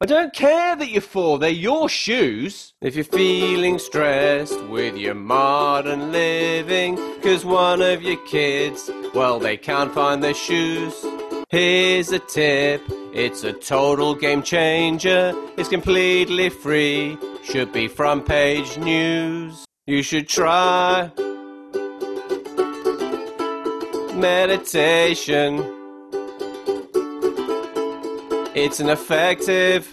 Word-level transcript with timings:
I 0.00 0.06
don't 0.06 0.32
care 0.32 0.76
that 0.76 0.90
you're 0.90 1.00
four, 1.00 1.40
they're 1.40 1.50
your 1.50 1.88
shoes. 1.88 2.72
If 2.80 2.94
you're 2.94 3.04
feeling 3.04 3.80
stressed 3.80 4.62
with 4.66 4.96
your 4.96 5.16
modern 5.16 6.12
living, 6.12 6.96
cause 7.20 7.44
one 7.44 7.82
of 7.82 8.00
your 8.00 8.24
kids, 8.24 8.88
well, 9.12 9.40
they 9.40 9.56
can't 9.56 9.92
find 9.92 10.22
their 10.22 10.34
shoes. 10.34 10.94
Here's 11.48 12.12
a 12.12 12.20
tip, 12.20 12.80
it's 13.12 13.42
a 13.42 13.52
total 13.52 14.14
game 14.14 14.40
changer, 14.40 15.32
it's 15.56 15.68
completely 15.68 16.48
free, 16.48 17.18
should 17.42 17.72
be 17.72 17.88
front 17.88 18.24
page 18.24 18.78
news. 18.78 19.64
You 19.88 20.04
should 20.04 20.28
try 20.28 21.10
meditation. 24.14 25.77
It's 28.54 28.80
an 28.80 28.88
effective 28.88 29.84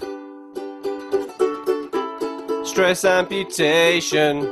stress 2.65 3.03
amputation. 3.03 4.51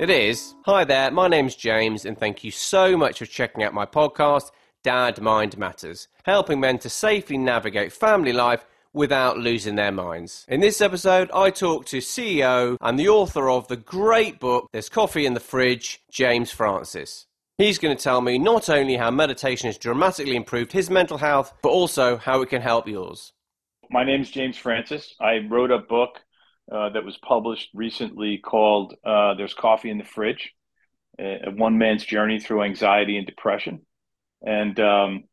It 0.00 0.08
is. 0.08 0.54
Hi 0.64 0.84
there, 0.84 1.10
my 1.10 1.28
name's 1.28 1.54
James, 1.54 2.06
and 2.06 2.18
thank 2.18 2.42
you 2.42 2.50
so 2.50 2.96
much 2.96 3.18
for 3.18 3.26
checking 3.26 3.62
out 3.62 3.74
my 3.74 3.84
podcast, 3.84 4.50
Dad 4.82 5.20
Mind 5.20 5.58
Matters, 5.58 6.08
helping 6.24 6.58
men 6.58 6.78
to 6.78 6.88
safely 6.88 7.36
navigate 7.36 7.92
family 7.92 8.32
life 8.32 8.64
without 8.94 9.38
losing 9.38 9.76
their 9.76 9.92
minds. 9.92 10.46
In 10.48 10.60
this 10.60 10.80
episode, 10.80 11.30
I 11.34 11.50
talk 11.50 11.84
to 11.86 11.98
CEO 11.98 12.78
and 12.80 12.98
the 12.98 13.10
author 13.10 13.50
of 13.50 13.68
the 13.68 13.76
great 13.76 14.40
book, 14.40 14.68
There's 14.72 14.88
Coffee 14.88 15.26
in 15.26 15.34
the 15.34 15.40
Fridge, 15.40 16.00
James 16.10 16.50
Francis. 16.50 17.26
He's 17.58 17.78
going 17.78 17.96
to 17.96 18.02
tell 18.02 18.20
me 18.20 18.38
not 18.38 18.68
only 18.68 18.96
how 18.96 19.10
meditation 19.10 19.68
has 19.68 19.78
dramatically 19.78 20.36
improved 20.36 20.72
his 20.72 20.90
mental 20.90 21.16
health, 21.16 21.54
but 21.62 21.70
also 21.70 22.18
how 22.18 22.42
it 22.42 22.50
can 22.50 22.60
help 22.60 22.86
yours. 22.86 23.32
My 23.88 24.04
name 24.04 24.20
is 24.20 24.30
James 24.30 24.58
Francis. 24.58 25.14
I 25.18 25.38
wrote 25.48 25.70
a 25.70 25.78
book 25.78 26.20
uh, 26.70 26.90
that 26.90 27.02
was 27.02 27.16
published 27.16 27.70
recently 27.72 28.36
called 28.36 28.94
uh, 29.06 29.34
There's 29.36 29.54
Coffee 29.54 29.88
in 29.88 29.96
the 29.96 30.04
Fridge 30.04 30.52
A 31.18 31.50
One 31.50 31.78
Man's 31.78 32.04
Journey 32.04 32.40
Through 32.40 32.62
Anxiety 32.62 33.16
and 33.16 33.26
Depression. 33.26 33.86
And 34.44 34.78
um, 34.78 35.24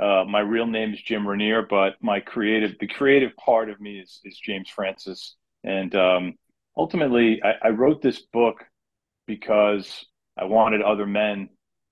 uh, 0.00 0.24
my 0.28 0.40
real 0.40 0.66
name 0.66 0.92
is 0.94 1.00
Jim 1.00 1.28
Rainier, 1.28 1.62
but 1.62 1.94
my 2.02 2.18
creative, 2.18 2.74
the 2.80 2.88
creative 2.88 3.36
part 3.36 3.70
of 3.70 3.80
me 3.80 4.00
is, 4.00 4.20
is 4.24 4.36
James 4.36 4.68
Francis. 4.68 5.36
And 5.62 5.94
um, 5.94 6.34
ultimately, 6.76 7.40
I, 7.40 7.68
I 7.68 7.68
wrote 7.68 8.02
this 8.02 8.20
book 8.32 8.64
because 9.28 10.04
I 10.36 10.46
wanted 10.46 10.82
other 10.82 11.06
men 11.06 11.50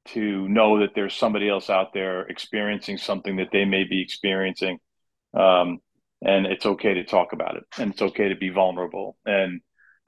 to 0.09 0.49
know 0.49 0.81
that 0.81 0.91
there's 0.95 1.15
somebody 1.15 1.49
else 1.49 1.71
out 1.71 1.93
there 1.93 2.23
experiencing 2.23 2.99
something 2.99 3.37
that 3.37 3.49
they 3.53 3.65
may 3.65 3.85
be 3.85 4.03
experiencing. 4.03 4.79
Um, 5.35 5.79
and 6.23 6.47
it's 6.47 6.67
okay 6.67 6.95
to 6.95 7.05
talk 7.05 7.33
about 7.33 7.57
it 7.57 7.65
and 7.79 7.93
it's 7.93 8.03
okay 8.03 8.29
to 8.29 8.37
be 8.37 8.49
vulnerable. 8.49 9.19
And 9.27 9.61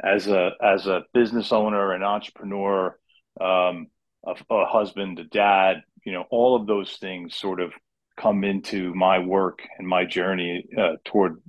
as 0.03 0.27
a, 0.27 0.53
as 0.63 0.87
a 0.87 1.03
business 1.13 1.53
owner, 1.53 1.93
an 1.93 2.03
entrepreneur, 2.03 2.99
um, 3.41 3.89
a, 4.27 4.35
a 4.51 4.67
husband, 4.67 5.19
a 5.19 5.25
dad, 5.25 5.83
you 6.05 6.13
know, 6.13 6.25
all 6.31 6.57
of 6.57 6.67
those 6.67 6.97
things 6.97 7.37
sort 7.37 7.61
of 7.61 7.73
come 8.17 8.43
into 8.45 8.95
my 8.95 9.19
work 9.19 9.61
and 9.79 9.87
my 9.87 10.05
journey 10.05 10.65
uh, 10.77 10.97
toward, 11.05 11.43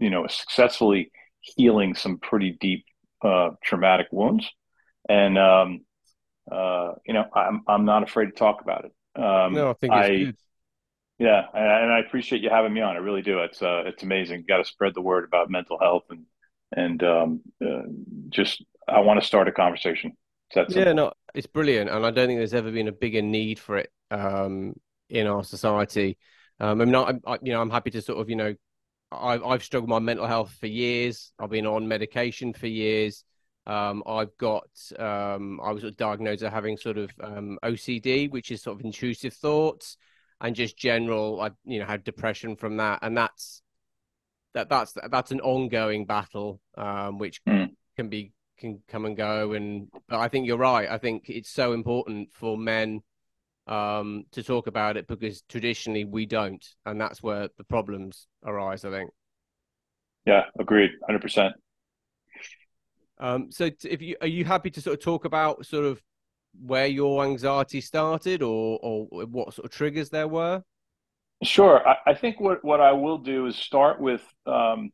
you 0.00 0.10
know, 0.10 0.26
successfully 0.28 1.10
healing 1.40 1.94
some 1.94 2.18
pretty 2.18 2.56
deep 2.60 2.84
uh, 3.22 3.50
traumatic 3.62 4.06
wounds. 4.10 4.48
And, 5.08 5.38
um, 5.38 5.80
uh, 6.50 6.94
you 7.06 7.14
know, 7.14 7.24
I'm 7.34 7.62
I'm 7.66 7.84
not 7.84 8.02
afraid 8.02 8.26
to 8.26 8.32
talk 8.32 8.60
about 8.62 8.84
it. 8.84 8.92
Um, 9.20 9.54
no, 9.54 9.70
I 9.70 9.74
think 9.74 9.92
it's 9.94 10.08
I, 10.08 10.16
good. 10.16 10.36
Yeah, 11.18 11.42
and, 11.52 11.92
I 11.92 11.98
appreciate 12.00 12.40
you 12.40 12.48
having 12.48 12.72
me 12.72 12.80
on. 12.80 12.96
I 12.96 12.98
really 12.98 13.22
do. 13.22 13.40
It's 13.40 13.60
uh, 13.60 13.82
it's 13.86 14.02
amazing. 14.02 14.44
Got 14.48 14.58
to 14.58 14.64
spread 14.64 14.94
the 14.94 15.02
word 15.02 15.24
about 15.24 15.50
mental 15.50 15.78
health 15.78 16.04
and 16.10 16.24
and 16.74 17.02
um, 17.02 17.40
uh, 17.64 17.82
just 18.28 18.64
I 18.88 19.00
want 19.00 19.20
to 19.20 19.26
start 19.26 19.48
a 19.48 19.52
conversation. 19.52 20.12
Yeah, 20.68 20.92
no, 20.92 21.12
it's 21.34 21.46
brilliant, 21.46 21.90
and 21.90 22.04
I 22.04 22.10
don't 22.10 22.26
think 22.26 22.40
there's 22.40 22.54
ever 22.54 22.72
been 22.72 22.88
a 22.88 22.92
bigger 22.92 23.22
need 23.22 23.58
for 23.60 23.78
it 23.78 23.90
um, 24.10 24.74
in 25.08 25.28
our 25.28 25.44
society. 25.44 26.18
Um, 26.58 26.80
I'm 26.80 26.90
not, 26.90 27.14
I, 27.24 27.38
you 27.42 27.52
know, 27.52 27.60
I'm 27.60 27.70
happy 27.70 27.90
to 27.90 28.02
sort 28.02 28.18
of, 28.18 28.28
you 28.28 28.36
know, 28.36 28.54
I've 29.12 29.44
I've 29.44 29.62
struggled 29.62 29.88
with 29.88 29.94
my 29.94 30.04
mental 30.04 30.26
health 30.26 30.52
for 30.58 30.66
years. 30.66 31.32
I've 31.38 31.50
been 31.50 31.66
on 31.66 31.86
medication 31.86 32.52
for 32.52 32.66
years. 32.66 33.24
Um, 33.66 34.02
I've 34.06 34.36
got 34.38 34.68
um, 34.98 35.60
I 35.62 35.72
was 35.72 35.84
diagnosed 35.96 36.42
as 36.42 36.52
having 36.52 36.76
sort 36.76 36.98
of 36.98 37.10
um, 37.22 37.58
OCD, 37.62 38.30
which 38.30 38.50
is 38.50 38.62
sort 38.62 38.78
of 38.78 38.84
intrusive 38.84 39.34
thoughts, 39.34 39.96
and 40.40 40.56
just 40.56 40.76
general. 40.76 41.40
I 41.40 41.50
you 41.64 41.78
know 41.78 41.86
had 41.86 42.04
depression 42.04 42.56
from 42.56 42.78
that, 42.78 43.00
and 43.02 43.16
that's 43.16 43.62
that 44.54 44.68
that's 44.68 44.94
that's 45.10 45.30
an 45.30 45.40
ongoing 45.40 46.06
battle, 46.06 46.60
um, 46.76 47.18
which 47.18 47.44
mm. 47.44 47.70
can 47.96 48.08
be 48.08 48.32
can 48.58 48.82
come 48.88 49.04
and 49.04 49.16
go. 49.16 49.52
And 49.52 49.88
but 50.08 50.18
I 50.20 50.28
think 50.28 50.46
you're 50.46 50.56
right. 50.56 50.88
I 50.88 50.98
think 50.98 51.24
it's 51.28 51.50
so 51.50 51.72
important 51.72 52.32
for 52.32 52.56
men 52.56 53.02
um, 53.66 54.24
to 54.32 54.42
talk 54.42 54.66
about 54.66 54.96
it 54.96 55.06
because 55.06 55.42
traditionally 55.42 56.04
we 56.04 56.26
don't, 56.26 56.66
and 56.86 57.00
that's 57.00 57.22
where 57.22 57.48
the 57.56 57.64
problems 57.64 58.26
arise. 58.44 58.84
I 58.84 58.90
think. 58.90 59.10
Yeah, 60.26 60.44
agreed, 60.58 60.90
hundred 61.06 61.22
percent. 61.22 61.54
Um, 63.20 63.52
so, 63.52 63.70
if 63.84 64.00
you 64.00 64.16
are 64.22 64.26
you 64.26 64.44
happy 64.44 64.70
to 64.70 64.80
sort 64.80 64.98
of 64.98 65.04
talk 65.04 65.26
about 65.26 65.64
sort 65.66 65.84
of 65.84 66.02
where 66.58 66.86
your 66.86 67.24
anxiety 67.24 67.80
started, 67.82 68.42
or 68.42 68.78
or 68.82 69.06
what 69.26 69.54
sort 69.54 69.66
of 69.66 69.70
triggers 69.70 70.08
there 70.08 70.26
were? 70.26 70.64
Sure. 71.42 71.86
I, 71.86 71.96
I 72.08 72.14
think 72.14 72.40
what 72.40 72.64
what 72.64 72.80
I 72.80 72.92
will 72.92 73.18
do 73.18 73.46
is 73.46 73.56
start 73.56 74.00
with 74.00 74.22
um, 74.46 74.90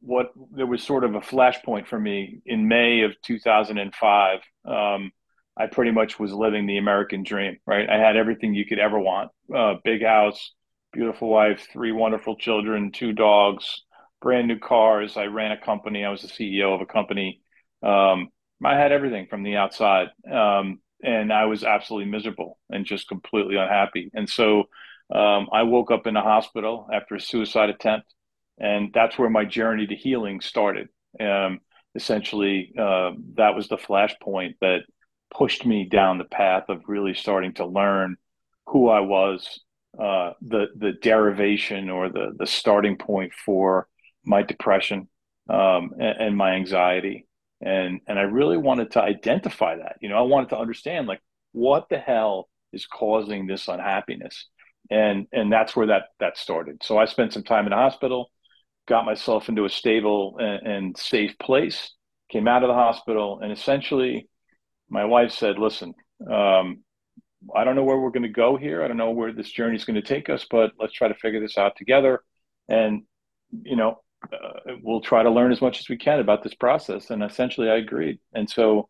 what 0.00 0.30
there 0.52 0.66
was 0.66 0.82
sort 0.82 1.04
of 1.04 1.14
a 1.14 1.20
flashpoint 1.20 1.86
for 1.86 1.98
me 1.98 2.40
in 2.44 2.68
May 2.68 3.00
of 3.00 3.12
2005. 3.22 4.40
Um, 4.66 5.10
I 5.56 5.66
pretty 5.66 5.90
much 5.90 6.20
was 6.20 6.32
living 6.32 6.66
the 6.66 6.76
American 6.76 7.24
dream, 7.24 7.56
right? 7.66 7.88
I 7.88 7.98
had 7.98 8.16
everything 8.16 8.54
you 8.54 8.66
could 8.66 8.78
ever 8.78 8.98
want: 8.98 9.30
uh, 9.54 9.76
big 9.84 10.02
house, 10.04 10.52
beautiful 10.92 11.30
wife, 11.30 11.66
three 11.72 11.92
wonderful 11.92 12.36
children, 12.36 12.92
two 12.92 13.14
dogs, 13.14 13.82
brand 14.20 14.48
new 14.48 14.58
cars. 14.58 15.16
I 15.16 15.24
ran 15.24 15.52
a 15.52 15.60
company. 15.60 16.04
I 16.04 16.10
was 16.10 16.22
the 16.22 16.28
CEO 16.28 16.74
of 16.74 16.80
a 16.80 16.86
company. 16.86 17.40
Um, 17.82 18.28
I 18.64 18.74
had 18.76 18.92
everything 18.92 19.26
from 19.28 19.42
the 19.42 19.56
outside, 19.56 20.08
um, 20.30 20.80
and 21.02 21.32
I 21.32 21.44
was 21.44 21.62
absolutely 21.62 22.10
miserable 22.10 22.58
and 22.70 22.84
just 22.84 23.08
completely 23.08 23.56
unhappy. 23.56 24.10
And 24.14 24.28
so 24.28 24.64
um, 25.14 25.48
I 25.52 25.62
woke 25.62 25.90
up 25.90 26.06
in 26.06 26.16
a 26.16 26.22
hospital 26.22 26.88
after 26.92 27.14
a 27.14 27.20
suicide 27.20 27.70
attempt, 27.70 28.12
and 28.58 28.90
that's 28.92 29.16
where 29.16 29.30
my 29.30 29.44
journey 29.44 29.86
to 29.86 29.94
healing 29.94 30.40
started. 30.40 30.88
Um, 31.20 31.60
essentially, 31.94 32.72
uh, 32.78 33.12
that 33.36 33.54
was 33.54 33.68
the 33.68 33.76
flashpoint 33.76 34.56
that 34.60 34.80
pushed 35.32 35.64
me 35.64 35.84
down 35.84 36.18
the 36.18 36.24
path 36.24 36.64
of 36.68 36.82
really 36.88 37.14
starting 37.14 37.54
to 37.54 37.66
learn 37.66 38.16
who 38.66 38.88
I 38.88 39.00
was, 39.00 39.60
uh, 39.98 40.32
the 40.42 40.66
the 40.76 40.92
derivation 40.92 41.90
or 41.90 42.08
the 42.08 42.34
the 42.38 42.46
starting 42.46 42.96
point 42.96 43.32
for 43.32 43.88
my 44.24 44.42
depression 44.42 45.08
um, 45.48 45.92
and, 45.98 46.20
and, 46.20 46.36
my 46.36 46.52
anxiety. 46.52 47.26
And, 47.60 48.00
and 48.06 48.18
I 48.18 48.22
really 48.22 48.56
wanted 48.56 48.92
to 48.92 49.02
identify 49.02 49.76
that. 49.76 49.96
You 50.00 50.08
know, 50.08 50.16
I 50.16 50.22
wanted 50.22 50.50
to 50.50 50.58
understand 50.58 51.06
like 51.06 51.20
what 51.52 51.88
the 51.88 51.98
hell 51.98 52.48
is 52.72 52.86
causing 52.86 53.46
this 53.46 53.68
unhappiness. 53.68 54.46
And, 54.90 55.26
and 55.32 55.52
that's 55.52 55.74
where 55.74 55.88
that, 55.88 56.04
that 56.20 56.36
started. 56.36 56.82
So 56.82 56.98
I 56.98 57.06
spent 57.06 57.32
some 57.32 57.44
time 57.44 57.64
in 57.64 57.70
the 57.70 57.76
hospital, 57.76 58.30
got 58.86 59.04
myself 59.04 59.48
into 59.48 59.64
a 59.64 59.70
stable 59.70 60.36
and, 60.38 60.66
and 60.66 60.96
safe 60.96 61.38
place, 61.38 61.92
came 62.30 62.48
out 62.48 62.62
of 62.62 62.68
the 62.68 62.74
hospital, 62.74 63.40
and 63.42 63.52
essentially 63.52 64.28
my 64.88 65.04
wife 65.04 65.32
said, 65.32 65.58
listen, 65.58 65.94
um, 66.30 66.82
I 67.54 67.64
don't 67.64 67.76
know 67.76 67.84
where 67.84 67.98
we're 67.98 68.10
going 68.10 68.22
to 68.22 68.28
go 68.28 68.56
here. 68.56 68.82
I 68.82 68.88
don't 68.88 68.96
know 68.96 69.10
where 69.10 69.32
this 69.32 69.50
journey 69.50 69.76
is 69.76 69.84
going 69.84 70.00
to 70.00 70.02
take 70.02 70.28
us, 70.28 70.46
but 70.50 70.72
let's 70.78 70.92
try 70.92 71.08
to 71.08 71.14
figure 71.14 71.40
this 71.40 71.56
out 71.56 71.76
together. 71.76 72.20
And, 72.68 73.02
you 73.62 73.76
know, 73.76 74.02
uh, 74.32 74.74
we'll 74.82 75.00
try 75.00 75.22
to 75.22 75.30
learn 75.30 75.52
as 75.52 75.60
much 75.60 75.78
as 75.80 75.88
we 75.88 75.96
can 75.96 76.20
about 76.20 76.42
this 76.42 76.54
process. 76.54 77.10
And 77.10 77.22
essentially, 77.22 77.68
I 77.68 77.76
agreed. 77.76 78.18
And 78.34 78.48
so, 78.48 78.88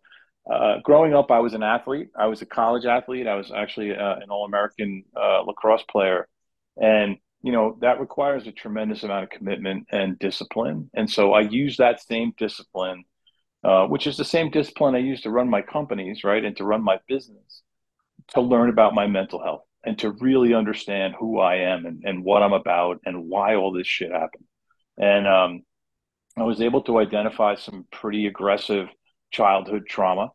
uh, 0.51 0.79
growing 0.83 1.15
up, 1.15 1.31
I 1.31 1.41
was 1.41 1.55
an 1.55 1.63
athlete. 1.63 2.09
I 2.19 2.27
was 2.27 2.41
a 2.41 2.47
college 2.47 2.87
athlete. 2.87 3.27
I 3.27 3.35
was 3.35 3.53
actually 3.55 3.95
uh, 3.95 4.17
an 4.17 4.31
All 4.31 4.47
American 4.47 5.05
uh, 5.15 5.43
lacrosse 5.43 5.85
player. 5.91 6.27
And, 6.81 7.19
you 7.43 7.53
know, 7.53 7.77
that 7.83 8.01
requires 8.01 8.47
a 8.47 8.53
tremendous 8.53 9.03
amount 9.03 9.25
of 9.25 9.31
commitment 9.31 9.87
and 9.93 10.19
discipline. 10.19 10.91
And 10.95 11.11
so 11.11 11.35
I 11.35 11.43
use 11.43 11.77
that 11.77 12.01
same 12.01 12.33
discipline, 12.39 13.05
uh, 13.63 13.87
which 13.87 14.07
is 14.07 14.17
the 14.17 14.25
same 14.25 14.51
discipline 14.51 14.95
I 14.95 14.99
use 14.99 15.21
to 15.23 15.31
run 15.31 15.51
my 15.51 15.61
companies, 15.61 16.25
right? 16.25 16.45
And 16.45 16.57
to 16.57 16.65
run 16.65 16.83
my 16.83 16.99
business, 17.07 17.63
to 18.35 18.41
learn 18.41 18.71
about 18.71 18.95
my 18.95 19.07
mental 19.07 19.43
health 19.43 19.65
and 19.85 19.99
to 19.99 20.11
really 20.11 20.55
understand 20.55 21.15
who 21.19 21.39
I 21.39 21.57
am 21.57 21.87
and, 21.87 22.03
and 22.05 22.25
what 22.25 22.43
I'm 22.43 22.53
about 22.53 23.01
and 23.05 23.29
why 23.29 23.55
all 23.55 23.73
this 23.73 23.87
shit 23.87 24.11
happened. 24.11 24.45
And 24.99 25.27
um, 25.27 25.63
I 26.37 26.43
was 26.43 26.61
able 26.61 26.83
to 26.83 26.99
identify 26.99 27.55
some 27.55 27.87
pretty 27.91 28.27
aggressive 28.27 28.89
childhood 29.31 29.87
trauma. 29.89 30.31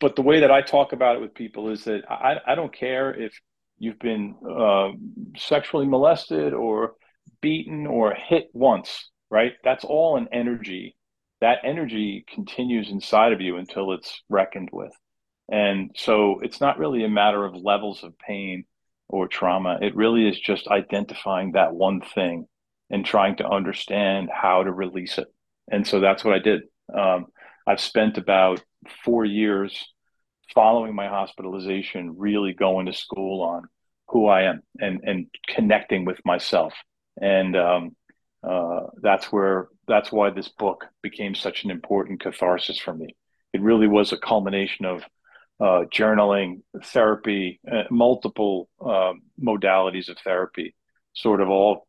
But 0.00 0.16
the 0.16 0.22
way 0.22 0.40
that 0.40 0.50
I 0.50 0.62
talk 0.62 0.92
about 0.92 1.16
it 1.16 1.22
with 1.22 1.34
people 1.34 1.70
is 1.70 1.84
that 1.84 2.02
I, 2.10 2.36
I 2.46 2.54
don't 2.54 2.74
care 2.74 3.14
if 3.14 3.38
you've 3.78 3.98
been 3.98 4.34
uh, 4.48 4.90
sexually 5.36 5.86
molested 5.86 6.52
or 6.52 6.94
beaten 7.40 7.86
or 7.86 8.14
hit 8.14 8.48
once, 8.52 9.10
right? 9.30 9.52
That's 9.62 9.84
all 9.84 10.16
an 10.16 10.28
energy. 10.32 10.96
That 11.40 11.58
energy 11.64 12.24
continues 12.32 12.90
inside 12.90 13.32
of 13.32 13.40
you 13.40 13.56
until 13.56 13.92
it's 13.92 14.22
reckoned 14.28 14.70
with. 14.72 14.92
And 15.50 15.90
so 15.96 16.40
it's 16.42 16.60
not 16.60 16.78
really 16.78 17.04
a 17.04 17.08
matter 17.08 17.44
of 17.44 17.54
levels 17.54 18.02
of 18.02 18.18
pain 18.18 18.64
or 19.08 19.28
trauma. 19.28 19.78
It 19.80 19.96
really 19.96 20.26
is 20.28 20.38
just 20.38 20.68
identifying 20.68 21.52
that 21.52 21.74
one 21.74 22.00
thing 22.00 22.46
and 22.90 23.04
trying 23.04 23.36
to 23.36 23.48
understand 23.48 24.28
how 24.32 24.62
to 24.62 24.72
release 24.72 25.18
it. 25.18 25.28
And 25.70 25.86
so 25.86 26.00
that's 26.00 26.24
what 26.24 26.34
I 26.34 26.38
did. 26.38 26.62
Um, 26.94 27.26
I've 27.66 27.80
spent 27.80 28.18
about 28.18 28.62
four 29.04 29.24
years 29.24 29.92
following 30.54 30.94
my 30.94 31.08
hospitalization, 31.08 32.18
really 32.18 32.52
going 32.52 32.86
to 32.86 32.92
school 32.92 33.42
on 33.42 33.64
who 34.08 34.26
I 34.26 34.42
am 34.42 34.62
and 34.78 35.00
and 35.04 35.26
connecting 35.48 36.04
with 36.04 36.18
myself. 36.24 36.74
And 37.20 37.56
um, 37.56 37.96
uh, 38.42 38.80
that's 39.00 39.32
where 39.32 39.68
that's 39.88 40.12
why 40.12 40.30
this 40.30 40.48
book 40.48 40.86
became 41.02 41.34
such 41.34 41.64
an 41.64 41.70
important 41.70 42.20
catharsis 42.20 42.78
for 42.78 42.94
me. 42.94 43.16
It 43.52 43.62
really 43.62 43.88
was 43.88 44.12
a 44.12 44.18
culmination 44.18 44.84
of 44.84 45.02
uh, 45.60 45.84
journaling, 45.92 46.62
therapy, 46.82 47.60
uh, 47.70 47.84
multiple 47.90 48.68
um, 48.84 49.22
modalities 49.40 50.08
of 50.08 50.18
therapy, 50.18 50.74
sort 51.14 51.40
of 51.40 51.48
all 51.48 51.86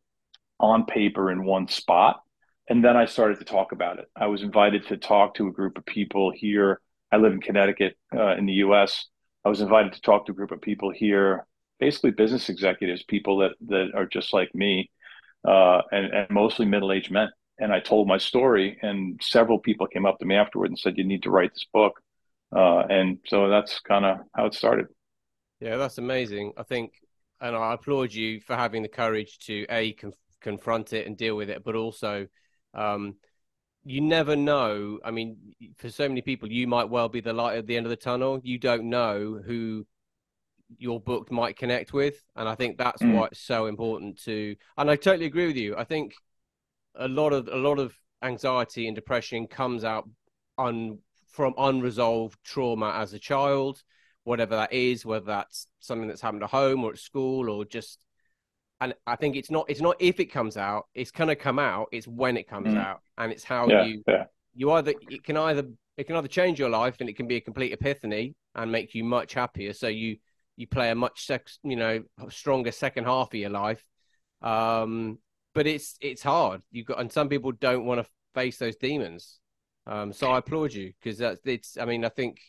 on 0.58 0.86
paper 0.86 1.30
in 1.30 1.44
one 1.44 1.68
spot. 1.68 2.20
And 2.68 2.84
then 2.84 2.96
I 2.96 3.06
started 3.06 3.38
to 3.38 3.44
talk 3.44 3.72
about 3.72 3.98
it. 3.98 4.06
I 4.16 4.26
was 4.26 4.42
invited 4.42 4.86
to 4.88 4.96
talk 4.96 5.34
to 5.34 5.46
a 5.46 5.52
group 5.52 5.78
of 5.78 5.86
people 5.86 6.32
here. 6.34 6.80
I 7.12 7.18
live 7.18 7.32
in 7.32 7.40
Connecticut 7.40 7.96
uh, 8.14 8.36
in 8.36 8.46
the 8.46 8.54
US. 8.54 9.06
I 9.44 9.48
was 9.48 9.60
invited 9.60 9.92
to 9.92 10.00
talk 10.00 10.26
to 10.26 10.32
a 10.32 10.34
group 10.34 10.50
of 10.50 10.60
people 10.60 10.90
here, 10.90 11.46
basically 11.78 12.10
business 12.10 12.48
executives, 12.48 13.04
people 13.04 13.38
that, 13.38 13.52
that 13.68 13.92
are 13.94 14.06
just 14.06 14.32
like 14.32 14.52
me, 14.54 14.90
uh, 15.46 15.82
and, 15.92 16.12
and 16.12 16.30
mostly 16.30 16.66
middle 16.66 16.90
aged 16.90 17.12
men. 17.12 17.28
And 17.58 17.72
I 17.72 17.80
told 17.80 18.08
my 18.08 18.18
story, 18.18 18.78
and 18.82 19.20
several 19.22 19.58
people 19.60 19.86
came 19.86 20.04
up 20.04 20.18
to 20.18 20.26
me 20.26 20.34
afterward 20.34 20.70
and 20.70 20.78
said, 20.78 20.98
You 20.98 21.04
need 21.04 21.22
to 21.22 21.30
write 21.30 21.54
this 21.54 21.66
book. 21.72 22.00
Uh, 22.54 22.80
and 22.90 23.18
so 23.26 23.48
that's 23.48 23.80
kind 23.80 24.04
of 24.04 24.18
how 24.34 24.46
it 24.46 24.54
started. 24.54 24.86
Yeah, 25.60 25.76
that's 25.76 25.98
amazing. 25.98 26.52
I 26.56 26.64
think, 26.64 26.94
and 27.40 27.56
I 27.56 27.74
applaud 27.74 28.12
you 28.12 28.40
for 28.40 28.56
having 28.56 28.82
the 28.82 28.88
courage 28.88 29.38
to 29.46 29.64
a 29.70 29.92
confront 30.40 30.92
it 30.92 31.06
and 31.06 31.16
deal 31.16 31.36
with 31.36 31.50
it, 31.50 31.64
but 31.64 31.74
also 31.74 32.26
um, 32.74 33.16
you 33.84 34.00
never 34.00 34.36
know. 34.36 34.98
I 35.04 35.10
mean, 35.10 35.36
for 35.76 35.90
so 35.90 36.08
many 36.08 36.20
people, 36.20 36.50
you 36.50 36.66
might 36.66 36.90
well 36.90 37.08
be 37.08 37.20
the 37.20 37.32
light 37.32 37.56
at 37.56 37.66
the 37.66 37.76
end 37.76 37.86
of 37.86 37.90
the 37.90 37.96
tunnel. 37.96 38.40
You 38.42 38.58
don't 38.58 38.90
know 38.90 39.40
who 39.44 39.86
your 40.78 41.00
book 41.00 41.30
might 41.30 41.56
connect 41.56 41.92
with, 41.92 42.22
and 42.34 42.48
I 42.48 42.54
think 42.54 42.76
that's 42.76 43.02
mm. 43.02 43.14
why 43.14 43.26
it's 43.26 43.40
so 43.40 43.66
important 43.66 44.22
to. 44.24 44.56
And 44.76 44.90
I 44.90 44.96
totally 44.96 45.26
agree 45.26 45.46
with 45.46 45.56
you. 45.56 45.76
I 45.76 45.84
think 45.84 46.14
a 46.96 47.08
lot 47.08 47.32
of 47.32 47.48
a 47.48 47.56
lot 47.56 47.78
of 47.78 47.94
anxiety 48.22 48.86
and 48.88 48.94
depression 48.94 49.46
comes 49.46 49.84
out 49.84 50.08
un, 50.58 50.98
from 51.28 51.54
unresolved 51.56 52.38
trauma 52.44 52.92
as 52.96 53.12
a 53.12 53.18
child, 53.18 53.82
whatever 54.24 54.56
that 54.56 54.72
is, 54.72 55.06
whether 55.06 55.26
that's 55.26 55.68
something 55.80 56.08
that's 56.08 56.22
happened 56.22 56.42
at 56.42 56.50
home 56.50 56.82
or 56.82 56.90
at 56.90 56.98
school 56.98 57.48
or 57.48 57.64
just 57.64 58.05
and 58.80 58.94
I 59.06 59.16
think 59.16 59.36
it's 59.36 59.50
not 59.50 59.66
it's 59.68 59.80
not 59.80 59.96
if 59.98 60.20
it 60.20 60.26
comes 60.26 60.56
out, 60.56 60.86
it's 60.94 61.10
gonna 61.10 61.36
come 61.36 61.58
out. 61.58 61.88
It's 61.92 62.06
when 62.06 62.36
it 62.36 62.48
comes 62.48 62.68
mm. 62.68 62.78
out, 62.78 63.00
and 63.18 63.32
it's 63.32 63.44
how 63.44 63.68
yeah, 63.68 63.84
you 63.84 64.02
yeah. 64.06 64.24
you 64.54 64.70
either 64.72 64.94
it 65.08 65.24
can 65.24 65.36
either 65.36 65.64
it 65.96 66.06
can 66.06 66.16
either 66.16 66.28
change 66.28 66.58
your 66.58 66.68
life 66.68 66.96
and 67.00 67.08
it 67.08 67.16
can 67.16 67.26
be 67.26 67.36
a 67.36 67.40
complete 67.40 67.72
epiphany 67.72 68.34
and 68.54 68.70
make 68.70 68.94
you 68.94 69.04
much 69.04 69.34
happier. 69.34 69.72
So 69.72 69.88
you 69.88 70.16
you 70.56 70.66
play 70.66 70.90
a 70.90 70.94
much 70.94 71.26
sex 71.26 71.58
you 71.62 71.76
know 71.76 72.02
stronger 72.28 72.72
second 72.72 73.04
half 73.04 73.28
of 73.28 73.34
your 73.34 73.50
life. 73.50 73.84
Um, 74.42 75.18
but 75.54 75.66
it's 75.66 75.96
it's 76.00 76.22
hard. 76.22 76.62
You 76.70 76.84
got 76.84 77.00
and 77.00 77.10
some 77.10 77.28
people 77.28 77.52
don't 77.52 77.86
want 77.86 78.04
to 78.04 78.10
face 78.34 78.58
those 78.58 78.76
demons. 78.76 79.38
Um, 79.86 80.12
so 80.12 80.30
I 80.30 80.38
applaud 80.38 80.74
you 80.74 80.92
because 81.00 81.18
that's 81.18 81.40
it's. 81.44 81.78
I 81.78 81.86
mean, 81.86 82.04
I 82.04 82.10
think 82.10 82.40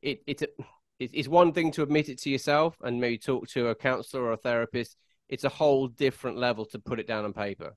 it 0.00 0.22
it's 0.26 0.42
a, 0.42 0.48
it's 0.98 1.28
one 1.28 1.52
thing 1.52 1.72
to 1.72 1.82
admit 1.82 2.08
it 2.08 2.20
to 2.22 2.30
yourself 2.30 2.76
and 2.82 3.00
maybe 3.00 3.18
talk 3.18 3.48
to 3.48 3.68
a 3.68 3.74
counselor 3.74 4.24
or 4.24 4.32
a 4.32 4.36
therapist. 4.36 4.96
It's 5.28 5.44
a 5.44 5.48
whole 5.48 5.88
different 5.88 6.36
level 6.36 6.64
to 6.66 6.78
put 6.78 7.00
it 7.00 7.06
down 7.06 7.24
on 7.24 7.32
paper. 7.32 7.74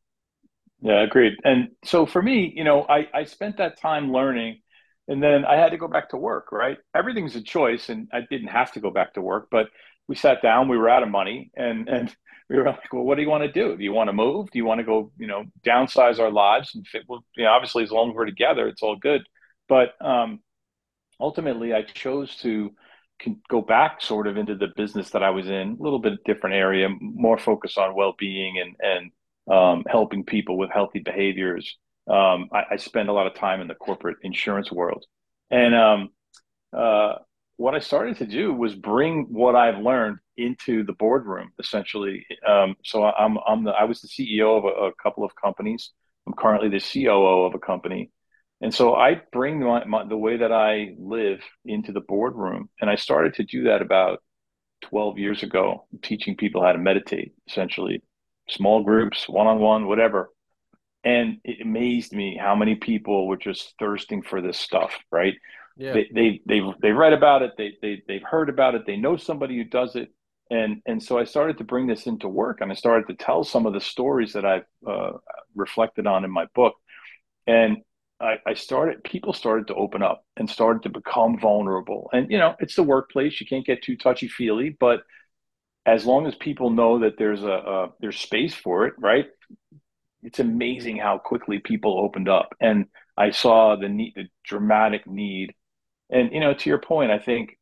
Yeah, 0.82 1.02
agreed. 1.02 1.34
And 1.44 1.70
so 1.84 2.06
for 2.06 2.22
me, 2.22 2.54
you 2.56 2.64
know, 2.64 2.86
I, 2.88 3.08
I 3.14 3.24
spent 3.24 3.58
that 3.58 3.80
time 3.80 4.12
learning 4.12 4.62
and 5.08 5.24
then 5.24 5.46
I 5.46 5.56
had 5.56 5.72
to 5.72 5.78
go 5.78 5.88
back 5.88 6.10
to 6.10 6.18
work, 6.18 6.52
right? 6.52 6.78
Everything's 6.96 7.36
a 7.36 7.42
choice 7.42 7.90
and 7.90 8.08
I 8.14 8.22
didn't 8.30 8.50
have 8.50 8.72
to 8.74 8.80
go 8.80 8.92
back 8.92 9.14
to 9.14 9.22
work, 9.22 9.48
but 9.50 9.68
we 10.08 10.16
sat 10.16 10.42
down, 10.42 10.68
we 10.68 10.78
were 10.78 10.90
out 10.90 11.04
of 11.04 11.10
money 11.10 11.52
and, 11.56 11.88
and 11.90 12.16
we 12.50 12.58
were 12.58 12.66
like, 12.66 12.94
well, 12.94 13.04
what 13.04 13.16
do 13.16 13.24
you 13.24 13.30
want 13.30 13.44
to 13.44 13.52
do? 13.52 13.76
Do 13.76 13.84
you 13.84 13.92
want 13.92 14.10
to 14.10 14.14
move? 14.14 14.52
Do 14.52 14.60
you 14.60 14.66
want 14.66 14.80
to 14.80 14.86
go, 14.86 15.12
you 15.18 15.28
know, 15.28 15.46
downsize 15.66 16.20
our 16.20 16.32
lives 16.32 16.76
and 16.76 16.86
fit? 16.86 17.04
Well, 17.08 17.26
you 17.36 17.44
know, 17.44 17.52
obviously 17.52 17.84
as 17.84 17.92
long 17.92 18.12
as 18.12 18.16
we're 18.16 18.26
together, 18.26 18.68
it's 18.68 18.84
all 18.84 18.96
good. 18.96 19.24
But 19.68 19.94
um, 20.00 20.42
ultimately 21.20 21.74
I 21.74 21.82
chose 21.82 22.36
to, 22.38 22.72
can 23.20 23.42
go 23.50 23.62
back 23.62 24.02
sort 24.02 24.28
of 24.28 24.38
into 24.38 24.56
the 24.56 24.68
business 24.76 25.10
that 25.12 25.24
I 25.24 25.30
was 25.30 25.48
in, 25.48 25.78
a 25.80 25.84
little 25.84 26.00
bit 26.00 26.24
different 26.26 26.56
area, 26.56 26.90
more 27.00 27.38
focus 27.38 27.78
on 27.78 27.96
well-being 27.96 28.60
and 28.60 28.76
and 28.80 29.12
um, 29.54 29.84
helping 29.90 30.24
people 30.24 30.58
with 30.58 30.70
healthy 30.72 31.00
behaviors. 31.00 31.78
Um, 32.08 32.50
I, 32.54 32.64
I, 32.72 32.76
spend 32.78 33.10
a 33.10 33.14
lot 33.14 33.28
of 33.28 33.34
time 33.34 33.60
in 33.60 33.68
the 33.68 33.76
corporate 33.76 34.18
insurance 34.22 34.72
world, 34.72 35.06
and 35.52 35.76
um, 35.76 36.10
uh, 36.78 37.16
what 37.58 37.76
I 37.76 37.80
started 37.80 38.18
to 38.18 38.26
do 38.26 38.54
was 38.54 38.76
bring 38.76 39.26
what 39.30 39.56
I've 39.56 39.80
learned 39.80 40.20
into 40.38 40.84
the 40.84 40.94
boardroom, 40.94 41.52
essentially. 41.60 42.26
Um, 42.48 42.76
so 42.84 43.04
I'm 43.04 43.38
I'm 43.48 43.64
the 43.64 43.72
I 43.72 43.84
was 43.84 44.02
the 44.02 44.08
CEO 44.08 44.58
of 44.58 44.66
a, 44.66 44.88
a 44.88 44.92
couple 45.02 45.24
of 45.24 45.32
companies. 45.36 45.92
I'm 46.28 46.34
currently 46.34 46.70
the 46.70 46.80
COO 46.80 47.46
of 47.46 47.56
a 47.56 47.60
company, 47.60 48.12
and 48.62 48.74
so 48.74 48.96
I 48.96 49.22
bring 49.32 49.60
my, 49.60 49.86
my, 49.86 50.06
the 50.06 50.18
way 50.18 50.38
that 50.38 50.52
I 50.52 50.96
live 50.98 51.42
into 51.66 51.92
the 51.92 52.02
boardroom. 52.02 52.70
And 52.82 52.90
I 52.90 52.96
started 52.96 53.36
to 53.36 53.44
do 53.44 53.66
that 53.66 53.82
about 53.82 54.24
12 54.82 55.20
years 55.20 55.44
ago, 55.44 55.86
teaching 56.02 56.36
people 56.36 56.64
how 56.64 56.72
to 56.72 56.80
meditate, 56.80 57.34
essentially, 57.48 58.02
small 58.50 58.84
groups, 58.84 59.30
one 59.30 59.48
on 59.48 59.60
one, 59.60 59.88
whatever. 59.88 60.32
And 61.04 61.38
it 61.44 61.62
amazed 61.62 62.14
me 62.14 62.38
how 62.40 62.56
many 62.56 62.76
people 62.76 63.28
were 63.28 63.38
just 63.38 63.74
thirsting 63.80 64.24
for 64.24 64.42
this 64.42 64.58
stuff, 64.58 64.92
right? 65.12 65.36
Yeah. 65.78 65.94
They, 65.94 66.10
they, 66.14 66.42
they've, 66.48 66.74
they 66.82 66.92
read 66.92 67.14
about 67.14 67.44
it, 67.44 67.52
they, 67.58 67.74
they, 67.82 68.02
they've 68.08 68.24
heard 68.24 68.50
about 68.50 68.74
it, 68.74 68.88
they 68.88 68.98
know 68.98 69.18
somebody 69.18 69.56
who 69.56 69.64
does 69.64 69.96
it. 69.96 70.12
And, 70.50 70.82
and 70.86 71.04
so 71.04 71.20
I 71.20 71.26
started 71.26 71.60
to 71.60 71.64
bring 71.64 71.88
this 71.88 72.08
into 72.08 72.28
work 72.28 72.62
and 72.62 72.72
I 72.72 72.76
started 72.76 73.08
to 73.10 73.24
tell 73.24 73.44
some 73.44 73.66
of 73.66 73.74
the 73.74 73.82
stories 73.82 74.34
that 74.34 74.46
I've 74.46 74.66
uh, 74.88 75.12
reflected 75.56 76.08
on 76.08 76.26
in 76.26 76.32
my 76.32 76.46
book. 76.56 76.76
And 77.46 77.78
I, 78.20 78.38
I 78.46 78.54
started 78.56 79.04
people 79.04 79.34
started 79.34 79.68
to 79.68 79.76
open 79.76 80.02
up 80.02 80.26
and 80.38 80.50
started 80.50 80.84
to 80.84 80.90
become 80.90 81.40
vulnerable. 81.40 82.10
And 82.14 82.32
you 82.32 82.38
know, 82.38 82.56
it's 82.60 82.76
the 82.76 82.84
workplace. 82.84 83.40
You 83.40 83.48
can't 83.48 83.66
get 83.66 83.84
too 83.84 83.98
touchy 83.98 84.28
feely, 84.28 84.76
but 84.80 85.02
as 85.86 86.06
long 86.06 86.28
as 86.28 86.36
people 86.36 86.70
know 86.70 87.00
that 87.00 87.18
there's 87.18 87.44
a, 87.44 87.48
a 87.48 87.88
there's 88.00 88.20
space 88.20 88.54
for 88.54 88.88
it, 88.88 88.94
right? 88.98 89.28
It's 90.24 90.40
amazing 90.40 90.98
how 90.98 91.20
quickly 91.20 91.60
people 91.60 92.00
opened 92.00 92.28
up, 92.28 92.54
and 92.60 92.86
I 93.16 93.32
saw 93.32 93.76
the 93.76 93.90
need, 93.90 94.14
the 94.16 94.26
dramatic 94.46 95.08
need. 95.08 95.54
And 96.10 96.32
you 96.34 96.40
know, 96.40 96.54
to 96.54 96.70
your 96.70 96.80
point, 96.80 97.12
I 97.12 97.20
think 97.20 97.58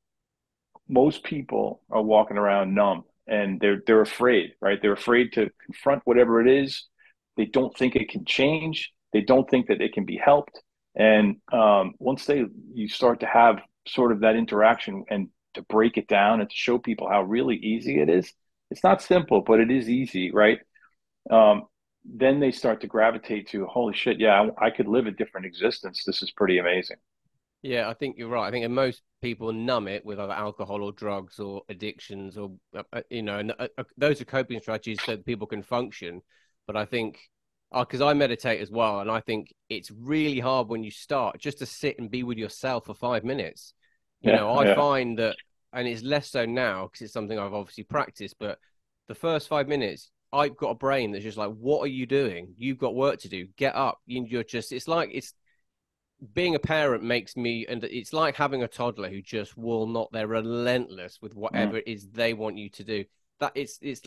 most 0.88 1.24
people 1.24 1.82
are 1.90 2.02
walking 2.02 2.38
around 2.38 2.76
numb 2.76 3.04
and 3.28 3.60
they're 3.60 3.82
they're 3.86 4.02
afraid, 4.02 4.52
right? 4.62 4.80
They're 4.82 4.94
afraid 4.94 5.34
to 5.34 5.50
confront 5.66 6.04
whatever 6.06 6.42
it 6.42 6.48
is. 6.48 6.86
They 7.38 7.46
don't 7.46 7.76
think 7.76 7.96
it 7.96 8.10
can 8.10 8.26
change 8.26 8.92
they 9.14 9.22
don't 9.22 9.50
think 9.50 9.68
that 9.68 9.82
it 9.82 9.94
can 9.94 10.06
be 10.06 10.18
helped. 10.18 10.62
And 10.96 11.38
um, 11.52 11.94
once 12.00 12.26
they 12.26 12.46
you 12.74 12.88
start 12.88 13.20
to 13.22 13.26
have 13.26 13.60
sort 13.88 14.12
of 14.12 14.22
that 14.22 14.36
interaction 14.36 15.06
and 15.10 15.30
to 15.54 15.62
break 15.64 15.98
it 15.98 16.08
down 16.08 16.42
and 16.42 16.50
to 16.50 16.56
show 16.56 16.78
people 16.78 17.10
how 17.10 17.24
really 17.24 17.56
easy 17.56 18.00
it 18.00 18.10
is, 18.10 18.32
it's 18.72 18.84
not 18.84 19.02
simple, 19.02 19.42
but 19.42 19.60
it 19.60 19.72
is 19.72 19.90
easy, 19.90 20.32
right? 20.32 20.60
Um, 21.30 21.64
then 22.04 22.40
they 22.40 22.52
start 22.52 22.82
to 22.82 22.88
gravitate 22.88 23.50
to, 23.50 23.66
holy 23.66 23.96
shit, 23.96 24.20
yeah, 24.20 24.50
I, 24.60 24.68
I 24.68 24.70
could 24.70 24.88
live 24.88 25.08
a 25.08 25.12
different 25.12 25.46
existence. 25.46 26.04
This 26.06 26.22
is 26.22 26.32
pretty 26.32 26.60
amazing. 26.60 26.98
Yeah, 27.62 27.90
I 27.90 27.96
think 27.96 28.18
you're 28.18 28.30
right. 28.30 28.48
I 28.48 28.52
think 28.52 28.70
most 28.70 29.02
people 29.24 29.52
numb 29.52 29.88
it 29.88 30.06
with 30.06 30.20
either 30.20 30.34
alcohol 30.34 30.84
or 30.84 30.92
drugs 30.92 31.40
or 31.40 31.64
addictions, 31.68 32.38
or 32.38 32.52
uh, 32.78 32.84
uh 32.94 33.02
you 33.10 33.24
know, 33.24 33.40
and, 33.40 33.54
uh, 33.58 33.68
uh, 33.78 33.84
those 33.98 34.22
are 34.22 34.26
coping 34.26 34.60
strategies 34.60 35.02
so 35.04 35.14
that 35.14 35.26
people 35.26 35.48
can 35.48 35.64
function. 35.64 36.22
But 36.68 36.78
I 36.78 36.86
think 36.86 37.18
because 37.84 38.01
uh, 38.01 38.08
I 38.08 38.13
meditate 38.13 38.62
as 38.62 38.72
well, 38.72 39.01
and 39.01 39.12
I 39.12 39.20
think 39.20 39.53
it's 39.70 39.91
really 39.91 40.39
hard 40.39 40.70
when 40.70 40.84
you 40.84 40.91
start 40.91 41.39
just 41.39 41.60
to 41.60 41.65
sit 41.65 42.00
and 42.00 42.10
be 42.10 42.24
with 42.24 42.38
yourself 42.38 42.86
for 42.86 42.94
five 42.94 43.24
minutes. 43.24 43.74
You 44.22 44.32
yeah, 44.32 44.38
know, 44.38 44.51
I 44.51 44.65
yeah. 44.67 44.75
find 44.75 45.20
that, 45.20 45.36
and 45.74 45.88
it's 45.88 46.01
less 46.01 46.32
so 46.32 46.46
now 46.46 46.86
because 46.86 47.01
it's 47.01 47.13
something 47.13 47.38
I've 47.38 47.53
obviously 47.53 47.84
practiced. 47.84 48.36
But 48.39 48.60
the 49.08 49.15
first 49.15 49.48
five 49.48 49.67
minutes, 49.67 50.10
I've 50.32 50.55
got 50.55 50.70
a 50.70 50.75
brain 50.75 51.12
that's 51.12 51.24
just 51.24 51.38
like, 51.38 51.51
"What 51.51 51.82
are 51.82 51.88
you 51.88 52.05
doing? 52.05 52.53
You've 52.58 52.77
got 52.77 52.96
work 52.96 53.20
to 53.22 53.29
do. 53.29 53.48
Get 53.58 53.75
up. 53.75 54.00
You're 54.05 54.44
just." 54.44 54.72
It's 54.72 54.88
like 54.88 55.10
it's 55.12 55.34
being 56.34 56.55
a 56.55 56.60
parent 56.60 57.03
makes 57.03 57.36
me, 57.36 57.65
and 57.67 57.84
it's 57.84 58.13
like 58.13 58.36
having 58.36 58.63
a 58.63 58.67
toddler 58.67 59.10
who 59.10 59.22
just 59.22 59.58
will 59.58 59.86
not. 59.86 60.10
They're 60.12 60.27
relentless 60.27 61.20
with 61.22 61.36
whatever 61.36 61.74
mm. 61.74 61.79
it 61.79 61.91
is 61.91 62.08
they 62.08 62.34
want 62.34 62.58
you 62.58 62.70
to 62.70 62.84
do. 62.84 63.05
That 63.41 63.51
it's 63.55 63.77
it's 63.82 64.01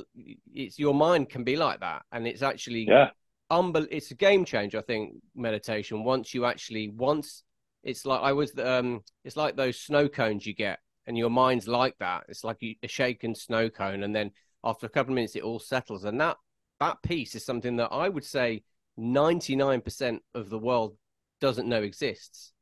it's 0.55 0.79
your 0.79 0.95
mind 0.95 1.29
can 1.29 1.45
be 1.45 1.57
like 1.57 1.81
that, 1.81 2.03
and 2.13 2.27
it's 2.27 2.43
actually 2.43 2.87
yeah. 2.89 3.11
Unbel- 3.51 3.89
it's 3.91 4.11
a 4.11 4.15
game 4.15 4.45
changer. 4.45 4.79
I 4.79 4.83
think 4.83 5.15
meditation. 5.35 6.05
Once 6.05 6.35
you 6.35 6.45
actually 6.45 6.89
once 6.89 7.43
it's 7.83 8.05
like 8.05 8.21
I 8.21 8.33
was 8.33 8.53
um 8.59 9.01
it's 9.25 9.37
like 9.37 9.57
those 9.57 9.81
snow 9.81 10.09
cones 10.09 10.47
you 10.47 10.55
get, 10.55 10.81
and 11.07 11.17
your 11.17 11.31
mind's 11.31 11.69
like 11.69 11.97
that. 12.01 12.25
It's 12.29 12.45
like 12.45 12.59
a 12.63 12.89
shaken 12.89 13.35
snow 13.35 13.71
cone, 13.71 14.03
and 14.03 14.15
then 14.15 14.33
after 14.65 14.87
a 14.87 14.91
couple 14.91 15.13
of 15.13 15.17
minutes, 15.17 15.37
it 15.37 15.43
all 15.43 15.59
settles, 15.59 16.05
and 16.05 16.21
that 16.21 16.37
that 16.81 16.99
peace 17.03 17.35
is 17.35 17.45
something 17.45 17.77
that 17.77 17.89
I 17.91 18.09
would 18.09 18.25
say 18.25 18.63
99% 18.99 20.19
of 20.35 20.51
the 20.51 20.59
world 20.59 20.97
doesn't 21.41 21.69
know 21.69 21.83
exists. 21.83 22.53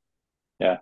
Yeah, 0.59 0.79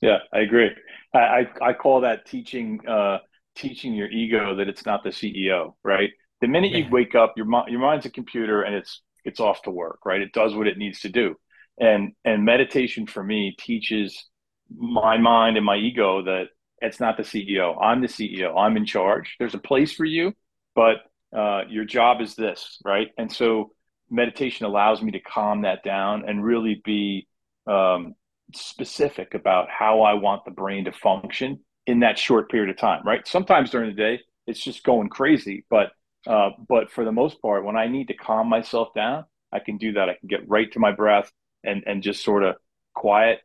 yeah, 0.00 0.18
I 0.32 0.40
agree. 0.40 0.70
I 1.14 1.18
I, 1.18 1.68
I 1.68 1.72
call 1.72 2.02
that 2.02 2.26
teaching 2.26 2.80
uh, 2.86 3.18
teaching 3.56 3.94
your 3.94 4.08
ego 4.10 4.54
that 4.56 4.68
it's 4.68 4.86
not 4.86 5.02
the 5.02 5.10
CEO, 5.10 5.74
right? 5.82 6.10
The 6.40 6.48
minute 6.48 6.70
yeah. 6.70 6.78
you 6.78 6.90
wake 6.90 7.14
up, 7.14 7.34
your 7.36 7.46
your 7.68 7.80
mind's 7.80 8.06
a 8.06 8.10
computer 8.10 8.62
and 8.62 8.74
it's 8.74 9.02
it's 9.24 9.40
off 9.40 9.62
to 9.62 9.70
work, 9.70 10.00
right? 10.04 10.20
It 10.20 10.32
does 10.32 10.54
what 10.54 10.66
it 10.66 10.78
needs 10.78 11.00
to 11.00 11.08
do, 11.08 11.36
and 11.78 12.12
and 12.24 12.44
meditation 12.44 13.06
for 13.06 13.22
me 13.22 13.56
teaches 13.58 14.26
my 14.74 15.16
mind 15.18 15.56
and 15.56 15.64
my 15.64 15.76
ego 15.76 16.22
that 16.22 16.48
it's 16.80 17.00
not 17.00 17.16
the 17.16 17.22
CEO. 17.22 17.76
I'm 17.82 18.00
the 18.00 18.06
CEO. 18.08 18.56
I'm 18.56 18.76
in 18.76 18.86
charge. 18.86 19.36
There's 19.38 19.54
a 19.54 19.58
place 19.58 19.92
for 19.92 20.04
you, 20.04 20.32
but 20.74 20.96
uh, 21.36 21.62
your 21.68 21.84
job 21.84 22.20
is 22.20 22.34
this, 22.34 22.80
right? 22.84 23.08
And 23.18 23.30
so 23.32 23.72
meditation 24.10 24.66
allows 24.66 25.02
me 25.02 25.12
to 25.12 25.20
calm 25.20 25.62
that 25.62 25.82
down 25.82 26.28
and 26.28 26.44
really 26.44 26.80
be 26.84 27.26
um, 27.66 28.14
specific 28.54 29.34
about 29.34 29.68
how 29.70 30.02
I 30.02 30.14
want 30.14 30.44
the 30.44 30.50
brain 30.50 30.84
to 30.84 30.92
function 30.92 31.60
in 31.86 32.00
that 32.00 32.18
short 32.18 32.50
period 32.50 32.70
of 32.70 32.76
time, 32.76 33.02
right? 33.04 33.26
Sometimes 33.26 33.70
during 33.70 33.90
the 33.90 33.96
day, 33.96 34.20
it's 34.46 34.62
just 34.62 34.84
going 34.84 35.08
crazy, 35.08 35.64
but 35.68 35.90
uh, 36.28 36.50
but 36.68 36.90
for 36.90 37.04
the 37.04 37.12
most 37.12 37.40
part, 37.40 37.64
when 37.64 37.76
I 37.76 37.88
need 37.88 38.08
to 38.08 38.14
calm 38.14 38.48
myself 38.48 38.94
down, 38.94 39.24
I 39.50 39.60
can 39.60 39.78
do 39.78 39.94
that. 39.94 40.08
I 40.08 40.14
can 40.14 40.28
get 40.28 40.48
right 40.48 40.70
to 40.72 40.78
my 40.78 40.92
breath 40.92 41.32
and 41.64 41.82
and 41.86 42.02
just 42.02 42.22
sort 42.22 42.44
of 42.44 42.56
quiet 42.94 43.40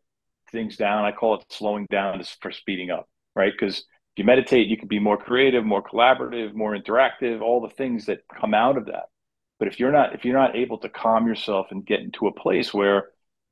things 0.52 0.78
down. 0.78 1.06
I 1.06 1.12
call 1.12 1.36
it 1.36 1.46
slowing 1.50 1.88
down 1.90 2.22
for 2.42 2.52
speeding 2.52 2.92
up, 2.92 3.08
right? 3.36 3.54
Because 3.58 3.80
if 3.80 4.18
you 4.18 4.26
meditate, 4.26 4.68
you 4.68 4.78
can 4.78 4.88
be 4.88 5.00
more 5.00 5.18
creative, 5.18 5.66
more 5.66 5.82
collaborative, 5.82 6.54
more 6.54 6.78
interactive, 6.78 7.42
all 7.42 7.62
the 7.62 7.74
things 7.74 8.06
that 8.08 8.28
come 8.40 8.54
out 8.54 8.78
of 8.78 8.86
that. 8.88 9.06
But 9.60 9.70
if 9.70 9.80
you're 9.80 9.92
not 9.92 10.14
if 10.14 10.26
you're 10.26 10.38
not 10.38 10.56
able 10.56 10.78
to 10.80 10.90
calm 10.90 11.26
yourself 11.26 11.68
and 11.72 11.86
get 11.86 12.02
into 12.02 12.28
a 12.28 12.34
place 12.34 12.74
where 12.74 13.10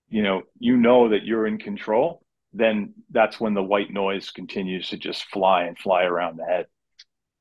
you 0.10 0.24
know 0.24 0.44
you 0.60 0.76
know 0.78 1.10
that 1.10 1.24
you're 1.24 1.48
in 1.48 1.58
control 1.58 2.22
then 2.54 2.94
that's 3.10 3.40
when 3.40 3.54
the 3.54 3.64
white 3.64 3.92
noise 3.92 4.30
continues 4.30 4.90
to 4.90 4.98
just 4.98 5.24
fly 5.26 5.64
and 5.64 5.78
fly 5.80 6.04
around 6.04 6.38
the 6.38 6.46
head 6.46 6.66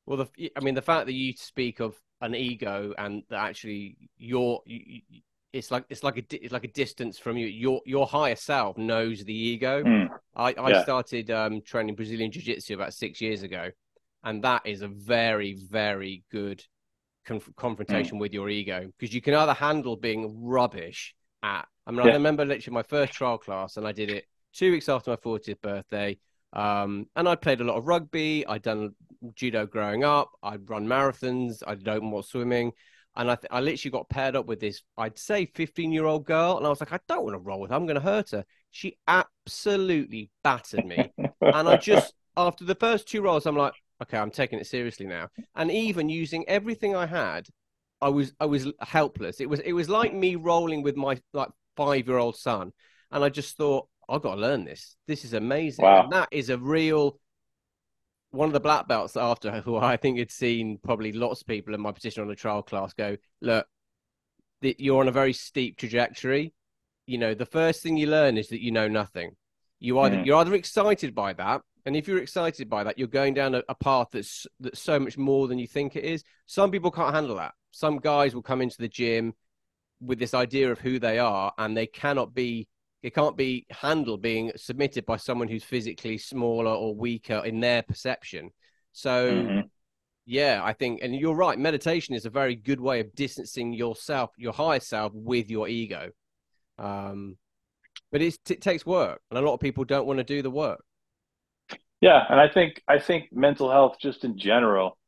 well 0.07 0.19
the, 0.19 0.53
i 0.57 0.61
mean 0.61 0.75
the 0.75 0.83
fact 0.83 1.07
that 1.07 1.13
you 1.13 1.33
speak 1.37 1.81
of 1.81 1.97
an 2.21 2.35
ego 2.35 2.93
and 2.99 3.23
that 3.31 3.41
actually 3.41 3.97
you're 4.19 4.61
you, 4.67 5.01
it's 5.53 5.71
like 5.71 5.85
it's 5.89 6.03
like 6.03 6.19
a 6.19 6.45
it's 6.45 6.53
like 6.53 6.65
a 6.65 6.73
distance 6.73 7.19
from 7.19 7.37
you 7.37 7.47
your 7.47 7.81
your 7.87 8.07
higher 8.07 8.37
self 8.37 8.77
knows 8.77 9.25
the 9.25 9.35
ego 9.35 9.83
mm. 9.83 10.09
i 10.37 10.53
i 10.53 10.71
yeah. 10.71 10.83
started 10.83 11.31
um, 11.31 11.61
training 11.63 11.95
brazilian 11.95 12.31
jiu-jitsu 12.31 12.75
about 12.75 12.95
six 12.95 13.21
years 13.21 13.43
ago 13.43 13.71
and 14.25 14.45
that 14.45 14.63
is 14.65 14.83
a 14.83 14.89
very 14.89 15.59
very 15.71 16.23
good 16.31 16.63
conf- 17.27 17.51
confrontation 17.57 18.19
mm. 18.19 18.21
with 18.21 18.33
your 18.33 18.49
ego 18.49 18.89
because 18.99 19.15
you 19.15 19.21
can 19.21 19.35
either 19.35 19.55
handle 19.55 19.97
being 19.97 20.45
rubbish 20.45 21.15
at 21.43 21.67
I 21.91 21.93
mean, 21.93 22.07
yeah. 22.07 22.13
I 22.13 22.15
remember 22.15 22.45
literally 22.45 22.75
my 22.75 22.85
first 22.85 23.13
trial 23.13 23.37
class, 23.37 23.77
and 23.77 23.85
I 23.85 23.91
did 23.91 24.11
it 24.11 24.25
two 24.55 24.71
weeks 24.71 24.89
after 24.89 25.11
my 25.11 25.17
40th 25.17 25.61
birthday. 25.61 26.19
Um, 26.53 27.07
and 27.17 27.29
I'd 27.29 27.41
played 27.41 27.61
a 27.61 27.65
lot 27.65 27.77
of 27.77 27.89
rugby. 27.89 28.47
I'd 28.47 28.63
done 28.63 28.95
judo 29.35 29.67
growing 29.67 30.05
up. 30.05 30.31
I'd 30.43 30.69
run 30.69 30.87
marathons. 30.87 31.63
I'd 31.67 31.85
done 31.85 32.05
more 32.05 32.23
swimming. 32.23 32.73
And 33.17 33.31
I, 33.31 33.35
th- 33.35 33.49
I 33.51 33.61
literally 33.61 33.91
got 33.91 34.09
paired 34.09 34.37
up 34.37 34.47
with 34.47 34.61
this, 34.61 34.83
I'd 34.97 35.19
say 35.19 35.47
15 35.47 35.93
year 35.93 36.05
old 36.05 36.25
girl. 36.25 36.57
And 36.57 36.67
I 36.67 36.71
was 36.71 36.81
like, 36.81 36.93
I 36.93 37.01
don't 37.09 37.25
want 37.25 37.35
to 37.35 37.41
roll 37.41 37.61
with 37.61 37.71
her. 37.71 37.77
I'm 37.77 37.87
going 37.87 37.97
to 37.97 38.01
hurt 38.01 38.31
her. 38.31 38.45
She 38.71 38.99
absolutely 39.09 40.31
battered 40.45 40.87
me. 40.87 41.13
and 41.41 41.69
I 41.69 41.77
just, 41.77 42.15
after 42.37 42.65
the 42.65 42.77
first 42.77 43.09
two 43.09 43.23
rolls, 43.23 43.47
I'm 43.47 43.57
like, 43.57 43.75
okay, 44.03 44.19
I'm 44.19 44.31
taking 44.31 44.59
it 44.59 44.67
seriously 44.67 45.07
now. 45.07 45.29
And 45.57 45.71
even 45.71 46.09
using 46.09 46.49
everything 46.49 46.95
I 46.95 47.07
had, 47.07 47.49
I 48.01 48.09
was 48.09 48.33
I 48.41 48.47
was 48.47 48.67
helpless. 48.81 49.41
It 49.41 49.49
was 49.49 49.61
it 49.61 49.73
was 49.73 49.89
like 49.89 50.15
me 50.15 50.37
rolling 50.37 50.83
with 50.83 50.97
my 50.97 51.19
like 51.33 51.51
five 51.77 52.07
year 52.07 52.17
old 52.19 52.37
son. 52.37 52.73
And 53.11 53.25
I 53.25 53.29
just 53.29 53.57
thought, 53.57 53.89
I've 54.09 54.23
got 54.23 54.37
to 54.37 54.41
learn 54.41 54.65
this. 54.65 54.97
This 55.07 55.25
is 55.25 55.35
amazing. 55.35 55.85
Wow. 55.85 56.05
And 56.05 56.13
that 56.13 56.29
is 56.31 56.49
a 56.49 56.59
real 56.59 57.19
one 58.31 58.49
of 58.49 58.53
the 58.53 58.61
black 58.61 58.89
belts 58.89 59.17
after 59.17 59.61
who 59.63 59.77
I 59.77 59.97
think 59.97 60.19
had 60.19 60.31
seen 60.31 60.79
probably 60.83 61.13
lots 61.13 61.41
of 61.41 61.47
people 61.47 61.75
in 61.75 61.81
my 61.81 61.93
position 61.93 62.23
on 62.23 62.29
the 62.29 62.35
trial 62.35 62.63
class 62.63 62.93
go, 62.93 63.17
look, 63.41 63.67
you're 64.63 65.01
on 65.01 65.09
a 65.09 65.13
very 65.13 65.33
steep 65.33 65.77
trajectory. 65.77 66.53
You 67.07 67.19
know, 67.19 67.35
the 67.35 67.47
first 67.47 67.83
thing 67.83 67.97
you 67.97 68.07
learn 68.07 68.37
is 68.37 68.49
that 68.49 68.63
you 68.63 68.71
know 68.71 68.89
nothing. 68.89 69.37
You 69.79 69.99
either 70.01 70.17
mm. 70.17 70.27
you're 70.27 70.37
either 70.37 70.55
excited 70.55 71.15
by 71.15 71.33
that, 71.35 71.63
and 71.87 71.97
if 71.97 72.07
you're 72.07 72.19
excited 72.19 72.69
by 72.69 72.85
that, 72.85 72.99
you're 72.99 73.09
going 73.09 73.33
down 73.33 73.55
a, 73.55 73.63
a 73.69 73.75
path 73.75 74.09
that's 74.13 74.47
that's 74.61 74.81
so 74.81 75.01
much 75.01 75.17
more 75.17 75.49
than 75.49 75.59
you 75.59 75.67
think 75.67 75.97
it 75.97 76.05
is. 76.05 76.23
Some 76.47 76.71
people 76.71 76.91
can't 76.91 77.15
handle 77.15 77.37
that. 77.37 77.55
Some 77.71 77.99
guys 77.99 78.35
will 78.35 78.43
come 78.43 78.61
into 78.61 78.77
the 78.79 78.89
gym 78.89 79.33
with 80.01 80.19
this 80.19 80.35
idea 80.35 80.71
of 80.71 80.79
who 80.79 80.99
they 80.99 81.19
are, 81.19 81.53
and 81.57 81.75
they 81.75 81.87
cannot 81.87 82.35
be 82.35 82.69
it 83.03 83.15
can't 83.15 83.37
be 83.37 83.67
handled 83.71 84.23
being 84.23 84.53
submitted 84.57 85.07
by 85.07 85.17
someone 85.17 85.49
who's 85.49 85.65
physically 85.65 86.19
smaller 86.19 86.71
or 86.71 86.95
weaker 86.95 87.43
in 87.45 87.61
their 87.61 87.83
perception. 87.83 88.51
So, 88.93 89.33
mm-hmm. 89.33 89.61
yeah, 90.27 90.61
I 90.63 90.73
think, 90.73 91.01
and 91.03 91.15
you're 91.15 91.35
right. 91.35 91.59
Meditation 91.59 92.15
is 92.15 92.27
a 92.27 92.31
very 92.31 92.55
good 92.55 92.81
way 92.81 93.01
of 93.01 93.15
distancing 93.15 93.73
yourself, 93.73 94.31
your 94.37 94.53
higher 94.53 94.81
self, 94.81 95.13
with 95.15 95.51
your 95.51 95.69
ego. 95.69 96.11
Um, 96.79 97.37
but 98.13 98.23
it 98.23 98.39
takes 98.45 98.85
work, 98.85 99.21
and 99.31 99.39
a 99.39 99.43
lot 99.43 99.55
of 99.55 99.61
people 99.61 99.85
don't 99.85 100.07
want 100.07 100.19
to 100.19 100.25
do 100.25 100.43
the 100.43 100.51
work. 100.51 100.85
Yeah, 102.01 102.25
and 102.29 102.41
I 102.41 102.49
think 102.49 102.83
I 102.89 102.99
think 102.99 103.29
mental 103.31 103.71
health, 103.71 103.97
just 104.01 104.25
in 104.25 104.39
general, 104.39 104.99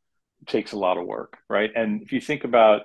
takes 0.47 0.73
a 0.73 0.79
lot 0.79 0.99
of 0.99 1.07
work, 1.07 1.39
right? 1.49 1.71
And 1.75 2.03
if 2.03 2.13
you 2.13 2.21
think 2.21 2.45
about 2.45 2.83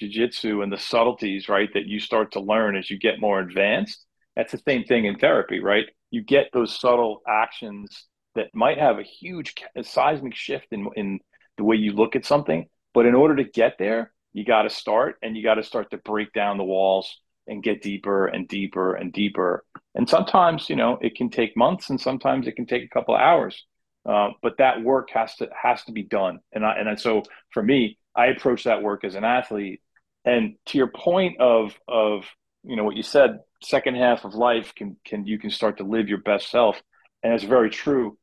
jujitsu 0.00 0.62
and 0.62 0.70
the 0.70 0.78
subtleties, 0.78 1.48
right, 1.48 1.72
that 1.74 1.86
you 1.86 1.98
start 1.98 2.32
to 2.32 2.40
learn 2.40 2.76
as 2.76 2.90
you 2.90 2.98
get 2.98 3.20
more 3.20 3.40
advanced. 3.40 4.04
That's 4.36 4.52
the 4.52 4.62
same 4.66 4.84
thing 4.84 5.06
in 5.06 5.18
therapy, 5.18 5.60
right? 5.60 5.86
You 6.10 6.22
get 6.22 6.50
those 6.52 6.78
subtle 6.78 7.22
actions 7.26 8.06
that 8.34 8.54
might 8.54 8.78
have 8.78 8.98
a 8.98 9.02
huge 9.02 9.54
a 9.74 9.82
seismic 9.82 10.34
shift 10.34 10.66
in 10.70 10.88
in 10.94 11.20
the 11.56 11.64
way 11.64 11.76
you 11.76 11.92
look 11.92 12.14
at 12.14 12.24
something. 12.24 12.66
But 12.94 13.06
in 13.06 13.14
order 13.14 13.36
to 13.36 13.44
get 13.44 13.76
there, 13.78 14.12
you 14.32 14.44
got 14.44 14.62
to 14.62 14.70
start 14.70 15.16
and 15.22 15.36
you 15.36 15.42
got 15.42 15.54
to 15.54 15.62
start 15.62 15.90
to 15.90 15.98
break 15.98 16.32
down 16.32 16.58
the 16.58 16.64
walls 16.64 17.18
and 17.46 17.62
get 17.62 17.82
deeper 17.82 18.26
and 18.26 18.46
deeper 18.48 18.94
and 18.94 19.12
deeper. 19.12 19.64
And 19.94 20.08
sometimes, 20.08 20.68
you 20.68 20.76
know, 20.76 20.98
it 21.00 21.14
can 21.14 21.30
take 21.30 21.56
months 21.56 21.90
and 21.90 22.00
sometimes 22.00 22.46
it 22.46 22.56
can 22.56 22.66
take 22.66 22.84
a 22.84 22.88
couple 22.88 23.14
hours. 23.14 23.64
Uh, 24.06 24.30
but 24.42 24.58
that 24.58 24.82
work 24.82 25.10
has 25.10 25.34
to 25.36 25.48
has 25.60 25.82
to 25.84 25.92
be 25.92 26.02
done. 26.02 26.38
And 26.52 26.64
I, 26.64 26.76
and 26.76 27.00
so 27.00 27.22
for 27.50 27.62
me, 27.62 27.98
I 28.14 28.26
approach 28.26 28.64
that 28.64 28.82
work 28.82 29.04
as 29.04 29.14
an 29.14 29.24
athlete. 29.24 29.80
And 30.24 30.56
to 30.66 30.78
your 30.78 30.88
point 30.88 31.40
of 31.40 31.74
of 31.88 32.24
you 32.66 32.76
know 32.76 32.84
what 32.84 32.96
you 32.96 33.02
said, 33.02 33.40
second 33.62 33.96
half 33.96 34.24
of 34.24 34.34
life 34.34 34.74
can 34.74 34.96
can 35.04 35.26
you 35.26 35.38
can 35.38 35.50
start 35.50 35.78
to 35.78 35.84
live 35.84 36.08
your 36.08 36.18
best 36.20 36.50
self, 36.50 36.80
and 37.22 37.32
it's 37.32 37.44
very 37.44 37.70
true. 37.70 38.18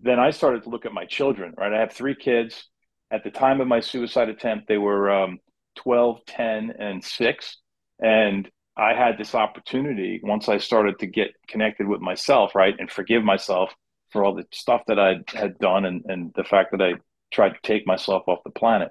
Then 0.00 0.20
I 0.20 0.30
started 0.30 0.62
to 0.64 0.70
look 0.70 0.86
at 0.86 0.92
my 0.92 1.04
children. 1.04 1.54
Right, 1.56 1.72
I 1.72 1.80
have 1.80 1.92
three 1.92 2.14
kids. 2.14 2.68
At 3.10 3.24
the 3.24 3.30
time 3.30 3.60
of 3.60 3.68
my 3.68 3.80
suicide 3.80 4.28
attempt, 4.28 4.68
they 4.68 4.76
were 4.76 5.10
um, 5.10 5.38
12, 5.76 6.26
10, 6.26 6.74
and 6.78 7.02
six, 7.02 7.56
and 7.98 8.48
I 8.76 8.92
had 8.94 9.16
this 9.18 9.34
opportunity 9.34 10.20
once 10.22 10.48
I 10.48 10.58
started 10.58 10.98
to 10.98 11.06
get 11.06 11.28
connected 11.48 11.88
with 11.88 12.00
myself, 12.00 12.54
right, 12.54 12.74
and 12.78 12.90
forgive 12.90 13.24
myself 13.24 13.72
for 14.10 14.24
all 14.24 14.34
the 14.34 14.46
stuff 14.52 14.82
that 14.88 14.98
I 14.98 15.16
had 15.34 15.58
done 15.58 15.84
and, 15.84 16.04
and 16.06 16.32
the 16.36 16.44
fact 16.44 16.72
that 16.72 16.82
I 16.82 16.94
tried 17.32 17.50
to 17.50 17.58
take 17.62 17.86
myself 17.86 18.24
off 18.26 18.38
the 18.44 18.50
planet 18.50 18.90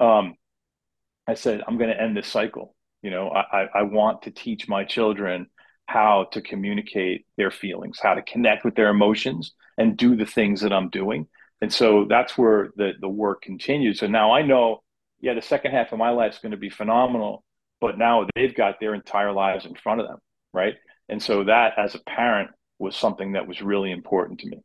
um, 0.00 0.34
I 1.28 1.34
said, 1.34 1.62
I'm 1.66 1.78
going 1.78 1.90
to 1.90 2.00
end 2.00 2.16
this 2.16 2.26
cycle. 2.26 2.74
You 3.02 3.10
know, 3.10 3.30
I, 3.30 3.66
I 3.74 3.82
want 3.82 4.22
to 4.22 4.30
teach 4.30 4.68
my 4.68 4.84
children 4.84 5.46
how 5.86 6.26
to 6.32 6.40
communicate 6.40 7.26
their 7.36 7.50
feelings, 7.50 7.98
how 8.00 8.14
to 8.14 8.22
connect 8.22 8.64
with 8.64 8.74
their 8.74 8.90
emotions 8.90 9.54
and 9.76 9.96
do 9.96 10.14
the 10.14 10.26
things 10.26 10.60
that 10.60 10.72
I'm 10.72 10.88
doing. 10.90 11.26
And 11.60 11.72
so 11.72 12.06
that's 12.08 12.38
where 12.38 12.70
the, 12.76 12.92
the 13.00 13.08
work 13.08 13.42
continues. 13.42 13.98
So 13.98 14.06
now 14.06 14.32
I 14.32 14.42
know, 14.42 14.82
yeah, 15.20 15.34
the 15.34 15.42
second 15.42 15.72
half 15.72 15.92
of 15.92 15.98
my 15.98 16.10
life 16.10 16.34
is 16.34 16.38
going 16.38 16.52
to 16.52 16.58
be 16.58 16.70
phenomenal, 16.70 17.44
but 17.80 17.98
now 17.98 18.26
they've 18.34 18.54
got 18.54 18.78
their 18.80 18.94
entire 18.94 19.32
lives 19.32 19.66
in 19.66 19.74
front 19.74 20.00
of 20.00 20.06
them. 20.06 20.18
Right. 20.52 20.74
And 21.08 21.22
so 21.22 21.44
that 21.44 21.78
as 21.78 21.94
a 21.94 22.00
parent 22.00 22.50
was 22.78 22.96
something 22.96 23.32
that 23.32 23.46
was 23.46 23.60
really 23.60 23.90
important 23.90 24.40
to 24.40 24.48
me. 24.48 24.58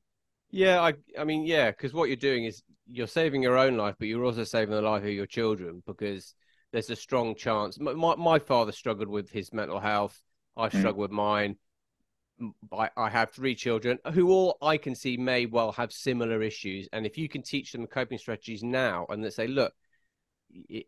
Yeah, 0.51 0.79
I 0.81 0.93
I 1.19 1.25
mean, 1.25 1.45
yeah, 1.45 1.71
because 1.71 1.93
what 1.93 2.07
you're 2.07 2.15
doing 2.15 2.45
is 2.45 2.63
you're 2.87 3.07
saving 3.07 3.41
your 3.41 3.57
own 3.57 3.77
life, 3.77 3.95
but 3.99 4.07
you're 4.07 4.23
also 4.23 4.43
saving 4.43 4.73
the 4.73 4.81
life 4.81 5.03
of 5.03 5.09
your 5.09 5.25
children 5.25 5.83
because 5.85 6.33
there's 6.75 6.89
a 6.89 6.95
strong 6.95 7.35
chance. 7.35 7.79
My 7.79 8.15
my 8.15 8.37
father 8.37 8.73
struggled 8.73 9.07
with 9.07 9.29
his 9.29 9.53
mental 9.53 9.79
health. 9.79 10.21
I 10.57 10.67
struggled 10.67 10.97
mm. 10.97 11.01
with 11.03 11.11
mine. 11.11 11.55
I, 12.69 12.89
I 12.97 13.09
have 13.09 13.31
three 13.31 13.55
children 13.55 13.97
who 14.13 14.29
all 14.29 14.57
I 14.61 14.75
can 14.75 14.93
see 14.93 15.15
may 15.15 15.45
well 15.45 15.71
have 15.71 15.93
similar 15.93 16.41
issues. 16.41 16.89
And 16.91 17.05
if 17.05 17.17
you 17.17 17.29
can 17.29 17.43
teach 17.43 17.71
them 17.71 17.87
coping 17.87 18.17
strategies 18.17 18.61
now 18.61 19.05
and 19.07 19.23
they 19.23 19.29
say, 19.29 19.47
look, 19.47 19.73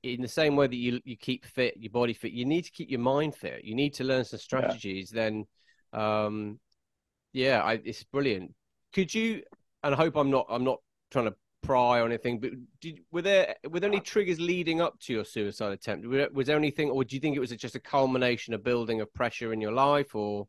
in 0.04 0.22
the 0.22 0.28
same 0.28 0.58
way 0.58 0.68
that 0.68 0.76
you 0.76 1.00
you 1.06 1.16
keep 1.16 1.46
fit, 1.46 1.76
your 1.78 1.92
body 1.92 2.12
fit, 2.14 2.34
you 2.34 2.44
need 2.44 2.64
to 2.64 2.72
keep 2.72 2.90
your 2.92 3.00
mind 3.00 3.34
fit. 3.34 3.64
You 3.64 3.74
need 3.74 3.94
to 3.94 4.04
learn 4.04 4.26
some 4.26 4.40
strategies. 4.40 5.14
Yeah. 5.14 5.22
Then, 5.22 5.46
um, 5.94 6.60
yeah, 7.32 7.62
I, 7.62 7.80
it's 7.86 8.04
brilliant. 8.04 8.54
Could 8.92 9.14
you? 9.14 9.44
And 9.84 9.96
I 9.96 9.98
hope 9.98 10.18
I'm 10.18 10.32
not 10.32 10.48
I'm 10.50 10.66
not 10.66 10.80
trying 11.12 11.26
to 11.26 11.36
pry 11.68 12.00
or 12.00 12.06
anything, 12.06 12.40
but 12.40 12.52
did, 12.80 13.02
were 13.12 13.22
there 13.22 13.56
were 13.70 13.80
there 13.80 13.90
any 13.90 14.00
triggers 14.00 14.40
leading 14.40 14.82
up 14.82 15.00
to 15.02 15.14
your 15.14 15.26
suicide 15.26 15.74
attempt? 15.74 16.08
Was 16.34 16.48
there 16.48 16.58
anything, 16.58 16.90
or 16.90 17.04
do 17.04 17.16
you 17.16 17.20
think 17.20 17.36
it 17.36 17.40
was 17.40 17.52
just 17.52 17.76
a 17.76 17.80
culmination 17.80 18.54
of 18.54 18.64
building 18.64 19.02
of 19.02 19.14
pressure 19.14 19.54
in 19.54 19.62
your 19.62 19.74
life, 19.74 20.16
or? 20.16 20.48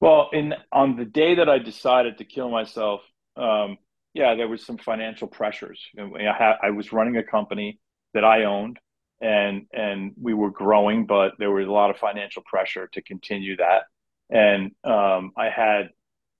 Well, 0.00 0.30
in 0.32 0.54
on 0.72 0.96
the 0.96 1.04
day 1.04 1.34
that 1.36 1.48
I 1.48 1.58
decided 1.58 2.18
to 2.18 2.24
kill 2.24 2.50
myself, 2.50 3.00
um, 3.36 3.78
yeah, 4.14 4.34
there 4.34 4.48
was 4.48 4.64
some 4.64 4.78
financial 4.78 5.28
pressures. 5.28 5.80
I, 5.98 6.32
had, 6.36 6.54
I 6.62 6.70
was 6.70 6.92
running 6.92 7.16
a 7.18 7.22
company 7.22 7.78
that 8.14 8.24
I 8.24 8.44
owned, 8.44 8.78
and 9.20 9.66
and 9.72 10.12
we 10.20 10.34
were 10.34 10.50
growing, 10.50 11.06
but 11.06 11.32
there 11.38 11.50
was 11.50 11.66
a 11.66 11.70
lot 11.70 11.90
of 11.90 11.98
financial 11.98 12.42
pressure 12.46 12.88
to 12.94 13.02
continue 13.02 13.56
that. 13.58 13.82
And 14.30 14.72
um, 14.84 15.32
I 15.36 15.50
had 15.50 15.90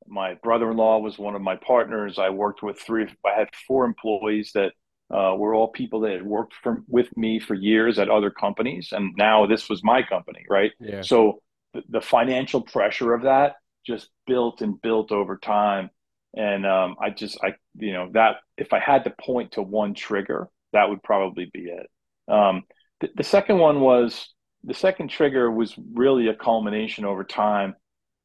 my 0.08 0.34
brother-in-law 0.34 0.98
was 0.98 1.18
one 1.18 1.34
of 1.34 1.42
my 1.42 1.56
partners. 1.56 2.18
I 2.18 2.30
worked 2.30 2.62
with 2.62 2.78
three. 2.78 3.06
I 3.24 3.38
had 3.38 3.48
four 3.66 3.84
employees 3.84 4.52
that 4.54 4.72
uh, 5.12 5.34
were 5.36 5.54
all 5.54 5.68
people 5.68 6.00
that 6.00 6.12
had 6.12 6.26
worked 6.26 6.54
for, 6.62 6.82
with 6.88 7.14
me 7.16 7.38
for 7.38 7.54
years 7.54 7.98
at 7.98 8.08
other 8.08 8.30
companies, 8.30 8.88
and 8.92 9.14
now 9.16 9.46
this 9.46 9.68
was 9.68 9.84
my 9.84 10.02
company, 10.02 10.44
right? 10.50 10.72
Yeah. 10.80 11.02
So 11.02 11.42
the, 11.74 11.82
the 11.88 12.00
financial 12.00 12.60
pressure 12.60 13.14
of 13.14 13.22
that 13.22 13.56
just 13.86 14.08
built 14.26 14.62
and 14.62 14.80
built 14.80 15.12
over 15.12 15.36
time, 15.36 15.90
and 16.34 16.66
um, 16.66 16.96
I 17.00 17.10
just, 17.10 17.38
I, 17.42 17.54
you 17.76 17.92
know, 17.92 18.10
that 18.14 18.36
if 18.58 18.72
I 18.72 18.80
had 18.80 19.04
to 19.04 19.14
point 19.20 19.52
to 19.52 19.62
one 19.62 19.94
trigger, 19.94 20.48
that 20.72 20.88
would 20.88 21.02
probably 21.02 21.48
be 21.52 21.70
it. 21.70 21.88
Um, 22.28 22.64
the, 23.00 23.10
the 23.14 23.24
second 23.24 23.58
one 23.58 23.80
was 23.80 24.34
the 24.64 24.74
second 24.74 25.08
trigger 25.08 25.50
was 25.50 25.74
really 25.94 26.26
a 26.28 26.34
culmination 26.34 27.04
over 27.04 27.22
time 27.22 27.76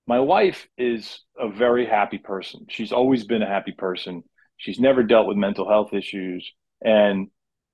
my 0.07 0.19
wife 0.19 0.67
is 0.77 1.21
a 1.39 1.49
very 1.49 1.85
happy 1.85 2.17
person. 2.17 2.65
She's 2.69 2.91
always 2.91 3.23
been 3.23 3.41
a 3.41 3.47
happy 3.47 3.71
person. 3.71 4.23
She's 4.57 4.79
never 4.79 5.03
dealt 5.03 5.27
with 5.27 5.37
mental 5.37 5.67
health 5.67 5.93
issues. 5.93 6.51
And 6.83 7.27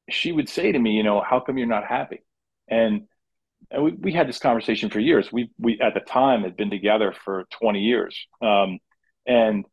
she 0.10 0.32
would 0.32 0.50
say 0.50 0.72
to 0.72 0.80
me, 0.80 0.92
you 0.92 1.04
know, 1.04 1.22
how 1.22 1.40
come 1.40 1.58
you're 1.58 1.68
not 1.68 1.86
happy? 1.86 2.24
And, 2.68 3.08
and 3.72 3.84
we, 3.84 3.92
we 3.92 4.14
had 4.14 4.28
this 4.28 4.40
conversation 4.40 4.90
for 4.90 5.00
years. 5.00 5.32
We, 5.32 5.52
we, 5.58 5.80
at 5.82 5.94
the 5.94 6.00
time, 6.00 6.44
had 6.44 6.56
been 6.56 6.70
together 6.70 7.14
for 7.26 7.46
20 7.60 7.80
years. 7.80 8.28
Um, 8.42 8.80
and 9.26 9.66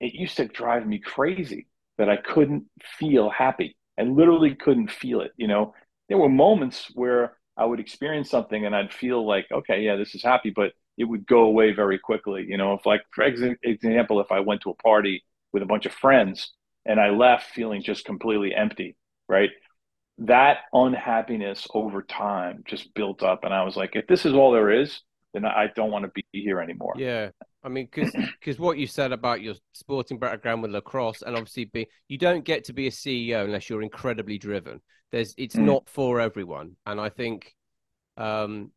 it 0.00 0.14
used 0.14 0.36
to 0.36 0.46
drive 0.46 0.86
me 0.86 0.98
crazy 0.98 1.66
that 1.98 2.08
I 2.08 2.16
couldn't 2.16 2.64
feel 2.98 3.28
happy. 3.28 3.76
I 3.98 4.02
literally 4.02 4.54
couldn't 4.54 4.90
feel 4.90 5.20
it. 5.20 5.32
You 5.36 5.48
know, 5.48 5.74
there 6.08 6.18
were 6.18 6.28
moments 6.28 6.90
where 6.94 7.36
I 7.56 7.64
would 7.64 7.80
experience 7.80 8.30
something 8.30 8.64
and 8.64 8.74
I'd 8.74 8.92
feel 8.92 9.26
like, 9.26 9.46
okay, 9.52 9.82
yeah, 9.82 9.96
this 9.96 10.14
is 10.14 10.22
happy, 10.22 10.52
but 10.54 10.72
it 10.98 11.04
would 11.04 11.26
go 11.26 11.42
away 11.42 11.72
very 11.72 11.98
quickly. 11.98 12.44
You 12.46 12.58
know, 12.58 12.74
if 12.74 12.84
like 12.84 13.02
for 13.12 13.24
example, 13.24 14.20
if 14.20 14.30
I 14.30 14.40
went 14.40 14.62
to 14.62 14.70
a 14.70 14.74
party 14.74 15.24
with 15.52 15.62
a 15.62 15.66
bunch 15.66 15.86
of 15.86 15.92
friends 15.92 16.52
and 16.84 17.00
I 17.00 17.10
left 17.10 17.50
feeling 17.54 17.82
just 17.82 18.04
completely 18.04 18.54
empty, 18.54 18.96
right? 19.28 19.50
That 20.18 20.58
unhappiness 20.72 21.66
over 21.72 22.02
time 22.02 22.64
just 22.66 22.92
built 22.94 23.22
up, 23.22 23.44
and 23.44 23.54
I 23.54 23.62
was 23.62 23.76
like, 23.76 23.94
if 23.94 24.08
this 24.08 24.26
is 24.26 24.34
all 24.34 24.50
there 24.50 24.70
is, 24.70 25.00
then 25.32 25.44
I 25.44 25.68
don't 25.76 25.92
want 25.92 26.04
to 26.04 26.10
be 26.10 26.24
here 26.32 26.60
anymore. 26.60 26.94
Yeah, 26.96 27.30
I 27.62 27.68
mean, 27.68 27.88
because 27.92 28.12
because 28.40 28.58
what 28.58 28.78
you 28.78 28.88
said 28.88 29.12
about 29.12 29.40
your 29.40 29.54
sporting 29.74 30.18
background 30.18 30.62
with 30.62 30.72
lacrosse, 30.72 31.22
and 31.22 31.36
obviously, 31.36 31.66
be 31.66 31.86
you 32.08 32.18
don't 32.18 32.44
get 32.44 32.64
to 32.64 32.72
be 32.72 32.88
a 32.88 32.90
CEO 32.90 33.44
unless 33.44 33.70
you're 33.70 33.82
incredibly 33.82 34.38
driven. 34.38 34.80
There's 35.12 35.34
it's 35.38 35.54
mm. 35.54 35.64
not 35.64 35.88
for 35.88 36.20
everyone, 36.20 36.74
and 36.84 37.00
I 37.00 37.10
think 37.10 37.54
um, 38.16 38.72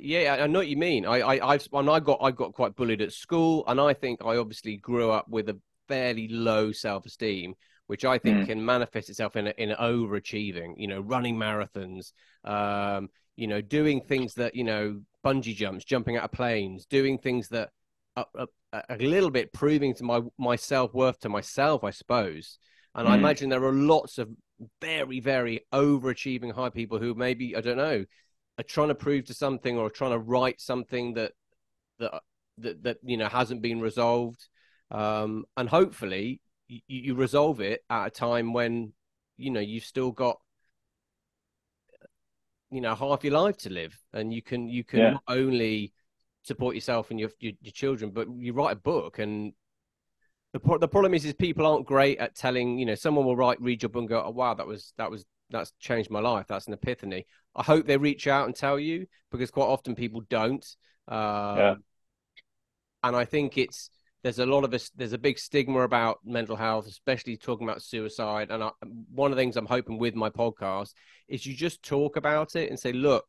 yeah, 0.00 0.38
I 0.40 0.46
know 0.46 0.60
what 0.60 0.68
you 0.68 0.76
mean. 0.76 1.06
I, 1.06 1.20
I, 1.20 1.52
I've, 1.52 1.68
and 1.72 1.88
I 1.88 2.00
got, 2.00 2.18
I 2.20 2.30
got 2.30 2.52
quite 2.52 2.74
bullied 2.74 3.02
at 3.02 3.12
school, 3.12 3.64
and 3.66 3.80
I 3.80 3.94
think 3.94 4.20
I 4.24 4.36
obviously 4.36 4.76
grew 4.76 5.10
up 5.10 5.28
with 5.28 5.48
a 5.48 5.58
fairly 5.88 6.28
low 6.28 6.72
self-esteem, 6.72 7.54
which 7.86 8.04
I 8.04 8.18
think 8.18 8.38
mm. 8.38 8.46
can 8.46 8.64
manifest 8.64 9.10
itself 9.10 9.36
in 9.36 9.48
in 9.48 9.70
overachieving. 9.70 10.74
You 10.76 10.88
know, 10.88 11.00
running 11.00 11.36
marathons, 11.36 12.12
um, 12.44 13.08
you 13.36 13.46
know, 13.46 13.60
doing 13.60 14.00
things 14.00 14.34
that 14.34 14.54
you 14.54 14.64
know, 14.64 15.00
bungee 15.24 15.54
jumps, 15.54 15.84
jumping 15.84 16.16
out 16.16 16.24
of 16.24 16.32
planes, 16.32 16.86
doing 16.86 17.18
things 17.18 17.48
that 17.48 17.70
are, 18.16 18.26
are 18.34 18.48
a 18.88 18.96
little 18.98 19.30
bit 19.30 19.52
proving 19.52 19.94
to 19.94 20.04
my 20.04 20.20
my 20.38 20.56
self 20.56 20.94
worth 20.94 21.20
to 21.20 21.28
myself, 21.28 21.84
I 21.84 21.90
suppose. 21.90 22.58
And 22.94 23.08
mm. 23.08 23.10
I 23.12 23.16
imagine 23.16 23.50
there 23.50 23.64
are 23.64 23.72
lots 23.72 24.18
of 24.18 24.30
very, 24.80 25.20
very 25.20 25.66
overachieving 25.72 26.52
high 26.52 26.70
people 26.70 26.98
who 26.98 27.14
maybe 27.14 27.56
I 27.56 27.60
don't 27.60 27.76
know 27.76 28.04
are 28.58 28.64
trying 28.64 28.88
to 28.88 28.94
prove 28.94 29.24
to 29.26 29.34
something 29.34 29.76
or 29.78 29.90
trying 29.90 30.12
to 30.12 30.18
write 30.18 30.60
something 30.60 31.14
that 31.14 31.32
that 31.98 32.22
that, 32.58 32.82
that 32.82 32.98
you 33.02 33.16
know 33.16 33.28
hasn't 33.28 33.62
been 33.62 33.80
resolved 33.80 34.48
um, 34.90 35.44
and 35.56 35.68
hopefully 35.68 36.40
you, 36.68 36.80
you 36.86 37.14
resolve 37.14 37.60
it 37.60 37.84
at 37.90 38.06
a 38.06 38.10
time 38.10 38.52
when 38.52 38.92
you 39.36 39.50
know 39.50 39.60
you've 39.60 39.84
still 39.84 40.12
got 40.12 40.38
you 42.70 42.80
know 42.80 42.94
half 42.94 43.24
your 43.24 43.32
life 43.32 43.56
to 43.56 43.70
live 43.70 43.98
and 44.12 44.32
you 44.32 44.42
can 44.42 44.68
you 44.68 44.84
can 44.84 44.98
yeah. 45.00 45.10
not 45.10 45.22
only 45.28 45.92
support 46.42 46.74
yourself 46.74 47.10
and 47.10 47.18
your, 47.18 47.30
your, 47.40 47.52
your 47.60 47.72
children 47.72 48.10
but 48.10 48.28
you 48.36 48.52
write 48.52 48.72
a 48.72 48.76
book 48.76 49.18
and 49.18 49.52
the 50.52 50.78
the 50.78 50.88
problem 50.88 51.14
is 51.14 51.24
is 51.24 51.34
people 51.34 51.66
aren't 51.66 51.86
great 51.86 52.18
at 52.18 52.34
telling 52.34 52.78
you 52.78 52.86
know 52.86 52.94
someone 52.94 53.24
will 53.24 53.36
write 53.36 53.60
read 53.60 53.82
your 53.82 53.88
book 53.88 54.00
and 54.00 54.08
go 54.08 54.22
oh 54.24 54.30
wow 54.30 54.54
that 54.54 54.66
was 54.66 54.92
that 54.98 55.10
was 55.10 55.24
that's 55.50 55.72
changed 55.78 56.10
my 56.10 56.20
life. 56.20 56.46
That's 56.48 56.66
an 56.66 56.72
epiphany. 56.72 57.26
I 57.54 57.62
hope 57.62 57.86
they 57.86 57.96
reach 57.96 58.26
out 58.26 58.46
and 58.46 58.54
tell 58.54 58.78
you 58.78 59.06
because 59.30 59.50
quite 59.50 59.66
often 59.66 59.94
people 59.94 60.22
don't. 60.28 60.64
Um, 61.08 61.56
yeah. 61.58 61.74
And 63.02 63.14
I 63.14 63.24
think 63.24 63.58
it's 63.58 63.90
there's 64.22 64.38
a 64.38 64.46
lot 64.46 64.64
of 64.64 64.72
us. 64.72 64.90
There's 64.96 65.12
a 65.12 65.18
big 65.18 65.38
stigma 65.38 65.80
about 65.80 66.18
mental 66.24 66.56
health, 66.56 66.86
especially 66.86 67.36
talking 67.36 67.68
about 67.68 67.82
suicide. 67.82 68.50
And 68.50 68.64
I, 68.64 68.70
one 69.12 69.30
of 69.30 69.36
the 69.36 69.42
things 69.42 69.56
I'm 69.56 69.66
hoping 69.66 69.98
with 69.98 70.14
my 70.14 70.30
podcast 70.30 70.94
is 71.28 71.44
you 71.44 71.54
just 71.54 71.82
talk 71.82 72.16
about 72.16 72.56
it 72.56 72.70
and 72.70 72.80
say, 72.80 72.92
look, 72.92 73.26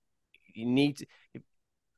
you 0.53 0.65
need 0.65 0.97
to. 0.99 1.05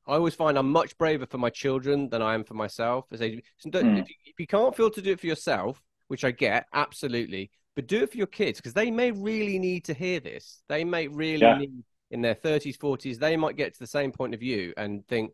I 0.07 0.13
always 0.13 0.33
find 0.33 0.57
I'm 0.57 0.71
much 0.71 0.97
braver 0.97 1.27
for 1.27 1.37
my 1.37 1.51
children 1.51 2.09
than 2.09 2.23
I 2.23 2.33
am 2.33 2.43
for 2.43 2.55
myself. 2.55 3.05
I 3.11 3.17
say, 3.17 3.41
mm. 3.65 4.05
if 4.25 4.39
you 4.39 4.47
can't 4.47 4.75
feel 4.75 4.89
to 4.89 5.01
do 5.01 5.11
it 5.11 5.19
for 5.19 5.27
yourself, 5.27 5.81
which 6.07 6.23
I 6.23 6.31
get 6.31 6.65
absolutely, 6.73 7.51
but 7.77 7.85
do 7.85 8.01
it 8.01 8.09
for 8.09 8.17
your 8.17 8.25
kids 8.25 8.59
because 8.59 8.73
they 8.73 8.89
may 8.89 9.11
really 9.11 9.59
need 9.59 9.85
to 9.85 9.93
hear 9.93 10.19
this. 10.19 10.63
They 10.67 10.83
may 10.83 11.07
really 11.07 11.43
yeah. 11.43 11.59
need 11.59 11.83
in 12.09 12.21
their 12.23 12.33
30s, 12.33 12.75
40s, 12.75 13.19
they 13.19 13.37
might 13.37 13.55
get 13.55 13.73
to 13.73 13.79
the 13.79 13.85
same 13.85 14.11
point 14.11 14.33
of 14.33 14.39
view 14.39 14.73
and 14.77 15.07
think, 15.07 15.31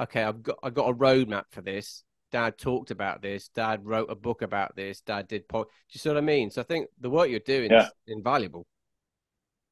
okay, 0.00 0.22
I've 0.22 0.44
got 0.44 0.58
I've 0.62 0.74
got 0.74 0.90
a 0.90 0.94
roadmap 0.94 1.46
for 1.50 1.62
this. 1.62 2.04
Dad 2.30 2.56
talked 2.56 2.92
about 2.92 3.20
this. 3.20 3.48
Dad 3.48 3.84
wrote 3.84 4.08
a 4.12 4.14
book 4.14 4.42
about 4.42 4.76
this. 4.76 5.00
Dad 5.00 5.26
did. 5.26 5.48
Po-. 5.48 5.64
Do 5.64 5.70
you 5.90 5.98
see 5.98 6.08
what 6.08 6.18
I 6.18 6.20
mean? 6.20 6.50
So 6.52 6.60
I 6.60 6.64
think 6.64 6.86
the 7.00 7.10
work 7.10 7.30
you're 7.30 7.40
doing 7.40 7.72
yeah. 7.72 7.86
is 7.86 7.90
invaluable. 8.06 8.64